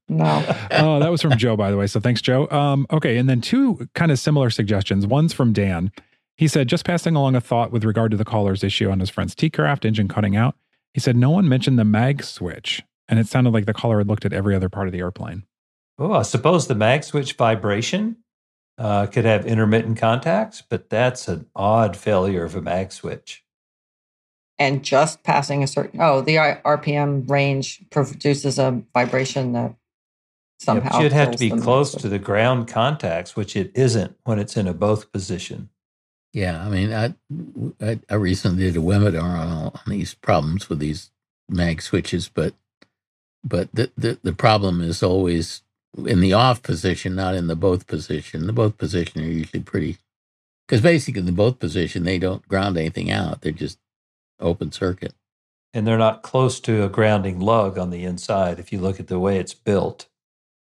no. 0.09 0.57
Oh, 0.71 1.01
that 1.01 1.11
was 1.11 1.21
from 1.21 1.37
Joe, 1.37 1.57
by 1.57 1.73
the 1.73 1.77
way. 1.77 1.89
So 1.89 1.99
thanks, 1.99 2.23
Joe. 2.23 2.49
Um, 2.51 2.87
okay, 2.93 3.17
and 3.17 3.29
then 3.29 3.41
two 3.41 3.89
kind 3.95 4.13
of 4.13 4.21
similar 4.21 4.51
suggestions. 4.51 5.07
One's 5.07 5.33
from 5.33 5.53
Dan. 5.53 5.91
He 6.37 6.49
said, 6.49 6.69
just 6.69 6.85
passing 6.85 7.17
along 7.17 7.35
a 7.35 7.41
thought 7.41 7.73
with 7.73 7.85
regard 7.85 8.11
to 8.11 8.17
the 8.17 8.25
caller's 8.25 8.63
issue 8.63 8.91
on 8.91 9.01
his 9.01 9.11
friend's 9.11 9.35
T 9.35 9.49
craft 9.49 9.85
engine 9.85 10.09
cutting 10.09 10.37
out. 10.37 10.55
He 10.93 11.01
said, 11.01 11.17
no 11.17 11.31
one 11.31 11.49
mentioned 11.49 11.79
the 11.79 11.85
mag 11.85 12.23
switch. 12.23 12.83
And 13.09 13.19
it 13.19 13.29
sounded 13.29 13.53
like 13.53 13.67
the 13.67 13.75
caller 13.75 13.99
had 13.99 14.09
looked 14.09 14.25
at 14.25 14.33
every 14.33 14.55
other 14.55 14.69
part 14.69 14.89
of 14.89 14.93
the 14.93 14.99
airplane. 14.99 15.45
Oh, 15.99 16.13
I 16.13 16.23
suppose 16.23 16.67
the 16.67 16.75
mag 16.75 17.05
switch 17.05 17.35
vibration 17.35 18.17
uh, 18.79 19.07
could 19.07 19.25
have 19.25 19.47
intermittent 19.47 19.97
contacts, 19.99 20.63
but 20.69 20.91
that's 20.91 21.29
an 21.29 21.47
odd 21.55 21.97
failure 21.97 22.45
of 22.45 22.55
a 22.55 22.61
mag 22.61 22.93
switch. 22.93 23.45
And 24.59 24.83
just 24.83 25.23
passing 25.23 25.63
a 25.63 25.67
certain, 25.67 26.01
oh, 26.01 26.21
the 26.21 26.37
RPM 26.37 27.29
range 27.31 27.83
produces 27.91 28.59
a 28.59 28.83
vibration 28.93 29.53
that 29.53 29.75
somehow. 30.59 30.97
Yeah, 30.97 31.03
you'd 31.05 31.13
have 31.13 31.31
to 31.33 31.39
be 31.39 31.51
close 31.51 31.93
to 31.93 32.09
the 32.09 32.19
ground 32.19 32.67
contacts, 32.67 33.37
which 33.37 33.55
it 33.55 33.71
isn't 33.75 34.17
when 34.25 34.39
it's 34.39 34.57
in 34.57 34.67
a 34.67 34.75
both 34.75 35.13
position. 35.13 35.69
Yeah, 36.33 36.65
I 36.65 36.69
mean, 36.69 36.93
I 36.93 37.15
I, 37.81 38.01
I 38.11 38.15
recently 38.15 38.65
did 38.65 38.77
a 38.77 38.81
webinar 38.81 39.23
on, 39.23 39.51
on 39.75 39.83
these 39.87 40.15
problems 40.15 40.69
with 40.69 40.79
these 40.79 41.11
mag 41.49 41.83
switches, 41.83 42.29
but 42.29 42.55
but 43.45 43.69
the, 43.75 43.91
the 43.97 44.19
the 44.23 44.33
problem 44.33 44.81
is 44.81 45.03
always 45.03 45.63
in 46.07 46.21
the 46.21 46.35
off 46.35 46.63
position, 46.63 47.15
not 47.15 47.35
in 47.35 47.47
the 47.47 47.57
both 47.57 47.87
position. 47.87 48.47
The 48.47 48.53
both 48.53 48.79
position 48.79 49.23
are 49.23 49.27
usually 49.27 49.63
pretty 49.63 49.99
because 50.69 50.83
basically 50.83 51.21
in 51.21 51.27
the 51.27 51.33
both 51.33 51.59
position 51.59 52.05
they 52.05 52.19
don't 52.19 52.47
ground 52.49 52.77
anything 52.79 53.11
out; 53.11 53.43
they're 53.43 53.53
just 53.53 53.79
open 54.41 54.73
circuit, 54.73 55.15
and 55.75 55.87
they're 55.87 55.99
not 55.99 56.23
close 56.23 56.61
to 56.61 56.85
a 56.85 56.89
grounding 56.89 57.41
lug 57.41 57.79
on 57.79 57.91
the 57.91 58.05
inside. 58.05 58.59
If 58.59 58.73
you 58.73 58.81
look 58.81 59.01
at 59.01 59.09
the 59.09 59.19
way 59.19 59.39
it's 59.39 59.55
built, 59.55 60.07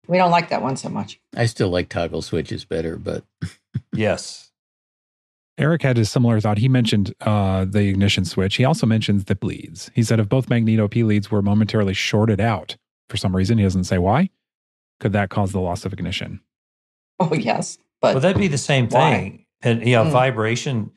we 0.07 0.19
don't 0.19 0.31
like 0.31 0.51
that 0.51 0.63
one 0.63 0.77
so 0.77 0.89
much. 0.89 1.21
I 1.37 1.47
still 1.47 1.71
like 1.71 1.89
toggle 1.89 2.23
switches 2.23 2.65
better, 2.65 2.97
but 2.97 3.25
yes, 3.95 4.48
Eric 5.59 5.83
had 5.83 5.99
a 5.99 6.05
similar 6.05 6.41
thought. 6.41 6.59
He 6.59 6.69
mentioned 6.69 7.15
uh, 7.21 7.65
the 7.65 7.89
ignition 7.89 8.25
switch. 8.25 8.57
He 8.57 8.65
also 8.65 8.87
mentions 8.87 9.25
the 9.25 9.35
P 9.35 9.47
leads. 9.47 9.91
He 9.95 10.03
said 10.03 10.21
if 10.21 10.29
both 10.29 10.49
magneto 10.49 10.89
P 10.89 11.03
leads 11.03 11.31
were 11.31 11.43
momentarily 11.43 11.95
shorted 11.95 12.41
out 12.41 12.77
for 13.09 13.17
some 13.17 13.35
reason, 13.35 13.59
he 13.59 13.65
doesn't 13.65 13.85
say 13.85 13.99
why, 13.99 14.31
could 15.01 15.13
that 15.13 15.31
cause 15.31 15.53
the 15.53 15.61
loss 15.61 15.85
of 15.85 15.93
ignition? 15.93 16.41
Oh, 17.19 17.35
yes. 17.35 17.79
But 18.01 18.15
would 18.15 18.23
that 18.23 18.39
be 18.39 18.49
the 18.49 18.59
same 18.59 18.89
thing? 18.89 19.45
And 19.61 19.83
yeah, 19.85 20.05
mm. 20.05 20.11
vibration. 20.13 20.93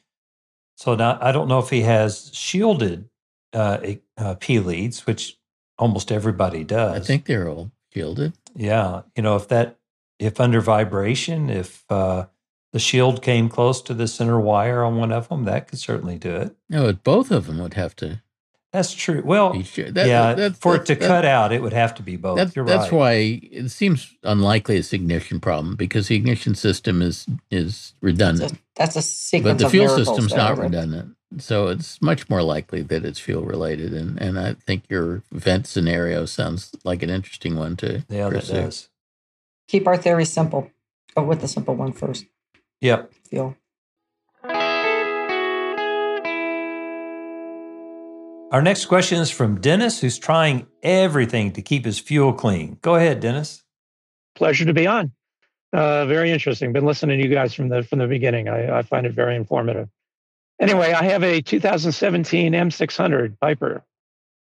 So 0.75 0.95
now 0.95 1.17
I 1.19 1.31
don't 1.31 1.47
know 1.47 1.59
if 1.59 1.69
he 1.69 1.81
has 1.81 2.29
shielded 2.33 3.09
uh, 3.53 3.79
uh, 4.17 4.35
P 4.35 4.59
leads, 4.59 5.07
which 5.07 5.37
almost 5.79 6.11
everybody 6.11 6.63
does. 6.63 6.95
I 6.95 6.99
think 6.99 7.25
they're 7.25 7.49
all 7.49 7.71
shielded. 7.91 8.33
Yeah, 8.55 9.01
you 9.15 9.23
know 9.23 9.35
if 9.35 9.47
that 9.47 9.79
if 10.19 10.39
under 10.39 10.61
vibration, 10.61 11.49
if 11.49 11.83
uh, 11.89 12.25
the 12.71 12.79
shield 12.79 13.21
came 13.21 13.49
close 13.49 13.81
to 13.83 13.93
the 13.93 14.07
center 14.07 14.39
wire 14.39 14.83
on 14.83 14.97
one 14.97 15.11
of 15.11 15.29
them, 15.29 15.45
that 15.45 15.67
could 15.67 15.79
certainly 15.79 16.17
do 16.17 16.35
it. 16.35 16.55
No, 16.69 16.83
but 16.83 17.03
both 17.03 17.31
of 17.31 17.47
them 17.47 17.59
would 17.59 17.73
have 17.73 17.95
to. 17.97 18.21
That's 18.71 18.93
true. 18.93 19.21
Well, 19.25 19.61
sure. 19.63 19.91
that, 19.91 20.07
yeah, 20.07 20.33
that, 20.33 20.55
for 20.55 20.77
that, 20.77 20.89
it 20.89 20.99
to 20.99 21.07
cut 21.07 21.25
out, 21.25 21.51
it 21.51 21.61
would 21.61 21.73
have 21.73 21.93
to 21.95 22.03
be 22.03 22.15
both. 22.15 22.37
That, 22.37 22.55
You're 22.55 22.63
that's 22.63 22.89
right. 22.89 22.97
why 22.97 23.11
it 23.51 23.69
seems 23.69 24.15
unlikely 24.23 24.77
it's 24.77 24.93
ignition 24.93 25.41
problem 25.41 25.75
because 25.75 26.07
the 26.07 26.15
ignition 26.15 26.55
system 26.55 27.01
is 27.01 27.27
is 27.49 27.93
redundant. 27.99 28.53
That's 28.75 28.95
a, 28.95 28.95
that's 28.95 28.95
a 28.95 29.01
sequence. 29.01 29.61
But 29.61 29.65
the 29.65 29.69
fuel 29.69 29.89
system's 29.89 30.33
not 30.33 30.57
right? 30.57 30.69
redundant, 30.69 31.17
so 31.37 31.67
it's 31.67 32.01
much 32.01 32.29
more 32.29 32.41
likely 32.41 32.81
that 32.83 33.03
it's 33.03 33.19
fuel 33.19 33.43
related. 33.43 33.93
And 33.93 34.17
and 34.21 34.39
I 34.39 34.53
think 34.53 34.83
your 34.87 35.23
vent 35.33 35.67
scenario 35.67 36.25
sounds 36.25 36.71
like 36.85 37.03
an 37.03 37.09
interesting 37.09 37.57
one 37.57 37.75
to 37.77 38.05
yeah, 38.07 38.29
pursue. 38.29 38.53
that 38.53 38.61
does. 38.61 38.89
Keep 39.67 39.85
our 39.85 39.97
theory 39.97 40.25
simple. 40.25 40.71
Go 41.13 41.23
with 41.23 41.41
the 41.41 41.47
simple 41.49 41.75
one 41.75 41.91
first. 41.91 42.25
Yep. 42.81 43.11
Feel. 43.29 43.55
Our 48.51 48.61
next 48.61 48.85
question 48.87 49.21
is 49.21 49.31
from 49.31 49.61
Dennis, 49.61 50.01
who's 50.01 50.19
trying 50.19 50.67
everything 50.83 51.53
to 51.53 51.61
keep 51.61 51.85
his 51.85 51.99
fuel 51.99 52.33
clean. 52.33 52.77
Go 52.81 52.95
ahead, 52.95 53.21
Dennis. 53.21 53.63
pleasure 54.35 54.65
to 54.65 54.73
be 54.73 54.87
on. 54.87 55.13
Uh, 55.71 56.05
very 56.05 56.31
interesting. 56.31 56.73
Been 56.73 56.85
listening 56.85 57.21
to 57.21 57.25
you 57.27 57.33
guys 57.33 57.53
from 57.53 57.69
the 57.69 57.81
from 57.83 57.99
the 57.99 58.07
beginning. 58.07 58.49
I, 58.49 58.79
I 58.79 58.81
find 58.81 59.05
it 59.05 59.13
very 59.13 59.37
informative. 59.37 59.87
Anyway, 60.59 60.91
I 60.91 61.03
have 61.03 61.23
a 61.23 61.41
2017 61.41 62.51
M600 62.51 63.39
Piper. 63.39 63.85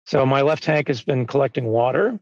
So 0.06 0.26
my 0.26 0.42
left 0.42 0.64
tank 0.64 0.90
has 0.90 1.02
been 1.02 1.26
collecting 1.26 1.66
water. 1.66 2.20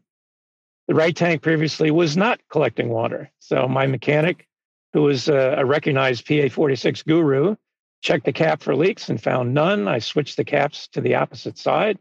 The 0.86 0.94
right 0.94 1.14
tank 1.14 1.42
previously 1.42 1.90
was 1.90 2.16
not 2.16 2.40
collecting 2.50 2.88
water. 2.88 3.30
So 3.40 3.66
my 3.66 3.86
mechanic, 3.86 4.46
who 4.94 5.02
was 5.02 5.28
a, 5.28 5.62
recognized 5.66 6.24
PA46 6.24 7.04
guru, 7.04 7.56
checked 8.00 8.24
the 8.24 8.32
cap 8.32 8.62
for 8.62 8.76
leaks 8.76 9.08
and 9.10 9.20
found 9.20 9.52
none. 9.52 9.88
I 9.88 9.98
switched 9.98 10.36
the 10.36 10.44
caps 10.44 10.86
to 10.92 11.00
the 11.00 11.16
opposite 11.16 11.58
side. 11.58 11.98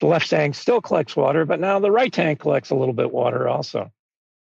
The 0.00 0.06
left 0.06 0.30
tank 0.30 0.54
still 0.54 0.80
collects 0.80 1.14
water, 1.14 1.44
but 1.44 1.60
now 1.60 1.78
the 1.78 1.92
right 1.92 2.12
tank 2.12 2.40
collects 2.40 2.70
a 2.70 2.74
little 2.74 2.94
bit 2.94 3.12
water 3.12 3.46
also, 3.46 3.92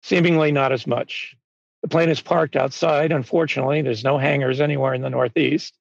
seemingly 0.03 0.53
not 0.53 0.71
as 0.71 0.87
much. 0.87 1.35
The 1.81 1.89
plane 1.89 2.09
is 2.09 2.21
parked 2.21 2.55
outside. 2.55 3.11
Unfortunately, 3.11 3.81
there's 3.81 4.05
no 4.05 4.17
hangars 4.17 4.61
anywhere 4.61 4.93
in 4.93 5.01
the 5.01 5.09
Northeast. 5.09 5.77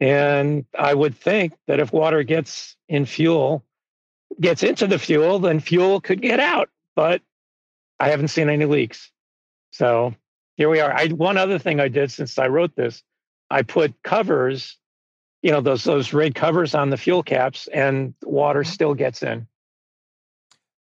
And 0.00 0.66
I 0.78 0.92
would 0.92 1.16
think 1.16 1.54
that 1.66 1.80
if 1.80 1.94
water 1.94 2.24
gets 2.24 2.76
in 2.90 3.06
fuel, 3.06 3.64
gets 4.38 4.62
into 4.62 4.86
the 4.86 4.98
fuel, 4.98 5.38
then 5.38 5.60
fuel 5.60 5.98
could 6.02 6.20
get 6.20 6.40
out. 6.40 6.68
But 6.94 7.22
I 7.98 8.10
haven't 8.10 8.28
seen 8.28 8.50
any 8.50 8.66
leaks. 8.66 9.10
So 9.70 10.14
here 10.56 10.68
we 10.68 10.80
are. 10.80 10.92
I 10.92 11.08
one 11.08 11.36
other 11.36 11.58
thing 11.58 11.80
I 11.80 11.88
did 11.88 12.10
since 12.10 12.38
I 12.38 12.48
wrote 12.48 12.74
this, 12.76 13.02
I 13.50 13.62
put 13.62 14.02
covers, 14.02 14.76
you 15.42 15.50
know, 15.50 15.60
those 15.60 15.84
those 15.84 16.12
red 16.12 16.34
covers 16.34 16.74
on 16.74 16.90
the 16.90 16.96
fuel 16.96 17.22
caps, 17.22 17.68
and 17.68 18.14
water 18.22 18.62
mm-hmm. 18.62 18.72
still 18.72 18.94
gets 18.94 19.22
in. 19.22 19.46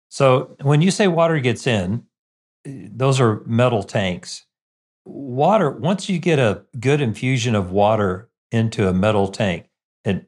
So 0.10 0.56
when 0.62 0.82
you 0.82 0.92
say 0.92 1.08
water 1.08 1.40
gets 1.40 1.66
in, 1.66 2.04
those 2.66 3.20
are 3.20 3.42
metal 3.46 3.84
tanks. 3.84 4.46
Water, 5.06 5.72
once 5.72 6.10
you 6.10 6.20
get 6.20 6.38
a 6.38 6.64
good 6.80 7.02
infusion 7.02 7.56
of 7.56 7.72
water 7.72 8.30
into 8.52 8.88
a 8.88 8.94
metal 8.94 9.30
tank, 9.30 9.70
and 10.04 10.26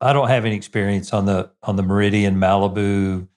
I 0.00 0.12
don't 0.12 0.28
have 0.28 0.44
any 0.44 0.56
experience 0.56 1.12
on 1.12 1.26
the 1.26 1.50
on 1.62 1.76
the 1.76 1.82
Meridian 1.82 2.36
Malibu 2.36 3.28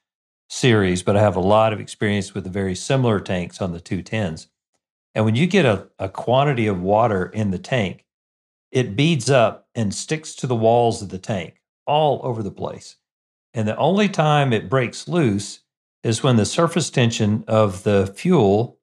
series, 0.49 1.03
but 1.03 1.17
I 1.17 1.21
have 1.21 1.35
a 1.35 1.41
lot 1.41 1.73
of 1.73 1.79
experience 1.79 2.33
with 2.33 2.45
the 2.45 2.49
very 2.49 2.73
similar 2.75 3.19
tanks 3.19 3.61
on 3.61 3.73
the 3.73 3.81
210s. 3.81 4.47
And 5.15 5.23
when 5.23 5.35
you 5.35 5.47
get 5.47 5.65
a, 5.65 5.87
a 5.97 6.09
quantity 6.09 6.67
of 6.67 6.81
water 6.81 7.25
in 7.25 7.51
the 7.51 7.57
tank, 7.57 8.05
it 8.71 8.95
beads 8.95 9.29
up 9.29 9.69
and 9.73 9.95
sticks 9.95 10.35
to 10.35 10.47
the 10.47 10.55
walls 10.55 11.01
of 11.01 11.09
the 11.09 11.17
tank 11.17 11.61
all 11.87 12.19
over 12.23 12.43
the 12.43 12.51
place. 12.51 12.97
And 13.53 13.67
the 13.67 13.77
only 13.77 14.09
time 14.09 14.51
it 14.51 14.69
breaks 14.69 15.07
loose 15.07 15.61
is 16.03 16.21
when 16.21 16.35
the 16.35 16.45
surface 16.45 16.89
tension 16.89 17.45
of 17.47 17.83
the 17.83 18.05
fuel, 18.15 18.79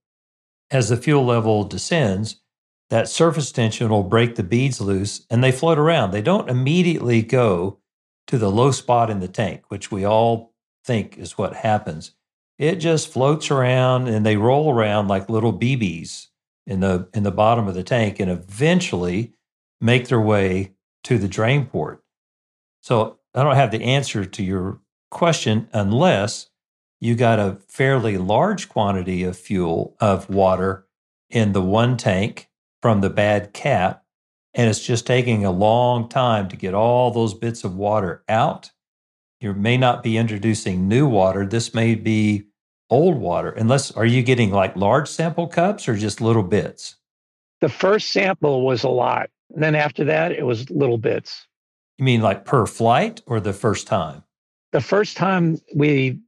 as 0.70 0.88
the 0.88 0.96
fuel 0.96 1.24
level 1.26 1.64
descends, 1.64 2.40
that 2.88 3.08
surface 3.08 3.52
tension 3.52 3.90
will 3.90 4.02
break 4.02 4.34
the 4.34 4.42
beads 4.42 4.80
loose 4.80 5.26
and 5.30 5.44
they 5.44 5.52
float 5.52 5.78
around. 5.78 6.10
They 6.10 6.22
don't 6.22 6.48
immediately 6.48 7.22
go 7.22 7.78
to 8.26 8.38
the 8.38 8.50
low 8.50 8.70
spot 8.70 9.10
in 9.10 9.20
the 9.20 9.28
tank, 9.28 9.64
which 9.68 9.90
we 9.90 10.04
all 10.04 10.54
think 10.84 11.18
is 11.18 11.36
what 11.36 11.54
happens. 11.56 12.12
It 12.58 12.76
just 12.76 13.12
floats 13.12 13.50
around 13.50 14.08
and 14.08 14.24
they 14.24 14.36
roll 14.36 14.72
around 14.72 15.08
like 15.08 15.28
little 15.28 15.52
BBs 15.52 16.28
in 16.66 16.80
the 16.80 17.08
in 17.12 17.22
the 17.22 17.30
bottom 17.30 17.66
of 17.66 17.74
the 17.74 17.82
tank 17.82 18.20
and 18.20 18.30
eventually 18.30 19.32
make 19.80 20.08
their 20.08 20.20
way 20.20 20.72
to 21.04 21.18
the 21.18 21.28
drain 21.28 21.66
port. 21.66 22.02
So 22.82 23.18
I 23.34 23.42
don't 23.42 23.56
have 23.56 23.70
the 23.70 23.82
answer 23.82 24.24
to 24.24 24.42
your 24.42 24.80
question 25.10 25.68
unless 25.72 26.50
you 27.00 27.14
got 27.14 27.38
a 27.38 27.58
fairly 27.68 28.18
large 28.18 28.68
quantity 28.68 29.24
of 29.24 29.36
fuel, 29.36 29.96
of 30.00 30.28
water 30.28 30.86
in 31.30 31.52
the 31.52 31.62
one 31.62 31.96
tank 31.96 32.48
from 32.80 33.00
the 33.00 33.10
bad 33.10 33.52
cap. 33.52 34.04
And 34.54 34.68
it's 34.68 34.84
just 34.84 35.06
taking 35.06 35.44
a 35.44 35.50
long 35.50 36.08
time 36.08 36.48
to 36.48 36.56
get 36.56 36.74
all 36.74 37.10
those 37.10 37.32
bits 37.32 37.64
of 37.64 37.74
water 37.74 38.22
out. 38.28 38.71
You 39.42 39.52
may 39.54 39.76
not 39.76 40.04
be 40.04 40.16
introducing 40.16 40.86
new 40.86 41.08
water. 41.08 41.44
This 41.44 41.74
may 41.74 41.96
be 41.96 42.44
old 42.88 43.16
water. 43.16 43.50
Unless, 43.50 43.90
are 43.90 44.06
you 44.06 44.22
getting 44.22 44.52
like 44.52 44.76
large 44.76 45.08
sample 45.08 45.48
cups 45.48 45.88
or 45.88 45.96
just 45.96 46.20
little 46.20 46.44
bits? 46.44 46.94
The 47.60 47.68
first 47.68 48.10
sample 48.10 48.64
was 48.64 48.84
a 48.84 48.88
lot. 48.88 49.30
And 49.52 49.60
then 49.60 49.74
after 49.74 50.04
that, 50.04 50.30
it 50.30 50.46
was 50.46 50.70
little 50.70 50.96
bits. 50.96 51.48
You 51.98 52.04
mean 52.04 52.22
like 52.22 52.44
per 52.44 52.66
flight 52.66 53.20
or 53.26 53.40
the 53.40 53.52
first 53.52 53.88
time? 53.88 54.22
The 54.70 54.80
first 54.80 55.16
time 55.16 55.58
we 55.74 56.20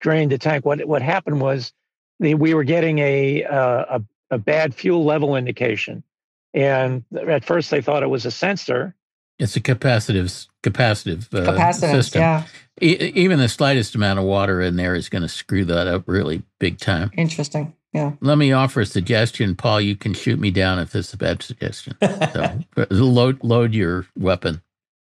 drained 0.00 0.30
the 0.30 0.38
tank. 0.38 0.66
What 0.66 0.84
what 0.86 1.00
happened 1.00 1.40
was 1.40 1.72
the, 2.20 2.34
we 2.34 2.52
were 2.52 2.64
getting 2.64 2.98
a, 2.98 3.42
a 3.42 4.02
a 4.30 4.38
bad 4.38 4.74
fuel 4.74 5.04
level 5.04 5.34
indication, 5.34 6.04
and 6.52 7.04
at 7.26 7.44
first 7.44 7.70
they 7.70 7.80
thought 7.80 8.02
it 8.02 8.10
was 8.10 8.26
a 8.26 8.30
sensor. 8.30 8.94
It's 9.38 9.56
a 9.56 9.60
capacitive 9.60 10.46
capacitive 10.62 11.32
uh, 11.34 11.52
Capacitance, 11.52 11.90
system. 11.90 12.20
Yeah. 12.20 12.44
E- 12.80 13.12
even 13.14 13.38
the 13.38 13.48
slightest 13.48 13.94
amount 13.94 14.18
of 14.18 14.24
water 14.24 14.60
in 14.60 14.76
there 14.76 14.94
is 14.94 15.08
going 15.08 15.22
to 15.22 15.28
screw 15.28 15.64
that 15.64 15.86
up 15.86 16.04
really 16.06 16.42
big 16.58 16.78
time. 16.78 17.10
Interesting. 17.16 17.74
Yeah. 17.92 18.12
Let 18.20 18.38
me 18.38 18.50
offer 18.52 18.80
a 18.80 18.86
suggestion, 18.86 19.54
Paul. 19.54 19.80
You 19.80 19.94
can 19.94 20.14
shoot 20.14 20.40
me 20.40 20.50
down 20.50 20.80
if 20.80 20.90
this 20.90 21.08
is 21.08 21.14
a 21.14 21.16
bad 21.16 21.42
suggestion. 21.42 21.96
So 22.00 22.58
load 22.90 23.42
load 23.44 23.72
your 23.74 24.06
weapon. 24.18 24.62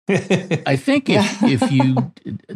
I 0.09 0.75
think 0.75 1.09
if 1.09 1.43
if 1.43 1.71
you 1.71 2.11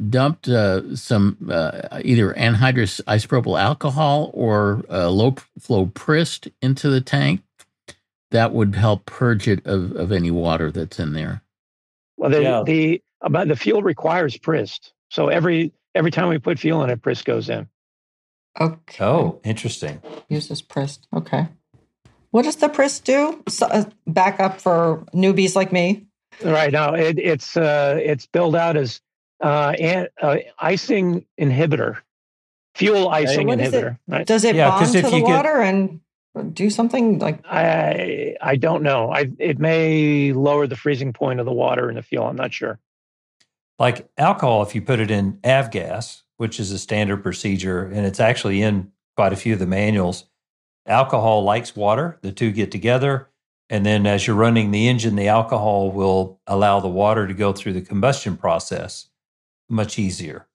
dumped 0.09 0.49
uh, 0.49 0.95
some 0.95 1.37
uh, 1.49 1.99
either 2.03 2.33
anhydrous 2.33 3.01
isopropyl 3.03 3.59
alcohol 3.59 4.31
or 4.33 4.83
uh, 4.89 5.09
low 5.09 5.35
flow 5.59 5.85
Prist 5.87 6.49
into 6.61 6.89
the 6.89 7.01
tank, 7.01 7.41
that 8.31 8.53
would 8.53 8.75
help 8.75 9.05
purge 9.05 9.47
it 9.47 9.65
of, 9.65 9.93
of 9.93 10.11
any 10.11 10.31
water 10.31 10.69
that's 10.71 10.99
in 10.99 11.13
there. 11.13 11.41
Well, 12.25 12.41
the 12.41 12.41
yeah. 12.41 12.63
the 12.65 13.03
about 13.21 13.47
the 13.47 13.55
fuel 13.55 13.83
requires 13.83 14.35
Prist, 14.35 14.93
so 15.09 15.27
every 15.27 15.71
every 15.93 16.09
time 16.09 16.29
we 16.29 16.39
put 16.39 16.57
fuel 16.57 16.83
in 16.83 16.89
it, 16.89 17.01
Prist 17.01 17.23
goes 17.23 17.49
in. 17.49 17.67
Okay. 18.59 19.03
Oh, 19.03 19.39
interesting. 19.43 20.01
Uses 20.27 20.61
Prist. 20.63 21.07
Okay. 21.15 21.47
What 22.31 22.45
does 22.45 22.55
the 22.55 22.69
Prist 22.69 23.05
do? 23.05 23.43
So, 23.47 23.67
uh, 23.67 23.85
back 24.07 24.39
up 24.39 24.59
for 24.59 25.05
newbies 25.13 25.55
like 25.55 25.71
me. 25.71 26.07
Right 26.43 26.71
now, 26.71 26.95
it, 26.95 27.19
it's 27.19 27.55
uh, 27.55 27.99
it's 28.01 28.25
billed 28.25 28.55
out 28.55 28.75
as 28.75 29.01
uh, 29.39 29.75
an, 29.79 30.07
uh, 30.19 30.37
icing 30.57 31.25
inhibitor, 31.39 31.97
fuel 32.73 33.09
icing 33.09 33.49
so 33.49 33.55
inhibitor. 33.55 33.91
It, 33.91 33.97
right? 34.07 34.25
Does 34.25 34.43
it 34.45 34.55
yeah, 34.55 34.69
bond 34.69 34.91
to 34.93 35.01
the 35.03 35.21
water 35.21 35.59
get, 35.59 35.73
and 35.75 36.01
do 36.53 36.69
something 36.69 37.19
like? 37.19 37.39
I 37.45 38.35
I 38.41 38.55
don't 38.55 38.83
know. 38.83 39.11
I 39.11 39.31
it 39.39 39.59
may 39.59 40.33
lower 40.33 40.67
the 40.67 40.75
freezing 40.75 41.13
point 41.13 41.39
of 41.39 41.45
the 41.45 41.53
water 41.53 41.89
in 41.89 41.95
the 41.95 42.01
fuel. 42.01 42.25
I'm 42.25 42.35
not 42.35 42.53
sure. 42.53 42.79
Like 43.77 44.09
alcohol, 44.17 44.63
if 44.63 44.73
you 44.73 44.81
put 44.81 44.99
it 44.99 45.11
in 45.11 45.33
avgas, 45.43 46.21
which 46.37 46.59
is 46.59 46.71
a 46.71 46.79
standard 46.79 47.23
procedure, 47.23 47.85
and 47.85 48.05
it's 48.05 48.19
actually 48.19 48.61
in 48.61 48.91
quite 49.15 49.33
a 49.33 49.37
few 49.37 49.53
of 49.53 49.59
the 49.59 49.67
manuals. 49.67 50.25
Alcohol 50.87 51.43
likes 51.43 51.75
water. 51.75 52.19
The 52.21 52.31
two 52.31 52.51
get 52.51 52.71
together 52.71 53.29
and 53.69 53.85
then 53.85 54.05
as 54.05 54.27
you're 54.27 54.35
running 54.35 54.71
the 54.71 54.87
engine, 54.87 55.15
the 55.15 55.27
alcohol 55.27 55.91
will 55.91 56.39
allow 56.45 56.79
the 56.79 56.87
water 56.87 57.27
to 57.27 57.33
go 57.33 57.51
through 57.51 57.73
the 57.73 57.81
combustion 57.81 58.37
process 58.37 59.07
much 59.69 59.97
easier. 59.97 60.47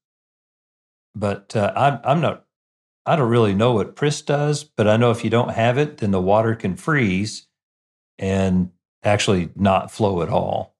But 1.16 1.56
uh, 1.56 1.72
I'm, 1.74 1.98
I'm 2.04 2.20
not, 2.20 2.44
I 3.10 3.16
don't 3.16 3.28
really 3.28 3.54
know 3.54 3.72
what 3.72 3.96
Prist 3.96 4.28
does, 4.28 4.62
but 4.62 4.86
I 4.86 4.96
know 4.96 5.10
if 5.10 5.24
you 5.24 5.30
don't 5.30 5.50
have 5.50 5.78
it, 5.78 5.96
then 5.96 6.12
the 6.12 6.20
water 6.20 6.54
can 6.54 6.76
freeze 6.76 7.48
and 8.20 8.70
actually 9.02 9.50
not 9.56 9.90
flow 9.90 10.22
at 10.22 10.28
all. 10.28 10.76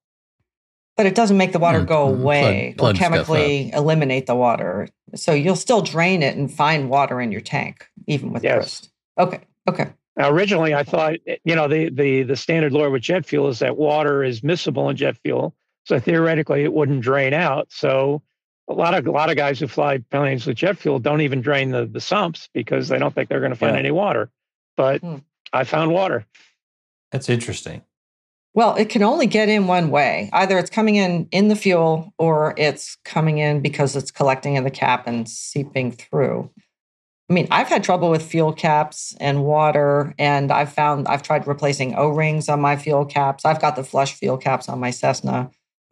But 0.97 1.07
it 1.07 1.16
doesn't 1.16 1.37
make 1.37 1.51
the 1.51 1.59
water 1.59 1.81
mm, 1.81 1.89
go 1.89 2.07
mm, 2.07 2.20
away 2.20 2.74
plug, 2.78 2.95
plug 2.95 2.95
or 2.95 2.99
chemically 2.99 3.72
eliminate 3.72 4.26
the 4.26 4.37
water. 4.37 4.87
So 5.16 5.33
you'll 5.33 5.57
still 5.57 5.83
drain 5.83 6.22
it 6.22 6.37
and 6.37 6.53
find 6.53 6.89
water 6.89 7.20
in 7.20 7.33
your 7.33 7.41
tank, 7.41 7.85
even 8.07 8.31
with 8.33 8.45
yes. 8.45 8.57
Prist. 8.57 8.91
Okay. 9.18 9.41
Okay. 9.68 9.93
Now, 10.16 10.31
originally, 10.31 10.72
I 10.72 10.85
thought, 10.85 11.14
you 11.43 11.57
know, 11.57 11.66
the, 11.66 11.91
the, 11.91 12.22
the 12.22 12.37
standard 12.37 12.72
lore 12.72 12.91
with 12.91 13.03
jet 13.03 13.26
fuel 13.26 13.49
is 13.49 13.59
that 13.59 13.76
water 13.76 14.22
is 14.22 14.43
miscible 14.43 14.89
in 14.89 14.95
jet 14.95 15.16
fuel. 15.24 15.57
So 15.85 15.99
theoretically, 15.99 16.62
it 16.62 16.74
wouldn't 16.74 17.01
drain 17.01 17.35
out. 17.35 17.72
So 17.72 18.22
a 18.71 18.73
lot 18.73 18.95
of 18.95 19.07
a 19.07 19.11
lot 19.11 19.31
of 19.31 19.37
guys 19.37 19.59
who 19.59 19.66
fly 19.66 19.99
planes 20.11 20.47
with 20.47 20.57
jet 20.57 20.79
fuel 20.79 20.99
don't 20.99 21.21
even 21.21 21.41
drain 21.41 21.71
the, 21.71 21.87
the 21.87 22.01
sumps 22.01 22.49
because 22.55 22.89
they 22.89 22.99
don't 22.99 23.14
think 23.14 23.29
they're 23.29 23.41
going 23.41 23.53
to 23.53 23.59
find 23.59 23.75
yeah. 23.75 23.81
any 23.81 23.91
water. 23.91 24.31
But 24.77 25.01
hmm. 25.01 25.16
I 25.53 25.64
found 25.64 25.93
water. 25.93 26.25
That's 27.11 27.29
interesting. 27.29 27.83
Well, 28.55 28.75
it 28.77 28.89
can 28.89 29.03
only 29.03 29.27
get 29.27 29.49
in 29.49 29.66
one 29.66 29.91
way. 29.91 30.31
Either 30.33 30.59
it's 30.59 30.71
coming 30.71 30.97
in 30.97 31.29
in 31.31 31.49
the 31.49 31.57
fuel 31.57 32.12
or 32.18 32.55
it's 32.57 32.97
coming 33.05 33.39
in 33.39 33.61
because 33.61 33.95
it's 33.95 34.11
collecting 34.11 34.55
in 34.57 34.64
the 34.64 34.71
cap 34.71 35.07
and 35.07 35.29
seeping 35.29 35.93
through. 35.93 36.51
I 37.29 37.33
mean, 37.33 37.47
I've 37.53 37.68
had 37.68 37.85
trouble 37.85 38.11
with 38.11 38.23
fuel 38.23 38.53
caps 38.53 39.14
and 39.21 39.45
water, 39.45 40.14
and 40.18 40.51
I've 40.51 40.73
found 40.73 41.07
I've 41.07 41.23
tried 41.23 41.47
replacing 41.47 41.95
O 41.95 42.09
rings 42.09 42.49
on 42.49 42.61
my 42.61 42.77
fuel 42.77 43.05
caps. 43.05 43.45
I've 43.45 43.61
got 43.61 43.77
the 43.77 43.85
flush 43.85 44.14
fuel 44.14 44.37
caps 44.37 44.68
on 44.68 44.81
my 44.81 44.91
Cessna. 44.91 45.51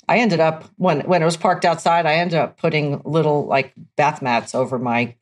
I 0.09 0.19
ended 0.19 0.41
up 0.41 0.65
when 0.77 1.01
when 1.03 1.23
it 1.23 1.25
was 1.27 1.37
parked 1.37 1.65
outside, 1.65 2.07
I 2.07 2.15
ended 2.15 2.39
up 2.39 2.57
putting 2.59 3.01
little 3.05 3.47
like 3.47 3.73
bath 3.97 4.23
mats 4.23 4.55
over 4.55 4.79
my 4.79 5.15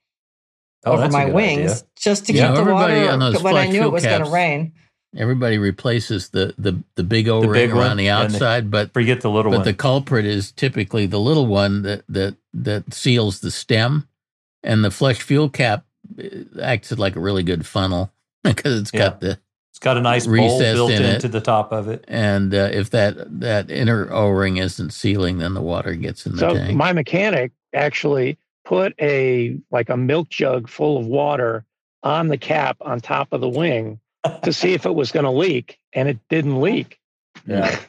Oh, 0.84 0.92
over 0.92 1.08
my 1.08 1.24
wings 1.26 1.72
idea. 1.72 1.82
just 1.96 2.26
to 2.26 2.32
Yeah, 2.32 2.54
keep 2.54 2.64
the 2.64 2.72
water 2.72 2.94
on 3.10 3.18
those 3.18 3.42
when 3.42 3.56
I 3.56 3.66
knew 3.66 3.82
it 3.82 3.90
was 3.92 4.04
going 4.04 4.24
to 4.24 4.30
rain. 4.30 4.72
Everybody 5.16 5.58
replaces 5.58 6.28
the 6.28 6.54
the 6.58 6.82
the 6.94 7.02
big 7.02 7.28
O 7.28 7.40
big 7.40 7.50
ring 7.50 7.70
one 7.74 7.78
around 7.86 7.96
the 7.96 8.08
and 8.08 8.30
the- 8.30 8.36
outside, 8.36 8.70
but 8.70 8.92
Forget 8.92 9.20
the 9.22 9.30
little 9.30 9.50
but 9.50 9.58
one. 9.58 9.64
the 9.64 9.74
culprit 9.74 10.24
is 10.26 10.52
typically 10.52 11.06
the 11.06 11.18
little 11.18 11.46
one 11.46 11.82
that 11.82 12.04
that 12.08 12.36
that 12.54 12.94
seals 12.94 13.40
the 13.40 13.50
stem, 13.50 14.06
and 14.62 14.84
the 14.84 14.90
flesh 14.92 15.20
fuel 15.22 15.48
cap 15.48 15.84
uh, 16.22 16.60
acts 16.62 16.92
like 16.96 17.16
a 17.16 17.20
really 17.20 17.42
good 17.42 17.66
funnel 17.66 18.12
because 18.44 18.78
it's 18.80 18.90
got 18.92 19.20
the 19.20 19.38
it's 19.76 19.84
got 19.84 19.98
a 19.98 20.00
nice 20.00 20.26
bowl 20.26 20.58
built 20.58 20.90
in 20.90 21.02
it. 21.02 21.14
into 21.16 21.28
the 21.28 21.40
top 21.42 21.70
of 21.70 21.86
it. 21.86 22.02
and 22.08 22.54
uh, 22.54 22.70
if 22.72 22.88
that 22.90 23.16
that 23.40 23.70
inner 23.70 24.10
O 24.10 24.30
ring 24.30 24.56
isn't 24.56 24.90
sealing, 24.94 25.36
then 25.36 25.52
the 25.52 25.60
water 25.60 25.94
gets 25.94 26.24
in 26.24 26.32
the 26.32 26.38
So 26.38 26.54
tank. 26.54 26.74
my 26.74 26.94
mechanic 26.94 27.52
actually 27.74 28.38
put 28.64 28.94
a 28.98 29.58
like 29.70 29.90
a 29.90 29.96
milk 29.98 30.30
jug 30.30 30.66
full 30.70 30.96
of 30.96 31.04
water 31.06 31.66
on 32.02 32.28
the 32.28 32.38
cap 32.38 32.78
on 32.80 33.00
top 33.00 33.28
of 33.32 33.42
the 33.42 33.48
wing 33.50 34.00
to 34.44 34.50
see 34.50 34.72
if 34.72 34.86
it 34.86 34.94
was 34.94 35.12
going 35.12 35.24
to 35.24 35.30
leak, 35.30 35.78
and 35.92 36.08
it 36.08 36.18
didn't 36.30 36.58
leak. 36.60 36.98
Yeah. 37.46 37.78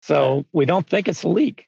So 0.00 0.46
we 0.52 0.64
don't 0.64 0.88
think 0.88 1.06
it's 1.06 1.22
a 1.22 1.28
leak. 1.28 1.67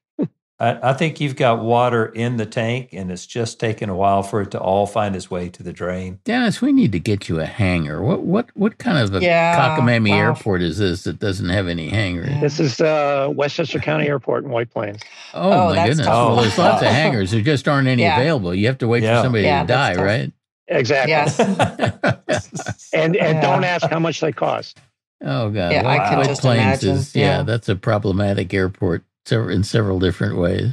I, 0.61 0.90
I 0.90 0.92
think 0.92 1.20
you've 1.20 1.36
got 1.36 1.62
water 1.64 2.04
in 2.06 2.36
the 2.36 2.44
tank, 2.44 2.90
and 2.92 3.11
it's 3.11 3.24
just 3.24 3.58
taken 3.58 3.88
a 3.88 3.96
while 3.96 4.22
for 4.22 4.42
it 4.42 4.50
to 4.50 4.61
all 4.61 4.86
find 4.86 5.16
its 5.16 5.30
way 5.30 5.48
to 5.48 5.62
the 5.62 5.72
drain. 5.72 6.20
Dennis, 6.24 6.61
we 6.61 6.70
need 6.72 6.92
to 6.92 7.00
get 7.00 7.30
you 7.30 7.40
a 7.40 7.46
hangar. 7.46 8.02
What 8.02 8.20
what 8.24 8.50
what 8.54 8.76
kind 8.78 8.98
of 8.98 9.14
a 9.14 9.24
Yeah, 9.24 9.56
cockamamie 9.78 10.11
wow. 10.11 10.16
airport 10.18 10.61
is 10.61 10.76
this 10.78 11.04
that 11.04 11.18
doesn't 11.18 11.48
have 11.48 11.66
any 11.66 11.88
hangar? 11.88 12.26
Yeah. 12.28 12.40
This 12.40 12.61
is 12.61 12.78
uh, 12.80 13.30
Westchester 13.34 13.78
County 13.78 14.06
Airport 14.06 14.44
in 14.44 14.50
White 14.50 14.70
Plains. 14.70 15.00
Oh, 15.32 15.50
Oh, 15.50 15.68
my 15.70 15.74
that's 15.76 15.88
goodness! 15.90 16.06
tough. 16.06 16.26
Well, 16.28 16.36
there's 16.42 16.58
lots 16.58 16.82
of 16.82 16.88
hangars. 16.88 17.30
There 17.30 17.40
just 17.40 17.66
aren't 17.66 17.88
any 17.88 18.02
Yeah. 18.02 18.18
available. 18.20 18.54
You 18.54 18.66
have 18.66 18.78
to 18.78 18.88
wait 18.88 19.02
Yeah. 19.02 19.16
for 19.20 19.24
somebody 19.24 19.44
Yeah, 19.44 19.62
to 19.62 19.66
die, 19.66 19.94
tough. 19.94 20.04
right? 20.04 20.32
Exactly. 20.68 21.11
Yes. 21.11 21.38
And 22.92 23.16
and 23.16 23.36
Yeah. 23.36 23.40
don't 23.40 23.64
ask 23.64 23.88
how 23.88 23.98
much 23.98 24.20
they 24.20 24.32
cost. 24.32 24.78
Oh 25.22 25.50
god! 25.50 25.72
Yeah, 25.72 25.80
I 25.82 25.84
White- 25.84 26.16
White 26.18 26.26
just 26.28 26.40
Plains 26.42 26.61
imagine, 26.61 26.90
is 26.96 27.14
yeah, 27.14 27.38
yeah. 27.38 27.42
that's 27.42 27.68
a 27.68 27.76
problematic 27.76 28.52
airport 28.54 29.02
sev- 29.02 29.09
in 29.31 29.62
several 29.64 29.99
different 29.99 30.37
ways. 30.37 30.73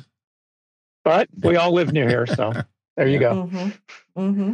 But 1.04 1.30
we 1.42 1.56
all 1.56 1.72
live 1.72 1.94
near 1.94 2.08
here, 2.10 2.26
so 2.28 2.54
there 2.98 3.08
you 3.08 3.20
go. 3.20 3.46
hmm 3.46 3.70
hmm 4.16 4.54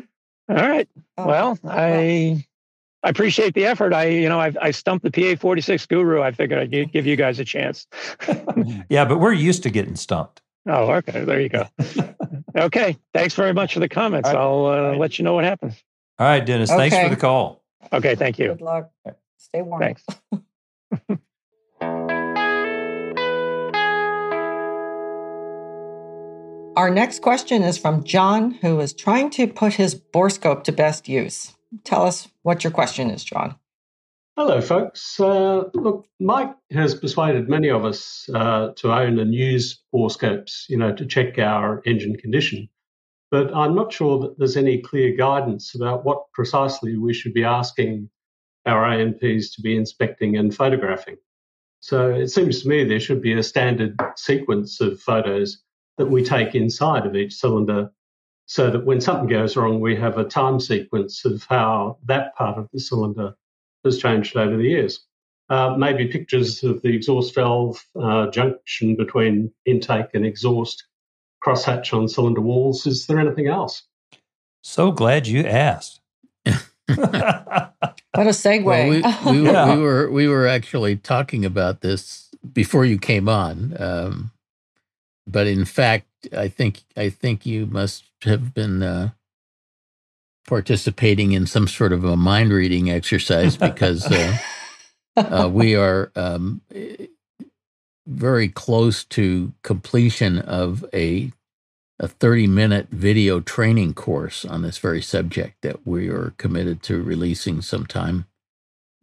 All 0.50 0.56
right. 0.56 0.88
Oh, 1.18 1.26
Well, 1.28 1.60
I 1.66 2.46
I 3.02 3.10
appreciate 3.10 3.54
the 3.54 3.66
effort. 3.66 3.94
I 3.94 4.06
you 4.06 4.30
know 4.30 4.40
I 4.40 4.54
I 4.62 4.72
stumped 4.72 5.04
the 5.04 5.12
PA 5.12 5.40
forty 5.40 5.62
six 5.62 5.86
guru. 5.86 6.22
I 6.22 6.32
figured 6.32 6.60
I'd 6.60 6.92
give 6.92 7.06
you 7.06 7.16
guys 7.16 7.40
a 7.40 7.46
chance. 7.46 7.88
yeah, 8.90 9.06
but 9.06 9.20
we're 9.20 9.34
used 9.34 9.64
to 9.64 9.70
getting 9.70 9.96
stumped. 9.96 10.42
Oh, 10.66 10.92
okay. 10.94 11.24
There 11.26 11.42
you 11.42 11.50
go. 11.50 11.66
okay. 12.58 12.98
Thanks 13.14 13.34
very 13.34 13.54
much 13.54 13.74
for 13.74 13.80
the 13.80 13.90
comments. 13.90 14.30
All 14.30 14.68
I'll 14.68 14.92
uh, 14.94 14.96
let 14.96 15.18
you 15.20 15.26
know 15.26 15.34
what 15.34 15.44
happens. 15.44 15.76
All 16.20 16.28
right, 16.28 16.46
Dennis. 16.46 16.70
Thanks 16.70 16.96
for 16.98 17.10
the 17.10 17.16
call. 17.18 17.64
Okay. 17.92 18.16
Thank 18.16 18.40
you. 18.40 18.50
Good 18.50 18.62
luck. 18.62 18.92
Stay 19.38 19.62
warm. 19.62 19.82
Thanks. 19.82 20.06
Our 26.76 26.90
next 26.90 27.22
question 27.22 27.62
is 27.62 27.78
from 27.78 28.04
John, 28.04 28.52
who 28.56 28.80
is 28.80 28.94
trying 28.94 29.30
to 29.32 29.46
put 29.46 29.74
his 29.74 29.94
borescope 29.94 30.64
to 30.64 30.72
best 30.72 31.08
use. 31.08 31.54
Tell 31.84 32.04
us 32.04 32.28
what 32.42 32.64
your 32.64 32.72
question 32.72 33.12
is, 33.12 33.24
John. 33.24 33.56
Hello, 34.36 34.60
folks. 34.60 35.20
Uh, 35.20 35.66
look, 35.76 36.08
Mike 36.20 36.56
has 36.72 36.96
persuaded 36.96 37.48
many 37.48 37.70
of 37.70 37.86
us 37.86 38.28
uh, 38.34 38.70
to 38.78 38.92
own 38.92 39.20
and 39.20 39.36
use 39.36 39.84
borescopes, 39.94 40.68
you 40.68 40.76
know, 40.76 40.92
to 40.96 41.06
check 41.06 41.38
our 41.38 41.84
engine 41.86 42.18
condition. 42.18 42.68
But 43.30 43.56
I'm 43.56 43.76
not 43.76 43.94
sure 43.94 44.20
that 44.22 44.40
there's 44.40 44.58
any 44.58 44.80
clear 44.82 45.16
guidance 45.16 45.76
about 45.76 46.04
what 46.04 46.32
precisely 46.34 46.98
we 46.98 47.14
should 47.14 47.36
be 47.36 47.44
asking 47.44 48.10
our 48.66 48.84
A&Ps 48.84 49.54
to 49.56 49.62
be 49.62 49.78
inspecting 49.78 50.38
and 50.38 50.56
photographing. 50.56 51.18
So 51.82 52.10
it 52.10 52.30
seems 52.30 52.64
to 52.64 52.70
me 52.70 52.84
there 52.84 53.00
should 53.00 53.22
be 53.22 53.34
a 53.34 53.44
standard 53.44 53.96
sequence 54.16 54.82
of 54.82 55.00
photos 55.00 55.62
that 55.98 56.08
we 56.08 56.24
take 56.24 56.56
inside 56.56 57.06
of 57.06 57.16
each 57.16 57.34
cylinder 57.34 57.92
so 58.46 58.70
that 58.70 58.86
when 58.86 59.00
something 59.02 59.28
goes 59.28 59.56
wrong, 59.56 59.80
we 59.80 59.96
have 59.96 60.18
a 60.18 60.24
time 60.24 60.60
sequence 60.60 61.24
of 61.26 61.44
how 61.50 61.98
that 62.06 62.36
part 62.36 62.58
of 62.58 62.68
the 62.74 62.80
cylinder 62.80 63.36
has 63.86 63.98
changed 63.98 64.36
over 64.36 64.58
the 64.58 64.64
years. 64.64 65.00
Uh, 65.50 65.76
maybe 65.78 66.08
pictures 66.08 66.64
of 66.64 66.82
the 66.82 66.90
exhaust 66.96 67.36
valve 67.36 67.84
uh, 68.02 68.28
junction 68.32 68.96
between 68.96 69.52
intake 69.66 70.08
and 70.14 70.26
exhaust, 70.26 70.84
crosshatch 71.46 71.94
on 71.94 72.08
cylinder 72.08 72.42
walls. 72.42 72.88
Is 72.88 73.06
there 73.08 73.20
anything 73.20 73.48
else? 73.48 73.84
So 74.64 74.92
glad 74.92 75.28
you 75.28 75.46
asked. 75.46 76.00
What 78.16 78.28
a 78.28 78.30
segue. 78.30 78.64
Well, 78.64 78.90
we, 78.90 79.02
we, 79.32 79.42
were, 79.42 79.52
Yeah. 79.52 79.76
we 79.76 79.82
were 79.82 80.12
we 80.12 80.28
were 80.28 80.46
actually 80.46 80.98
talking 80.98 81.46
about 81.46 81.82
this 81.82 82.30
before 82.54 82.86
you 82.86 83.00
came 83.00 83.28
on, 83.28 83.76
um, 83.80 84.32
but 85.28 85.48
in 85.48 85.66
fact, 85.66 86.08
I 86.36 86.48
think 86.48 86.84
I 86.96 87.10
think 87.10 87.46
you 87.46 87.66
must 87.66 88.06
have 88.24 88.54
been 88.54 88.84
uh, 88.84 89.12
participating 90.48 91.32
in 91.32 91.46
some 91.46 91.68
sort 91.68 91.94
of 91.94 92.04
a 92.04 92.16
mind 92.16 92.52
reading 92.52 92.90
exercise 92.90 93.58
because 93.58 94.06
uh, 94.12 94.38
uh, 95.16 95.50
we 95.52 95.76
are 95.76 96.12
um, 96.16 96.62
very 98.06 98.50
close 98.50 99.04
to 99.06 99.54
completion 99.64 100.40
of 100.40 100.86
a 100.94 101.32
a 102.00 102.08
30 102.08 102.48
minute 102.48 102.88
video 102.90 103.40
training 103.40 103.94
course 103.94 104.44
on 104.44 104.62
this 104.62 104.78
very 104.78 105.02
subject 105.02 105.62
that 105.62 105.86
we 105.86 106.10
are 106.10 106.34
committed 106.38 106.82
to 106.84 107.02
releasing 107.02 107.62
sometime 107.62 108.26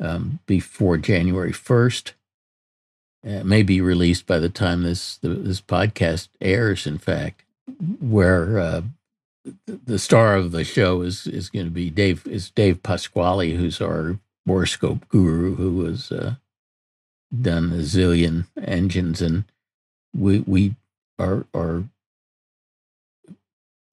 um, 0.01 0.41
before 0.47 0.99
January 0.99 1.53
1st. 1.53 2.13
It 3.23 3.45
may 3.45 3.63
be 3.63 3.81
released 3.81 4.27
by 4.27 4.39
the 4.39 4.49
time 4.49 4.83
this 4.83 5.19
the, 5.19 5.29
this 5.31 5.61
podcast 5.61 6.29
airs. 6.41 6.87
In 6.87 6.99
fact, 6.99 7.45
where 8.01 8.59
uh, 8.59 8.83
the- 9.67 9.99
star 9.99 10.37
of 10.37 10.53
the 10.53 10.65
show 10.65 11.03
is 11.03 11.27
is 11.27 11.51
going 11.51 11.67
to 11.67 11.71
be 11.71 11.91
Dave 11.91 12.27
is 12.27 12.51
Dave 12.51 12.83
Pasquale, 12.83 13.55
who's 13.55 13.81
our 13.81 14.19
borescope 14.49 15.07
guru, 15.09 15.55
who 15.57 15.85
has 15.85 16.11
uh, 16.11 16.37
done 17.39 17.73
a 17.73 17.83
zillion 17.83 18.47
engines, 18.61 19.21
and 19.21 19.45
we 20.17 20.41
we 20.41 20.77
are 21.19 21.47
are 21.53 21.85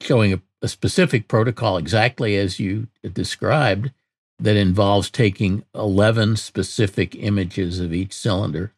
showing 0.02 0.34
a, 0.34 0.42
a 0.62 0.68
specific 0.68 1.28
protocol 1.28 1.78
exactly 1.78 2.38
as 2.38 2.60
you 2.60 2.88
described 3.14 3.92
that 4.40 4.56
involves 4.56 5.10
taking 5.10 5.64
11 5.74 6.36
specific 6.36 7.16
images 7.16 7.80
of 7.80 7.92
each 7.94 8.14
cylinder, 8.14 8.72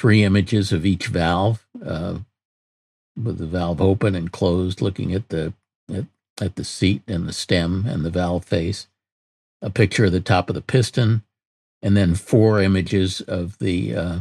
three 0.00 0.24
images 0.24 0.72
of 0.72 0.86
each 0.86 1.08
valve, 1.08 1.66
uh, 1.84 2.14
with 3.22 3.36
the 3.36 3.46
valve 3.46 3.82
open 3.82 4.14
and 4.14 4.32
closed, 4.32 4.80
looking 4.80 5.12
at 5.12 5.28
the 5.28 5.52
at, 5.92 6.06
at 6.40 6.56
the 6.56 6.64
seat 6.64 7.02
and 7.06 7.28
the 7.28 7.34
stem 7.34 7.84
and 7.86 8.02
the 8.02 8.10
valve 8.10 8.42
face, 8.46 8.86
a 9.60 9.68
picture 9.68 10.06
of 10.06 10.12
the 10.12 10.20
top 10.20 10.48
of 10.48 10.54
the 10.54 10.62
piston, 10.62 11.22
and 11.82 11.98
then 11.98 12.14
four 12.14 12.62
images 12.62 13.20
of 13.20 13.58
the 13.58 13.94
uh, 13.94 14.18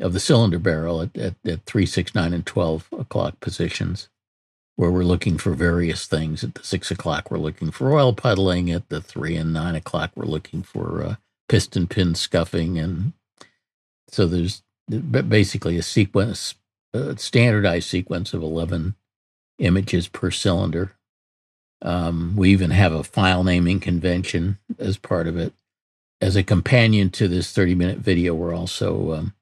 of 0.00 0.12
the 0.12 0.20
cylinder 0.20 0.60
barrel 0.60 1.02
at, 1.02 1.16
at, 1.16 1.34
at 1.44 1.64
three, 1.64 1.86
six, 1.86 2.14
nine, 2.14 2.32
and 2.32 2.46
twelve 2.46 2.88
o'clock 2.96 3.40
positions 3.40 4.08
where 4.76 4.92
we're 4.92 5.02
looking 5.02 5.36
for 5.36 5.52
various 5.52 6.06
things. 6.06 6.44
At 6.44 6.54
the 6.54 6.62
six 6.62 6.92
o'clock, 6.92 7.28
we're 7.28 7.38
looking 7.38 7.72
for 7.72 7.92
oil 7.92 8.12
puddling. 8.12 8.70
At 8.70 8.88
the 8.88 9.00
three 9.00 9.34
and 9.34 9.52
nine 9.52 9.74
o'clock, 9.74 10.12
we're 10.14 10.26
looking 10.26 10.62
for 10.62 11.02
uh, 11.02 11.16
piston 11.48 11.88
pin 11.88 12.14
scuffing. 12.14 12.78
And 12.78 13.14
so 14.08 14.28
there's 14.28 14.62
basically 14.88 15.76
a 15.76 15.82
sequence, 15.82 16.54
a 16.94 17.16
standardized 17.18 17.88
sequence 17.88 18.32
of 18.34 18.42
11 18.42 18.94
images 19.58 20.08
per 20.08 20.30
cylinder. 20.30 20.92
Um, 21.82 22.34
we 22.36 22.50
even 22.50 22.70
have 22.70 22.92
a 22.92 23.04
file 23.04 23.44
naming 23.44 23.80
convention 23.80 24.58
as 24.78 24.96
part 24.96 25.26
of 25.26 25.36
it. 25.36 25.52
As 26.20 26.36
a 26.36 26.42
companion 26.42 27.10
to 27.10 27.28
this 27.28 27.52
30 27.52 27.74
minute 27.74 27.98
video, 27.98 28.34
we're 28.34 28.54
also 28.54 29.12
um, 29.12 29.34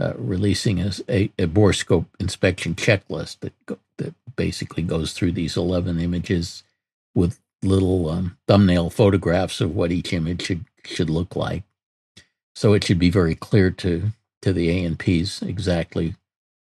uh, 0.00 0.14
releasing 0.16 0.80
a, 0.80 0.92
a, 1.08 1.24
a 1.38 1.46
borescope 1.46 2.06
inspection 2.20 2.74
checklist 2.74 3.40
that 3.40 3.52
go, 3.66 3.78
that 3.98 4.14
basically 4.36 4.82
goes 4.82 5.12
through 5.12 5.32
these 5.32 5.56
11 5.56 5.98
images 5.98 6.62
with 7.14 7.40
little 7.62 8.08
um, 8.08 8.36
thumbnail 8.46 8.90
photographs 8.90 9.60
of 9.60 9.74
what 9.74 9.92
each 9.92 10.12
image 10.12 10.42
should 10.42 10.64
should 10.84 11.10
look 11.10 11.36
like. 11.36 11.64
So 12.54 12.72
it 12.72 12.84
should 12.84 12.98
be 12.98 13.10
very 13.10 13.34
clear 13.34 13.70
to 13.72 14.12
to 14.42 14.52
the 14.52 14.84
A&Ps 14.86 15.42
exactly 15.42 16.14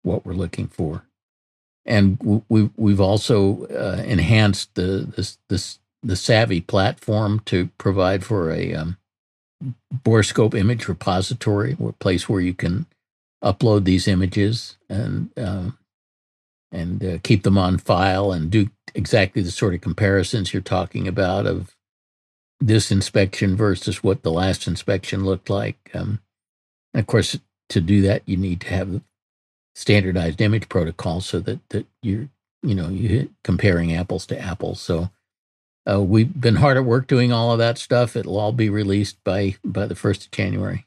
what 0.03 0.25
we're 0.25 0.33
looking 0.33 0.67
for. 0.67 1.03
And 1.85 2.43
we 2.47 2.69
we've 2.77 3.01
also 3.01 3.65
uh, 3.65 4.03
enhanced 4.05 4.75
the 4.75 5.11
this 5.15 5.39
this 5.49 5.79
the 6.03 6.15
Savvy 6.15 6.61
platform 6.61 7.41
to 7.45 7.69
provide 7.77 8.23
for 8.23 8.51
a 8.51 8.73
um, 8.73 8.97
borescope 9.93 10.53
image 10.53 10.87
repository, 10.87 11.75
a 11.79 11.91
place 11.93 12.29
where 12.29 12.41
you 12.41 12.53
can 12.53 12.85
upload 13.43 13.85
these 13.85 14.07
images 14.07 14.77
and 14.89 15.31
um, 15.37 15.77
and 16.71 17.03
uh, 17.03 17.17
keep 17.23 17.43
them 17.43 17.57
on 17.57 17.77
file 17.77 18.31
and 18.31 18.51
do 18.51 18.69
exactly 18.93 19.41
the 19.41 19.51
sort 19.51 19.73
of 19.73 19.81
comparisons 19.81 20.53
you're 20.53 20.61
talking 20.61 21.07
about 21.07 21.45
of 21.45 21.75
this 22.59 22.91
inspection 22.91 23.55
versus 23.55 24.03
what 24.03 24.21
the 24.21 24.31
last 24.31 24.67
inspection 24.67 25.25
looked 25.25 25.49
like. 25.49 25.89
Um, 25.93 26.19
of 26.93 27.07
course, 27.07 27.39
to 27.71 27.81
do 27.81 28.01
that, 28.03 28.21
you 28.25 28.37
need 28.37 28.61
to 28.61 28.67
have 28.69 29.01
standardized 29.73 30.41
image 30.41 30.69
protocols 30.69 31.25
so 31.25 31.39
that 31.39 31.59
that 31.69 31.85
you're 32.01 32.29
you 32.61 32.75
know 32.75 32.89
you're 32.89 33.27
comparing 33.43 33.93
apples 33.93 34.25
to 34.27 34.39
apples. 34.39 34.79
So 34.79 35.09
uh, 35.89 36.01
we've 36.01 36.39
been 36.39 36.57
hard 36.57 36.77
at 36.77 36.85
work 36.85 37.07
doing 37.07 37.31
all 37.31 37.51
of 37.51 37.59
that 37.59 37.77
stuff. 37.77 38.15
It'll 38.15 38.39
all 38.39 38.51
be 38.51 38.69
released 38.69 39.23
by 39.23 39.55
by 39.63 39.87
the 39.87 39.95
first 39.95 40.25
of 40.25 40.31
January. 40.31 40.85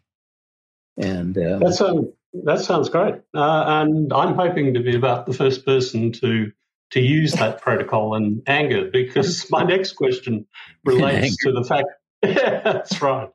And 0.97 1.37
uh, 1.37 1.59
that 1.59 1.75
sounds 1.75 2.09
that 2.45 2.61
sounds 2.61 2.89
great. 2.89 3.17
Uh, 3.35 3.65
and 3.67 4.13
I'm 4.13 4.35
hoping 4.35 4.75
to 4.75 4.81
be 4.81 4.95
about 4.95 5.27
the 5.27 5.33
first 5.33 5.65
person 5.65 6.13
to 6.13 6.53
to 6.91 7.01
use 7.01 7.33
that 7.33 7.61
protocol 7.63 8.15
in 8.15 8.43
anger 8.47 8.91
because 8.91 9.51
my 9.51 9.65
next 9.65 9.93
question 9.93 10.47
relates 10.85 11.37
to 11.39 11.53
the 11.53 11.65
fact. 11.65 11.89
yeah, 12.23 12.61
that's 12.61 13.01
right. 13.03 13.31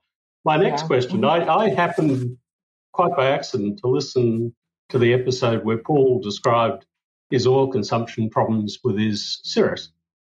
My 0.45 0.57
next 0.57 0.83
yeah. 0.83 0.87
question. 0.87 1.21
Mm-hmm. 1.21 1.49
I, 1.49 1.65
I 1.65 1.69
happened 1.69 2.37
quite 2.91 3.15
by 3.15 3.31
accident 3.31 3.79
to 3.79 3.87
listen 3.87 4.53
to 4.89 4.99
the 4.99 5.13
episode 5.13 5.63
where 5.63 5.77
Paul 5.77 6.19
described 6.21 6.85
his 7.29 7.45
oil 7.45 7.71
consumption 7.71 8.29
problems 8.29 8.79
with 8.83 8.97
his 8.97 9.39
Cirrus. 9.43 9.91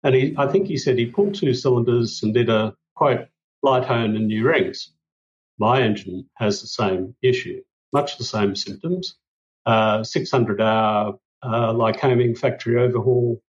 And 0.04 0.16
he, 0.16 0.36
I 0.38 0.48
think 0.48 0.68
he 0.68 0.78
said 0.78 0.98
he 0.98 1.06
pulled 1.06 1.36
two 1.36 1.54
cylinders 1.54 2.22
and 2.24 2.34
did 2.34 2.50
a 2.50 2.74
quote 2.96 3.28
light 3.64 3.86
hone 3.86 4.16
and 4.16 4.28
new 4.28 4.46
rings. 4.46 4.92
My 5.58 5.82
engine 5.82 6.30
has 6.36 6.62
the 6.62 6.68
same 6.68 7.16
issue, 7.22 7.62
much 7.94 8.18
the 8.18 8.24
same 8.24 8.56
symptoms. 8.56 9.16
Uh, 9.66 10.04
600 10.04 10.60
hour 10.60 11.20
uh, 11.44 11.74
Lycoming 11.74 12.38
factory 12.38 12.82
overhaul 12.82 13.42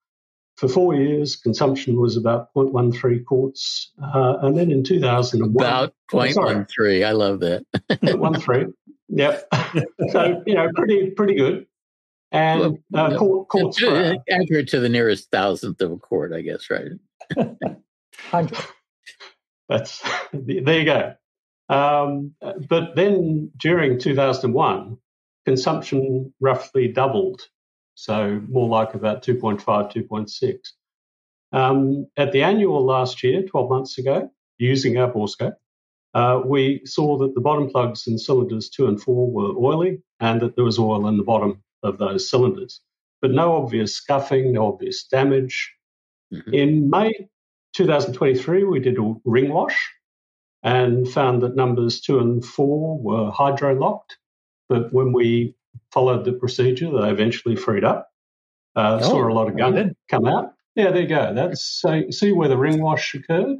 for 0.56 0.68
four 0.68 0.94
years. 0.94 1.36
Consumption 1.36 1.98
was 1.98 2.16
about 2.16 2.52
0.13 2.54 3.24
quarts. 3.24 3.92
Uh, 4.02 4.36
and 4.42 4.56
then 4.56 4.70
in 4.70 4.84
2001. 4.84 5.50
About 5.50 5.94
0.13. 6.12 7.06
I 7.06 7.12
love 7.12 7.40
that. 7.40 7.64
0.13. 7.90 8.72
Yep. 9.12 9.48
so, 10.10 10.42
you 10.46 10.54
know, 10.54 10.68
pretty, 10.74 11.10
pretty 11.10 11.34
good. 11.34 11.66
And 12.30 12.78
uh, 12.94 13.18
quart, 13.18 13.48
quarts 13.48 13.82
accurate 14.30 14.68
to 14.68 14.80
the 14.80 14.88
nearest 14.88 15.30
thousandth 15.30 15.80
of 15.82 15.92
a 15.92 15.96
court, 15.98 16.32
I 16.32 16.40
guess, 16.40 16.68
right? 16.70 16.92
That's 19.68 20.02
there 20.32 20.78
you 20.78 20.84
go. 20.84 21.14
Um, 21.68 22.34
but 22.68 22.96
then 22.96 23.50
during 23.58 23.98
2001, 23.98 24.96
consumption 25.44 26.32
roughly 26.40 26.88
doubled 26.88 27.42
so 27.94 28.40
more 28.48 28.68
like 28.68 28.94
about 28.94 29.22
2.5, 29.22 29.62
2.6. 29.64 30.58
Um, 31.52 32.06
at 32.16 32.32
the 32.32 32.42
annual 32.42 32.84
last 32.84 33.22
year, 33.22 33.42
12 33.42 33.70
months 33.70 33.98
ago, 33.98 34.30
using 34.58 34.98
our 34.98 35.12
borescope, 35.12 35.56
uh, 36.14 36.40
we 36.44 36.82
saw 36.84 37.18
that 37.18 37.34
the 37.34 37.40
bottom 37.40 37.70
plugs 37.70 38.06
in 38.06 38.18
cylinders 38.18 38.68
two 38.68 38.86
and 38.86 39.00
four 39.00 39.30
were 39.30 39.56
oily 39.58 40.02
and 40.20 40.40
that 40.40 40.56
there 40.56 40.64
was 40.64 40.78
oil 40.78 41.08
in 41.08 41.16
the 41.16 41.22
bottom 41.22 41.62
of 41.82 41.98
those 41.98 42.28
cylinders, 42.28 42.80
but 43.20 43.30
no 43.30 43.56
obvious 43.56 43.94
scuffing, 43.94 44.52
no 44.52 44.68
obvious 44.68 45.04
damage. 45.04 45.74
Mm-hmm. 46.32 46.54
In 46.54 46.90
May 46.90 47.28
2023, 47.74 48.64
we 48.64 48.80
did 48.80 48.98
a 48.98 49.14
ring 49.24 49.52
wash 49.52 49.90
and 50.62 51.08
found 51.08 51.42
that 51.42 51.56
numbers 51.56 52.00
two 52.00 52.20
and 52.20 52.44
four 52.44 52.98
were 52.98 53.30
hydro 53.30 53.74
locked. 53.74 54.18
But 54.68 54.92
when 54.92 55.12
we 55.12 55.54
followed 55.92 56.24
the 56.24 56.32
procedure. 56.32 56.90
They 56.90 57.10
eventually 57.10 57.56
freed 57.56 57.84
up. 57.84 58.08
Uh, 58.74 58.98
oh, 59.02 59.08
saw 59.08 59.28
a 59.28 59.32
lot 59.32 59.48
of 59.48 59.56
gunk 59.56 59.96
come 60.10 60.26
out. 60.26 60.54
Yeah, 60.74 60.90
there 60.90 61.02
you 61.02 61.08
go. 61.08 61.34
That's 61.34 61.64
so 61.80 62.10
see 62.10 62.32
where 62.32 62.48
the 62.48 62.56
ring 62.56 62.80
wash 62.80 63.14
occurred. 63.14 63.58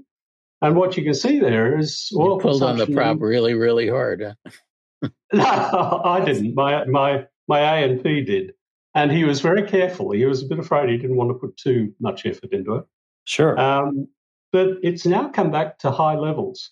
And 0.62 0.76
what 0.76 0.96
you 0.96 1.04
can 1.04 1.14
see 1.14 1.40
there 1.40 1.78
is 1.78 2.10
oil 2.16 2.36
you 2.36 2.40
pulled 2.40 2.62
on 2.62 2.78
the 2.78 2.86
prop 2.86 3.20
really, 3.20 3.54
really 3.54 3.88
hard. 3.88 4.20
no, 5.32 6.02
I 6.04 6.22
didn't. 6.24 6.54
My 6.54 6.84
my 6.84 7.26
my 7.48 7.58
A 7.58 7.84
and 7.84 8.02
P 8.02 8.22
did, 8.22 8.52
and 8.94 9.10
he 9.10 9.24
was 9.24 9.40
very 9.40 9.64
careful. 9.64 10.12
He 10.12 10.24
was 10.24 10.42
a 10.42 10.46
bit 10.46 10.60
afraid. 10.60 10.88
He 10.88 10.96
didn't 10.96 11.16
want 11.16 11.30
to 11.30 11.34
put 11.34 11.56
too 11.56 11.92
much 12.00 12.24
effort 12.24 12.52
into 12.52 12.76
it. 12.76 12.84
Sure. 13.24 13.58
Um, 13.58 14.08
but 14.52 14.78
it's 14.82 15.04
now 15.04 15.28
come 15.28 15.50
back 15.50 15.78
to 15.80 15.90
high 15.90 16.16
levels. 16.16 16.70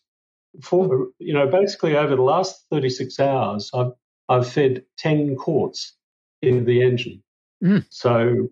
For 0.62 1.08
you 1.18 1.34
know, 1.34 1.46
basically 1.46 1.96
over 1.96 2.16
the 2.16 2.22
last 2.22 2.66
36 2.70 3.18
hours, 3.18 3.70
I've 3.74 3.92
I've 4.30 4.48
fed 4.48 4.84
10 4.98 5.34
quarts 5.36 5.96
into 6.40 6.64
the 6.64 6.82
engine. 6.82 7.22
Mm. 7.62 7.84
So, 7.90 8.48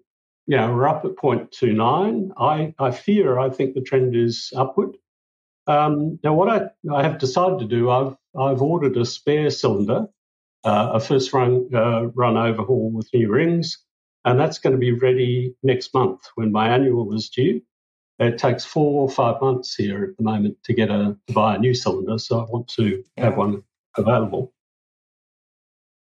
yeah, 0.49 0.69
we're 0.69 0.89
up 0.89 1.05
at 1.05 1.13
0.29. 1.13 2.31
I, 2.37 2.75
I 2.81 2.91
fear, 2.91 3.39
I 3.39 3.49
think 3.49 3.75
the 3.75 3.81
trend 3.81 4.17
is 4.17 4.53
upward. 4.57 4.97
Um, 5.69 6.19
now, 6.25 6.33
what 6.33 6.49
I, 6.49 6.71
I 6.93 7.03
have 7.03 7.19
decided 7.19 7.59
to 7.59 7.67
do, 7.67 7.91
I've, 7.91 8.17
I've 8.39 8.63
ordered 8.63 8.97
a 8.97 9.05
spare 9.05 9.51
cylinder, 9.51 10.09
uh, 10.65 10.91
a 10.95 11.01
first 11.01 11.33
run, 11.35 11.69
uh, 11.75 12.07
run 12.15 12.39
overhaul 12.39 12.91
with 12.91 13.13
new 13.13 13.31
rings, 13.31 13.79
and 14.25 14.41
that's 14.41 14.59
going 14.59 14.73
to 14.73 14.81
be 14.81 14.93
ready 14.93 15.55
next 15.63 15.93
month 15.93 16.23
when 16.37 16.51
my 16.51 16.71
annual 16.71 17.15
is 17.15 17.29
due. 17.29 17.61
It 18.19 18.39
takes 18.39 18.65
four 18.65 19.03
or 19.03 19.11
five 19.11 19.41
months 19.43 19.75
here 19.75 20.03
at 20.05 20.17
the 20.17 20.25
moment 20.25 20.57
to 20.65 20.75
get 20.75 20.91
a 20.91 21.17
to 21.29 21.33
buy 21.35 21.55
a 21.55 21.59
new 21.59 21.75
cylinder, 21.75 22.19
so 22.19 22.41
I 22.41 22.45
want 22.45 22.69
to 22.69 23.05
have 23.19 23.37
one 23.37 23.63
available. 23.97 24.53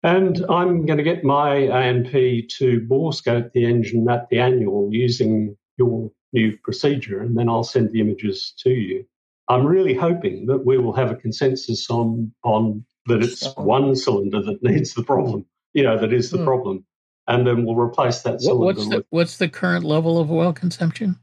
And 0.02 0.46
I'm 0.48 0.86
going 0.86 0.96
to 0.96 1.04
get 1.04 1.24
my 1.24 1.54
A&P 1.56 2.46
to 2.58 2.80
bore 2.86 3.12
scope 3.12 3.52
the 3.52 3.66
engine 3.66 4.08
at 4.08 4.30
the 4.30 4.38
annual 4.38 4.88
using 4.90 5.56
your 5.76 6.10
new 6.32 6.56
procedure, 6.62 7.20
and 7.20 7.36
then 7.36 7.50
I'll 7.50 7.64
send 7.64 7.90
the 7.90 8.00
images 8.00 8.54
to 8.60 8.70
you. 8.70 9.04
I'm 9.50 9.66
really 9.66 9.94
hoping 9.94 10.46
that 10.46 10.64
we 10.64 10.78
will 10.78 10.92
have 10.92 11.10
a 11.10 11.16
consensus 11.16 11.90
on 11.90 12.32
on 12.44 12.84
that 13.06 13.22
it's 13.22 13.52
one 13.56 13.96
cylinder 13.96 14.40
that 14.42 14.62
needs 14.62 14.94
the 14.94 15.02
problem, 15.02 15.44
you 15.74 15.82
know, 15.82 15.98
that 15.98 16.12
is 16.12 16.30
the 16.30 16.38
hmm. 16.38 16.44
problem, 16.44 16.84
and 17.26 17.44
then 17.44 17.64
we'll 17.64 17.74
replace 17.74 18.22
that 18.22 18.40
cylinder. 18.40 18.64
What's 18.64 18.88
the, 18.88 19.04
what's 19.10 19.36
the 19.38 19.48
current 19.48 19.84
level 19.84 20.18
of 20.18 20.30
oil 20.30 20.52
consumption? 20.52 21.18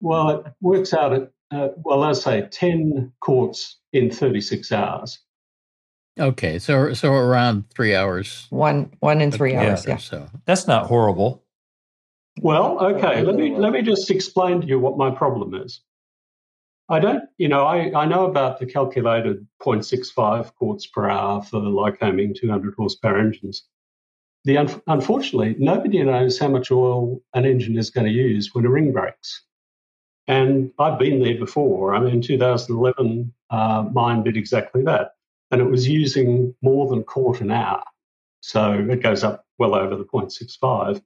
Well, 0.00 0.28
it 0.30 0.52
works 0.60 0.92
out 0.92 1.14
at 1.14 1.30
uh, 1.50 1.68
well, 1.78 1.98
let's 1.98 2.22
say 2.22 2.46
ten 2.50 3.12
quarts 3.20 3.78
in 3.94 4.10
36 4.10 4.70
hours. 4.70 5.18
Okay, 6.20 6.58
so 6.58 6.92
so 6.92 7.14
around 7.14 7.70
three 7.70 7.94
hours. 7.94 8.46
One 8.50 8.92
one 9.00 9.22
in 9.22 9.30
three 9.30 9.56
hours. 9.56 9.86
Yeah. 9.86 9.96
So 9.96 10.28
that's 10.44 10.66
not 10.66 10.86
horrible. 10.86 11.42
Well, 12.42 12.78
okay. 12.94 13.22
Let 13.22 13.36
me 13.36 13.56
let 13.56 13.72
me 13.72 13.80
just 13.80 14.10
explain 14.10 14.60
to 14.60 14.66
you 14.66 14.78
what 14.78 14.98
my 14.98 15.10
problem 15.10 15.54
is. 15.54 15.80
I 16.88 17.00
don't, 17.00 17.24
you 17.36 17.48
know, 17.48 17.64
I, 17.64 17.92
I 17.94 18.06
know 18.06 18.24
about 18.24 18.58
the 18.58 18.66
calculated 18.66 19.46
0.65 19.60 20.54
quarts 20.54 20.86
per 20.86 21.08
hour 21.08 21.42
for 21.42 21.60
the 21.60 21.68
Lycoming 21.68 22.34
200 22.34 22.74
horsepower 22.74 23.18
engines. 23.18 23.64
The 24.44 24.56
un- 24.56 24.82
unfortunately, 24.86 25.56
nobody 25.58 26.02
knows 26.02 26.38
how 26.38 26.48
much 26.48 26.70
oil 26.70 27.20
an 27.34 27.44
engine 27.44 27.76
is 27.76 27.90
going 27.90 28.06
to 28.06 28.12
use 28.12 28.54
when 28.54 28.64
a 28.64 28.70
ring 28.70 28.92
breaks. 28.92 29.42
And 30.26 30.72
I've 30.78 30.98
been 30.98 31.22
there 31.22 31.38
before. 31.38 31.94
I 31.94 32.00
mean, 32.00 32.14
in 32.14 32.22
2011, 32.22 33.32
uh, 33.50 33.88
mine 33.92 34.22
did 34.22 34.36
exactly 34.36 34.82
that 34.84 35.12
and 35.50 35.60
it 35.60 35.70
was 35.70 35.88
using 35.88 36.54
more 36.62 36.88
than 36.88 37.00
a 37.00 37.04
quarter 37.04 37.44
an 37.44 37.50
hour. 37.50 37.82
So 38.40 38.86
it 38.90 39.02
goes 39.02 39.24
up 39.24 39.44
well 39.58 39.74
over 39.74 39.96
the 39.96 40.04
0.65. 40.04 41.02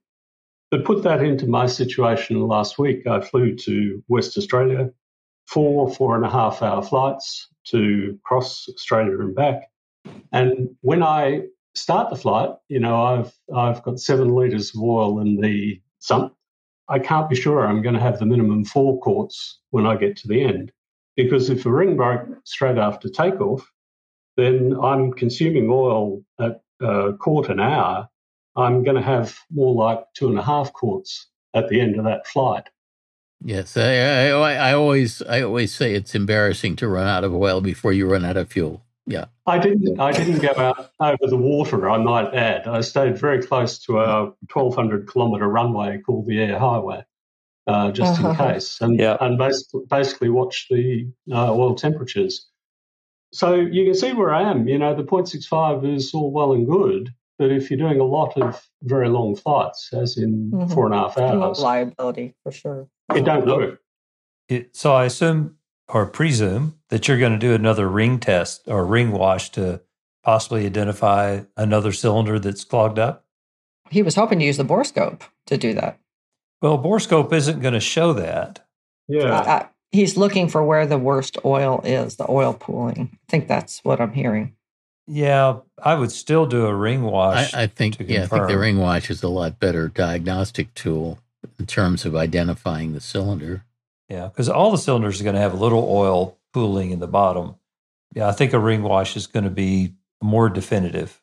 But 0.69 0.85
put 0.85 1.03
that 1.03 1.23
into 1.23 1.47
my 1.47 1.65
situation 1.67 2.41
last 2.41 2.77
week. 2.77 3.05
I 3.07 3.21
flew 3.21 3.55
to 3.57 4.03
West 4.07 4.37
Australia, 4.37 4.91
four, 5.47 5.93
four 5.93 6.15
and 6.15 6.25
a 6.25 6.29
half 6.29 6.61
hour 6.61 6.81
flights 6.81 7.49
to 7.65 8.19
cross 8.23 8.67
Australia 8.69 9.19
and 9.19 9.35
back. 9.35 9.69
And 10.31 10.75
when 10.81 11.03
I 11.03 11.43
start 11.75 12.09
the 12.09 12.15
flight, 12.15 12.51
you 12.69 12.79
know, 12.79 13.01
I've 13.01 13.33
I've 13.55 13.83
got 13.83 13.99
seven 13.99 14.29
litres 14.29 14.75
of 14.75 14.81
oil 14.81 15.19
in 15.19 15.39
the 15.39 15.81
sump. 15.99 16.33
I 16.89 16.99
can't 16.99 17.29
be 17.29 17.35
sure 17.35 17.65
I'm 17.65 17.81
going 17.81 17.95
to 17.95 18.01
have 18.01 18.19
the 18.19 18.25
minimum 18.25 18.65
four 18.65 18.99
quarts 18.99 19.59
when 19.69 19.85
I 19.85 19.95
get 19.95 20.17
to 20.17 20.27
the 20.27 20.43
end. 20.43 20.71
Because 21.15 21.49
if 21.49 21.65
a 21.65 21.71
ring 21.71 21.95
broke 21.95 22.27
straight 22.43 22.77
after 22.77 23.07
takeoff, 23.07 23.71
then 24.35 24.75
I'm 24.81 25.13
consuming 25.13 25.69
oil 25.69 26.23
at 26.39 26.61
uh, 26.81 27.09
a 27.09 27.17
quart 27.17 27.49
an 27.49 27.59
hour. 27.59 28.09
I'm 28.55 28.83
going 28.83 28.97
to 28.97 29.01
have 29.01 29.37
more 29.51 29.73
like 29.73 30.03
two 30.13 30.27
and 30.27 30.37
a 30.37 30.43
half 30.43 30.73
quarts 30.73 31.27
at 31.53 31.69
the 31.69 31.79
end 31.79 31.97
of 31.97 32.05
that 32.05 32.27
flight. 32.27 32.67
Yes, 33.43 33.75
I, 33.75 34.29
I, 34.29 34.53
I 34.53 34.73
always 34.73 35.21
I 35.21 35.41
always 35.41 35.73
say 35.73 35.93
it's 35.93 36.15
embarrassing 36.15 36.77
to 36.77 36.87
run 36.87 37.07
out 37.07 37.23
of 37.23 37.35
oil 37.35 37.59
before 37.59 37.91
you 37.91 38.07
run 38.07 38.23
out 38.23 38.37
of 38.37 38.49
fuel. 38.49 38.83
Yeah, 39.05 39.25
I 39.45 39.59
didn't 39.59 39.99
I 39.99 40.13
didn't 40.13 40.39
go 40.39 40.53
out 40.57 40.91
over 40.99 41.27
the 41.27 41.37
water. 41.37 41.89
I 41.89 41.97
might 41.97 42.33
add, 42.33 42.67
I 42.67 42.79
stayed 42.81 43.17
very 43.17 43.43
close 43.43 43.79
to 43.79 43.99
a 43.99 44.25
1,200 44.53 45.11
kilometre 45.11 45.47
runway 45.47 45.99
called 45.99 46.25
the 46.25 46.41
Eyre 46.41 46.57
Highway, 46.57 47.03
uh, 47.67 47.91
just 47.91 48.21
uh-huh. 48.21 48.29
in 48.29 48.53
case, 48.53 48.79
and 48.79 48.97
yeah. 48.97 49.17
and 49.19 49.37
basically, 49.37 49.81
basically 49.89 50.29
watch 50.29 50.67
the 50.69 51.11
uh, 51.29 51.51
oil 51.51 51.75
temperatures. 51.75 52.47
So 53.33 53.55
you 53.55 53.83
can 53.83 53.95
see 53.95 54.13
where 54.13 54.33
I 54.33 54.49
am. 54.49 54.67
You 54.67 54.77
know, 54.77 54.95
the 54.95 55.03
0.65 55.03 55.95
is 55.95 56.13
all 56.13 56.31
well 56.31 56.53
and 56.53 56.67
good, 56.67 57.09
But 57.39 57.51
if 57.51 57.71
you're 57.71 57.79
doing 57.79 57.99
a 57.99 58.05
lot 58.05 58.37
of 58.37 58.63
very 58.83 59.09
long 59.09 59.35
flights, 59.35 59.89
as 59.91 60.17
in 60.17 60.51
mm-hmm. 60.51 60.71
four 60.71 60.85
and 60.85 60.93
a 60.93 60.99
half 60.99 61.17
hours, 61.17 61.59
liability 61.59 62.35
for 62.43 62.51
sure. 62.51 62.87
It 63.15 63.25
don't 63.25 63.45
work. 63.45 63.81
It, 64.49 64.75
so 64.75 64.93
I 64.93 65.05
assume 65.05 65.57
or 65.87 66.05
presume 66.05 66.75
that 66.89 67.07
you're 67.07 67.19
going 67.19 67.33
to 67.33 67.39
do 67.39 67.53
another 67.53 67.87
ring 67.87 68.19
test 68.19 68.63
or 68.67 68.85
ring 68.85 69.11
wash 69.11 69.49
to 69.51 69.81
possibly 70.23 70.65
identify 70.65 71.41
another 71.57 71.91
cylinder 71.91 72.39
that's 72.39 72.63
clogged 72.63 72.99
up. 72.99 73.25
He 73.89 74.01
was 74.01 74.15
hoping 74.15 74.39
to 74.39 74.45
use 74.45 74.57
the 74.57 74.65
borescope 74.65 75.21
to 75.47 75.57
do 75.57 75.73
that. 75.73 75.99
Well, 76.61 76.77
borescope 76.77 77.33
isn't 77.33 77.59
going 77.59 77.73
to 77.73 77.79
show 77.79 78.13
that. 78.13 78.65
Yeah. 79.07 79.25
Uh, 79.25 79.43
uh, 79.43 79.67
he's 79.91 80.17
looking 80.17 80.47
for 80.47 80.63
where 80.63 80.85
the 80.85 80.97
worst 80.97 81.37
oil 81.43 81.81
is, 81.83 82.15
the 82.15 82.29
oil 82.29 82.53
pooling. 82.53 83.09
I 83.13 83.31
think 83.31 83.47
that's 83.47 83.83
what 83.83 83.99
I'm 83.99 84.13
hearing. 84.13 84.55
Yeah, 85.05 85.57
I 85.83 85.95
would 85.95 86.13
still 86.13 86.45
do 86.45 86.65
a 86.65 86.73
ring 86.73 87.03
wash. 87.03 87.53
I, 87.53 87.63
I 87.63 87.67
think 87.67 87.97
yeah, 87.99 88.23
I 88.23 88.27
think 88.27 88.47
the 88.47 88.57
ring 88.57 88.77
wash 88.77 89.09
is 89.09 89.21
a 89.21 89.27
lot 89.27 89.59
better 89.59 89.89
diagnostic 89.89 90.73
tool 90.75 91.19
in 91.59 91.65
terms 91.65 92.05
of 92.05 92.15
identifying 92.15 92.93
the 92.93 93.01
cylinder. 93.01 93.65
Yeah, 94.09 94.27
because 94.27 94.49
all 94.49 94.71
the 94.71 94.77
cylinders 94.77 95.19
are 95.19 95.23
going 95.23 95.35
to 95.35 95.41
have 95.41 95.53
a 95.53 95.57
little 95.57 95.87
oil 95.89 96.37
pooling 96.53 96.91
in 96.91 96.99
the 96.99 97.07
bottom. 97.07 97.55
Yeah, 98.13 98.27
I 98.27 98.31
think 98.31 98.53
a 98.53 98.59
ring 98.59 98.83
wash 98.83 99.15
is 99.15 99.27
going 99.27 99.45
to 99.45 99.49
be 99.49 99.95
more 100.21 100.49
definitive. 100.49 101.21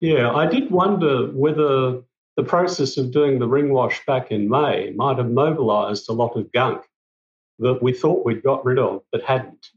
Yeah, 0.00 0.30
I 0.30 0.46
did 0.46 0.70
wonder 0.70 1.28
whether 1.28 2.02
the 2.36 2.44
process 2.44 2.96
of 2.96 3.10
doing 3.10 3.38
the 3.38 3.48
ring 3.48 3.70
wash 3.70 4.04
back 4.06 4.30
in 4.30 4.48
May 4.48 4.92
might 4.94 5.18
have 5.18 5.30
mobilized 5.30 6.08
a 6.08 6.12
lot 6.12 6.36
of 6.36 6.52
gunk 6.52 6.82
that 7.58 7.82
we 7.82 7.92
thought 7.92 8.24
we'd 8.24 8.42
got 8.42 8.64
rid 8.64 8.78
of 8.78 9.02
but 9.12 9.22
hadn't. 9.22 9.68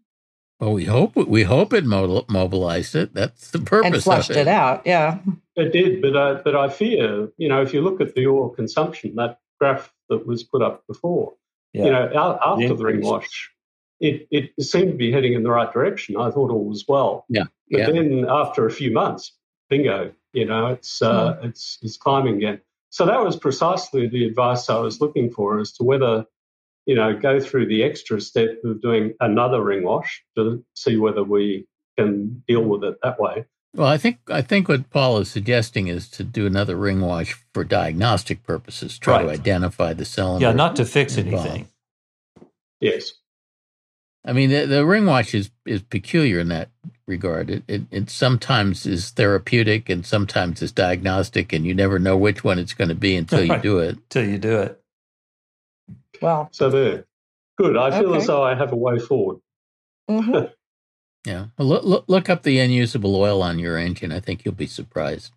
Well, 0.60 0.74
we 0.74 0.86
hope 0.86 1.16
we 1.16 1.44
hope 1.44 1.72
it 1.72 1.86
mobilized 1.86 2.96
it. 2.96 3.14
That's 3.14 3.52
the 3.52 3.60
purpose. 3.60 3.94
And 3.94 4.04
flushed 4.04 4.32
it. 4.32 4.38
it. 4.38 4.48
out. 4.48 4.82
Yeah, 4.86 5.20
it 5.56 5.72
did. 5.72 6.02
But 6.02 6.18
I, 6.18 6.34
but 6.42 6.56
I 6.56 6.70
fear, 6.70 7.30
you 7.38 7.48
know, 7.48 7.62
if 7.62 7.76
you 7.76 7.82
look 7.82 8.02
at 8.02 8.16
the 8.16 8.26
oil 8.26 8.50
consumption, 8.50 9.16
that 9.18 9.40
graph 9.60 9.92
that 10.10 10.26
was 10.26 10.44
put 10.44 10.62
up 10.62 10.86
before, 10.88 11.34
yeah. 11.74 11.86
you 11.86 11.92
know, 11.92 12.38
after 12.44 12.68
the, 12.70 12.76
the 12.76 12.84
ring 12.84 13.02
wash, 13.02 13.52
it 14.00 14.28
it 14.32 14.52
seemed 14.62 14.92
to 14.92 14.98
be 14.98 15.12
heading 15.12 15.34
in 15.34 15.44
the 15.44 15.52
right 15.52 15.72
direction. 15.72 16.18
I 16.18 16.30
thought 16.32 16.52
all 16.52 16.66
was 16.66 16.86
well. 16.88 17.26
Yeah. 17.30 17.46
But 17.70 17.80
yeah. 17.80 17.92
then 17.92 18.26
after 18.30 18.66
a 18.66 18.72
few 18.72 18.92
months, 18.92 19.34
bingo, 19.70 20.14
you 20.34 20.46
know, 20.46 20.68
it's 20.68 21.02
uh, 21.02 21.34
mm. 21.36 21.46
it's 21.46 21.78
it's 21.82 21.98
climbing 21.98 22.38
again. 22.38 22.62
So 22.90 23.06
that 23.06 23.24
was 23.24 23.36
precisely 23.36 24.08
the 24.08 24.26
advice 24.26 24.70
I 24.70 24.80
was 24.80 25.02
looking 25.02 25.30
for 25.30 25.60
as 25.60 25.74
to 25.74 25.84
whether 25.84 26.26
you 26.88 26.96
know, 26.96 27.14
go 27.14 27.40
through 27.40 27.68
the 27.68 27.84
extra 27.84 28.20
step 28.20 28.64
of 28.64 28.82
doing 28.82 29.14
another 29.20 29.62
ring 29.62 29.84
wash 29.84 30.24
to 30.36 30.64
see 30.74 30.96
whether 30.96 31.22
we 31.22 31.68
can 31.98 32.42
deal 32.48 32.64
with 32.64 32.84
it 32.84 32.98
that 33.04 33.20
way. 33.20 33.46
Well, 33.74 33.88
I 33.88 33.98
think 33.98 34.20
I 34.28 34.42
think 34.42 34.70
what 34.70 34.90
Paul 34.90 35.20
is 35.20 35.30
suggesting 35.30 35.88
is 35.88 36.10
to 36.10 36.24
do 36.24 36.46
another 36.46 36.76
ring 36.76 37.02
wash 37.02 37.36
for 37.54 37.64
diagnostic 37.64 38.44
purposes, 38.44 38.98
try 38.98 39.18
right. 39.18 39.26
to 39.26 39.32
identify 39.32 39.94
the 39.94 40.06
cylinder. 40.06 40.48
Yeah, 40.48 40.54
not 40.54 40.76
to 40.78 40.86
fix 40.86 41.18
involved. 41.18 41.48
anything. 41.48 41.68
Yes. 42.80 43.14
I 44.26 44.34
mean, 44.34 44.50
the, 44.50 44.66
the, 44.66 44.86
ring 44.86 45.06
wash 45.06 45.34
is, 45.34 45.52
is 45.66 45.82
peculiar 45.82 46.40
in 46.40 46.50
that 46.50 46.70
regard. 47.08 47.50
It, 47.50 47.64
it, 47.68 47.84
it 47.92 48.10
sometimes 48.10 48.86
is 48.86 49.12
therapeutic 49.12 49.90
and 49.90 50.06
sometimes 50.06 50.62
is 50.62 50.74
diagnostic, 50.74 51.54
and 51.54 51.66
you 51.66 51.74
never 51.74 51.98
know 51.98 52.18
which 52.18 52.44
one 52.44 52.60
it's 52.60 52.74
going 52.74 52.90
to 52.90 52.96
be 52.96 53.16
until 53.16 53.46
you 53.46 53.58
do 53.62 53.80
it. 53.80 53.96
Until 53.96 54.28
you 54.28 54.38
do 54.38 54.60
it. 54.60 54.82
Well, 56.22 56.50
so 56.52 56.70
there. 56.70 57.06
Good. 57.58 57.78
I 57.78 57.98
feel 57.98 58.10
okay. 58.10 58.18
as 58.18 58.28
though 58.28 58.44
I 58.44 58.56
have 58.56 58.74
a 58.74 58.76
way 58.76 59.00
forward. 59.00 59.38
Mm-hmm. 60.10 60.52
yeah. 61.28 61.48
Well, 61.58 61.68
look, 61.68 61.84
look, 61.84 62.06
look 62.08 62.30
up 62.30 62.44
the 62.44 62.60
unusable 62.60 63.18
oil 63.18 63.44
on 63.44 63.60
your 63.60 63.78
engine. 63.78 64.14
I 64.14 64.22
think 64.22 64.46
you'll 64.46 64.54
be 64.54 64.66
surprised. 64.66 65.34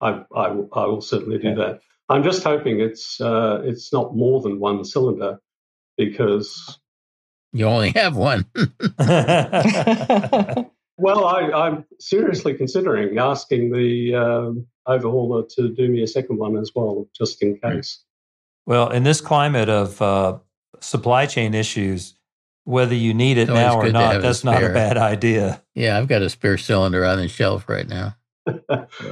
I, 0.00 0.24
I, 0.34 0.46
I 0.72 0.86
will 0.86 1.02
certainly 1.02 1.36
do 1.38 1.54
that. 1.56 1.80
I'm 2.08 2.22
just 2.22 2.42
hoping 2.42 2.80
it's 2.80 3.20
uh, 3.20 3.60
it's 3.62 3.92
not 3.92 4.16
more 4.16 4.40
than 4.40 4.58
one 4.58 4.84
cylinder 4.84 5.38
because 5.98 6.78
you 7.52 7.66
only 7.66 7.90
have 7.90 8.16
one. 8.16 8.46
well, 10.96 11.26
I, 11.26 11.68
am 11.68 11.84
seriously 12.00 12.54
considering 12.54 13.18
asking 13.18 13.70
the 13.70 14.14
uh, 14.14 14.52
overhauler 14.90 15.46
to 15.56 15.68
do 15.68 15.88
me 15.88 16.02
a 16.02 16.08
second 16.08 16.38
one 16.38 16.56
as 16.56 16.72
well, 16.74 17.06
just 17.14 17.42
in 17.42 17.58
case. 17.58 18.02
Well, 18.64 18.88
in 18.90 19.02
this 19.02 19.20
climate 19.20 19.68
of 19.68 20.00
uh, 20.00 20.38
supply 20.80 21.26
chain 21.26 21.52
issues, 21.54 22.14
whether 22.64 22.94
you 22.94 23.14
need 23.14 23.38
it 23.38 23.48
now 23.48 23.76
or 23.76 23.90
not, 23.90 24.22
that's 24.22 24.44
not 24.44 24.62
a 24.62 24.68
bad 24.68 24.96
idea. 24.96 25.62
Yeah, 25.74 25.98
I've 25.98 26.08
got 26.08 26.22
a 26.22 26.30
spare 26.30 26.58
cylinder 26.58 27.04
on 27.04 27.18
the 27.18 27.28
shelf 27.28 27.68
right 27.68 27.88
now. 27.88 28.16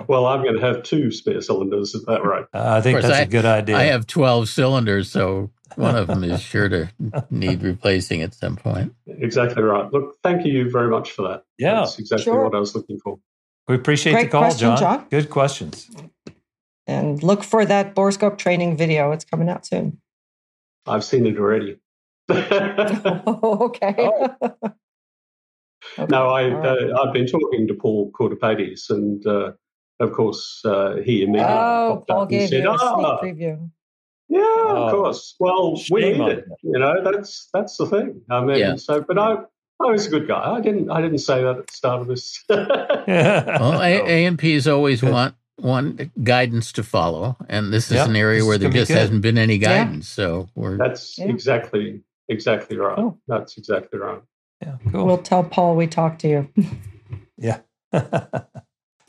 well, 0.09 0.27
I'm 0.27 0.43
going 0.43 0.57
to 0.57 0.61
have 0.61 0.83
two 0.83 1.11
spare 1.13 1.41
cylinders. 1.41 1.95
Is 1.95 2.05
that 2.07 2.25
right? 2.25 2.45
Uh, 2.53 2.77
I 2.77 2.81
think 2.81 3.01
that's 3.01 3.15
I, 3.15 3.21
a 3.21 3.27
good 3.27 3.45
idea. 3.45 3.77
I 3.77 3.85
have 3.85 4.07
12 4.07 4.49
cylinders, 4.49 5.11
so 5.11 5.51
one 5.77 5.97
of 5.97 6.09
them 6.09 6.25
is 6.25 6.43
sure 6.43 6.69
to 6.69 6.91
need 7.31 7.63
replacing 7.63 8.23
at 8.23 8.35
some 8.35 8.57
point. 8.57 8.93
Exactly 9.07 9.63
right. 9.63 9.93
Look, 9.93 10.17
thank 10.23 10.45
you 10.45 10.71
very 10.71 10.91
much 10.91 11.13
for 11.13 11.29
that. 11.29 11.45
Yeah. 11.59 11.75
That's 11.75 11.99
exactly 11.99 12.25
sure. 12.25 12.45
what 12.45 12.55
I 12.55 12.59
was 12.59 12.75
looking 12.75 12.99
for. 12.99 13.19
We 13.69 13.77
appreciate 13.77 14.15
Great 14.15 14.25
the 14.25 14.31
call, 14.31 14.43
question, 14.43 14.69
John. 14.69 14.79
John. 14.79 15.07
Good 15.11 15.31
questions 15.31 15.89
and 16.91 17.23
look 17.23 17.45
for 17.45 17.65
that 17.65 17.95
borescope 17.95 18.37
training 18.37 18.77
video. 18.77 19.13
It's 19.13 19.25
coming 19.25 19.49
out 19.49 19.65
soon. 19.65 20.01
I've 20.87 21.05
seen 21.05 21.25
it 21.25 21.39
already. 21.39 21.79
okay. 23.31 23.95
Oh. 23.97 24.29
okay. 25.99 26.07
No, 26.09 26.29
I, 26.29 26.49
right. 26.49 26.91
uh, 26.91 27.03
I've 27.03 27.13
been 27.13 27.27
talking 27.27 27.67
to 27.69 27.75
Paul 27.75 28.13
Kortopates, 28.13 28.91
and 28.91 29.27
uh, 29.27 29.53
of 29.99 30.13
course, 30.13 30.63
uh, 30.65 30.97
he 31.05 31.23
immediately 31.23 31.55
oh, 31.55 32.05
Paul 32.09 32.27
gave 32.27 32.51
said, 32.51 32.63
you 32.63 32.71
a 32.71 32.77
ah, 32.79 33.21
preview. 33.23 33.71
Yeah, 34.29 34.41
oh, 34.43 34.85
of 34.87 34.93
course. 34.93 35.35
Well, 35.41 35.81
we 35.91 36.13
need 36.13 36.29
it. 36.29 36.45
You 36.63 36.79
know, 36.79 37.03
that's 37.03 37.49
that's 37.53 37.77
the 37.77 37.87
thing. 37.87 38.23
I 38.31 38.41
mean, 38.43 38.59
yeah. 38.59 38.77
so, 38.77 39.01
but 39.01 39.19
I, 39.19 39.39
I 39.81 39.87
was 39.87 40.07
a 40.07 40.11
good 40.11 40.29
guy. 40.29 40.53
I 40.53 40.61
didn't, 40.61 40.91
I 40.91 41.01
didn't 41.01 41.19
say 41.19 41.43
that 41.43 41.59
at 41.59 41.67
the 41.67 41.73
start 41.73 42.03
of 42.03 42.07
this. 42.07 42.45
well, 42.49 43.83
A 43.83 44.27
and 44.27 44.39
P's 44.39 44.69
always 44.69 45.03
want 45.03 45.35
want 45.59 46.25
guidance 46.25 46.73
to 46.73 46.83
follow, 46.83 47.37
and 47.49 47.73
this 47.73 47.91
is 47.91 47.97
yep, 47.97 48.09
an 48.09 48.17
area 48.17 48.45
where 48.45 48.59
there 48.59 48.71
just 48.71 48.91
hasn't 48.91 49.23
been 49.23 49.39
any 49.39 49.59
guidance. 49.59 50.17
Yeah. 50.17 50.25
So 50.25 50.49
we're 50.55 50.77
that's 50.77 51.19
yeah. 51.19 51.27
exactly 51.27 52.03
exactly 52.31 52.77
right. 52.77 52.97
Cool. 52.97 53.21
That's 53.29 53.59
exactly 53.59 53.99
right. 53.99 54.23
Yeah, 54.63 54.77
cool. 54.91 55.07
We'll 55.07 55.19
tell 55.19 55.45
Paul 55.45 55.77
we 55.77 55.87
talked 55.87 56.21
to 56.23 56.29
you. 56.29 56.49
yeah. 57.37 57.61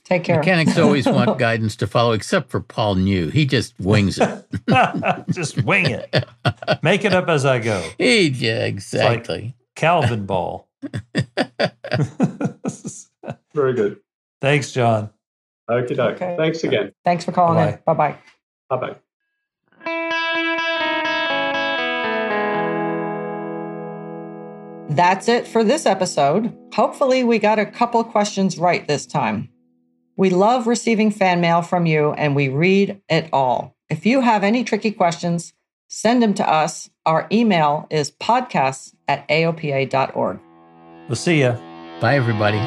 Take 0.03 0.25
care. 0.25 0.39
Mechanics 0.39 0.77
always 0.77 1.05
want 1.05 1.37
guidance 1.39 1.77
to 1.77 1.87
follow, 1.87 2.11
except 2.11 2.49
for 2.49 2.59
Paul 2.59 2.95
New. 2.95 3.29
He 3.29 3.45
just 3.45 3.79
wings 3.79 4.19
it. 4.19 4.45
just 5.29 5.63
wing 5.63 5.85
it. 5.85 6.25
Make 6.81 7.05
it 7.05 7.13
up 7.13 7.29
as 7.29 7.45
I 7.45 7.59
go. 7.59 7.87
He, 7.97 8.27
yeah, 8.27 8.65
exactly. 8.65 9.41
Like 9.41 9.53
Calvin 9.75 10.25
ball. 10.25 10.67
Very 13.53 13.73
good. 13.73 13.99
Thanks, 14.41 14.71
John. 14.71 15.11
Okay, 15.69 15.95
okay. 15.97 16.35
Thanks 16.37 16.63
again. 16.63 16.91
Thanks 17.05 17.23
for 17.23 17.31
calling 17.31 17.55
Bye-bye. 17.55 17.71
in. 17.71 17.79
Bye 17.85 17.93
bye. 17.93 18.17
Bye 18.69 18.87
bye. 18.93 18.95
That's 24.91 25.29
it 25.29 25.47
for 25.47 25.63
this 25.63 25.85
episode. 25.85 26.53
Hopefully, 26.73 27.23
we 27.23 27.39
got 27.39 27.59
a 27.59 27.65
couple 27.65 28.03
questions 28.03 28.57
right 28.57 28.85
this 28.85 29.05
time. 29.05 29.47
We 30.17 30.29
love 30.29 30.67
receiving 30.67 31.11
fan 31.11 31.39
mail 31.39 31.61
from 31.61 31.85
you 31.85 32.11
and 32.11 32.35
we 32.35 32.49
read 32.49 33.01
it 33.07 33.29
all. 33.31 33.73
If 33.89 34.05
you 34.05 34.19
have 34.19 34.43
any 34.43 34.65
tricky 34.65 34.91
questions, 34.91 35.53
send 35.87 36.21
them 36.21 36.33
to 36.33 36.47
us. 36.47 36.89
Our 37.05 37.25
email 37.31 37.87
is 37.89 38.11
podcasts 38.11 38.93
at 39.07 39.25
aopa.org. 39.29 40.39
We'll 41.07 41.15
see 41.15 41.39
you. 41.39 41.51
Bye, 42.01 42.17
everybody. 42.17 42.57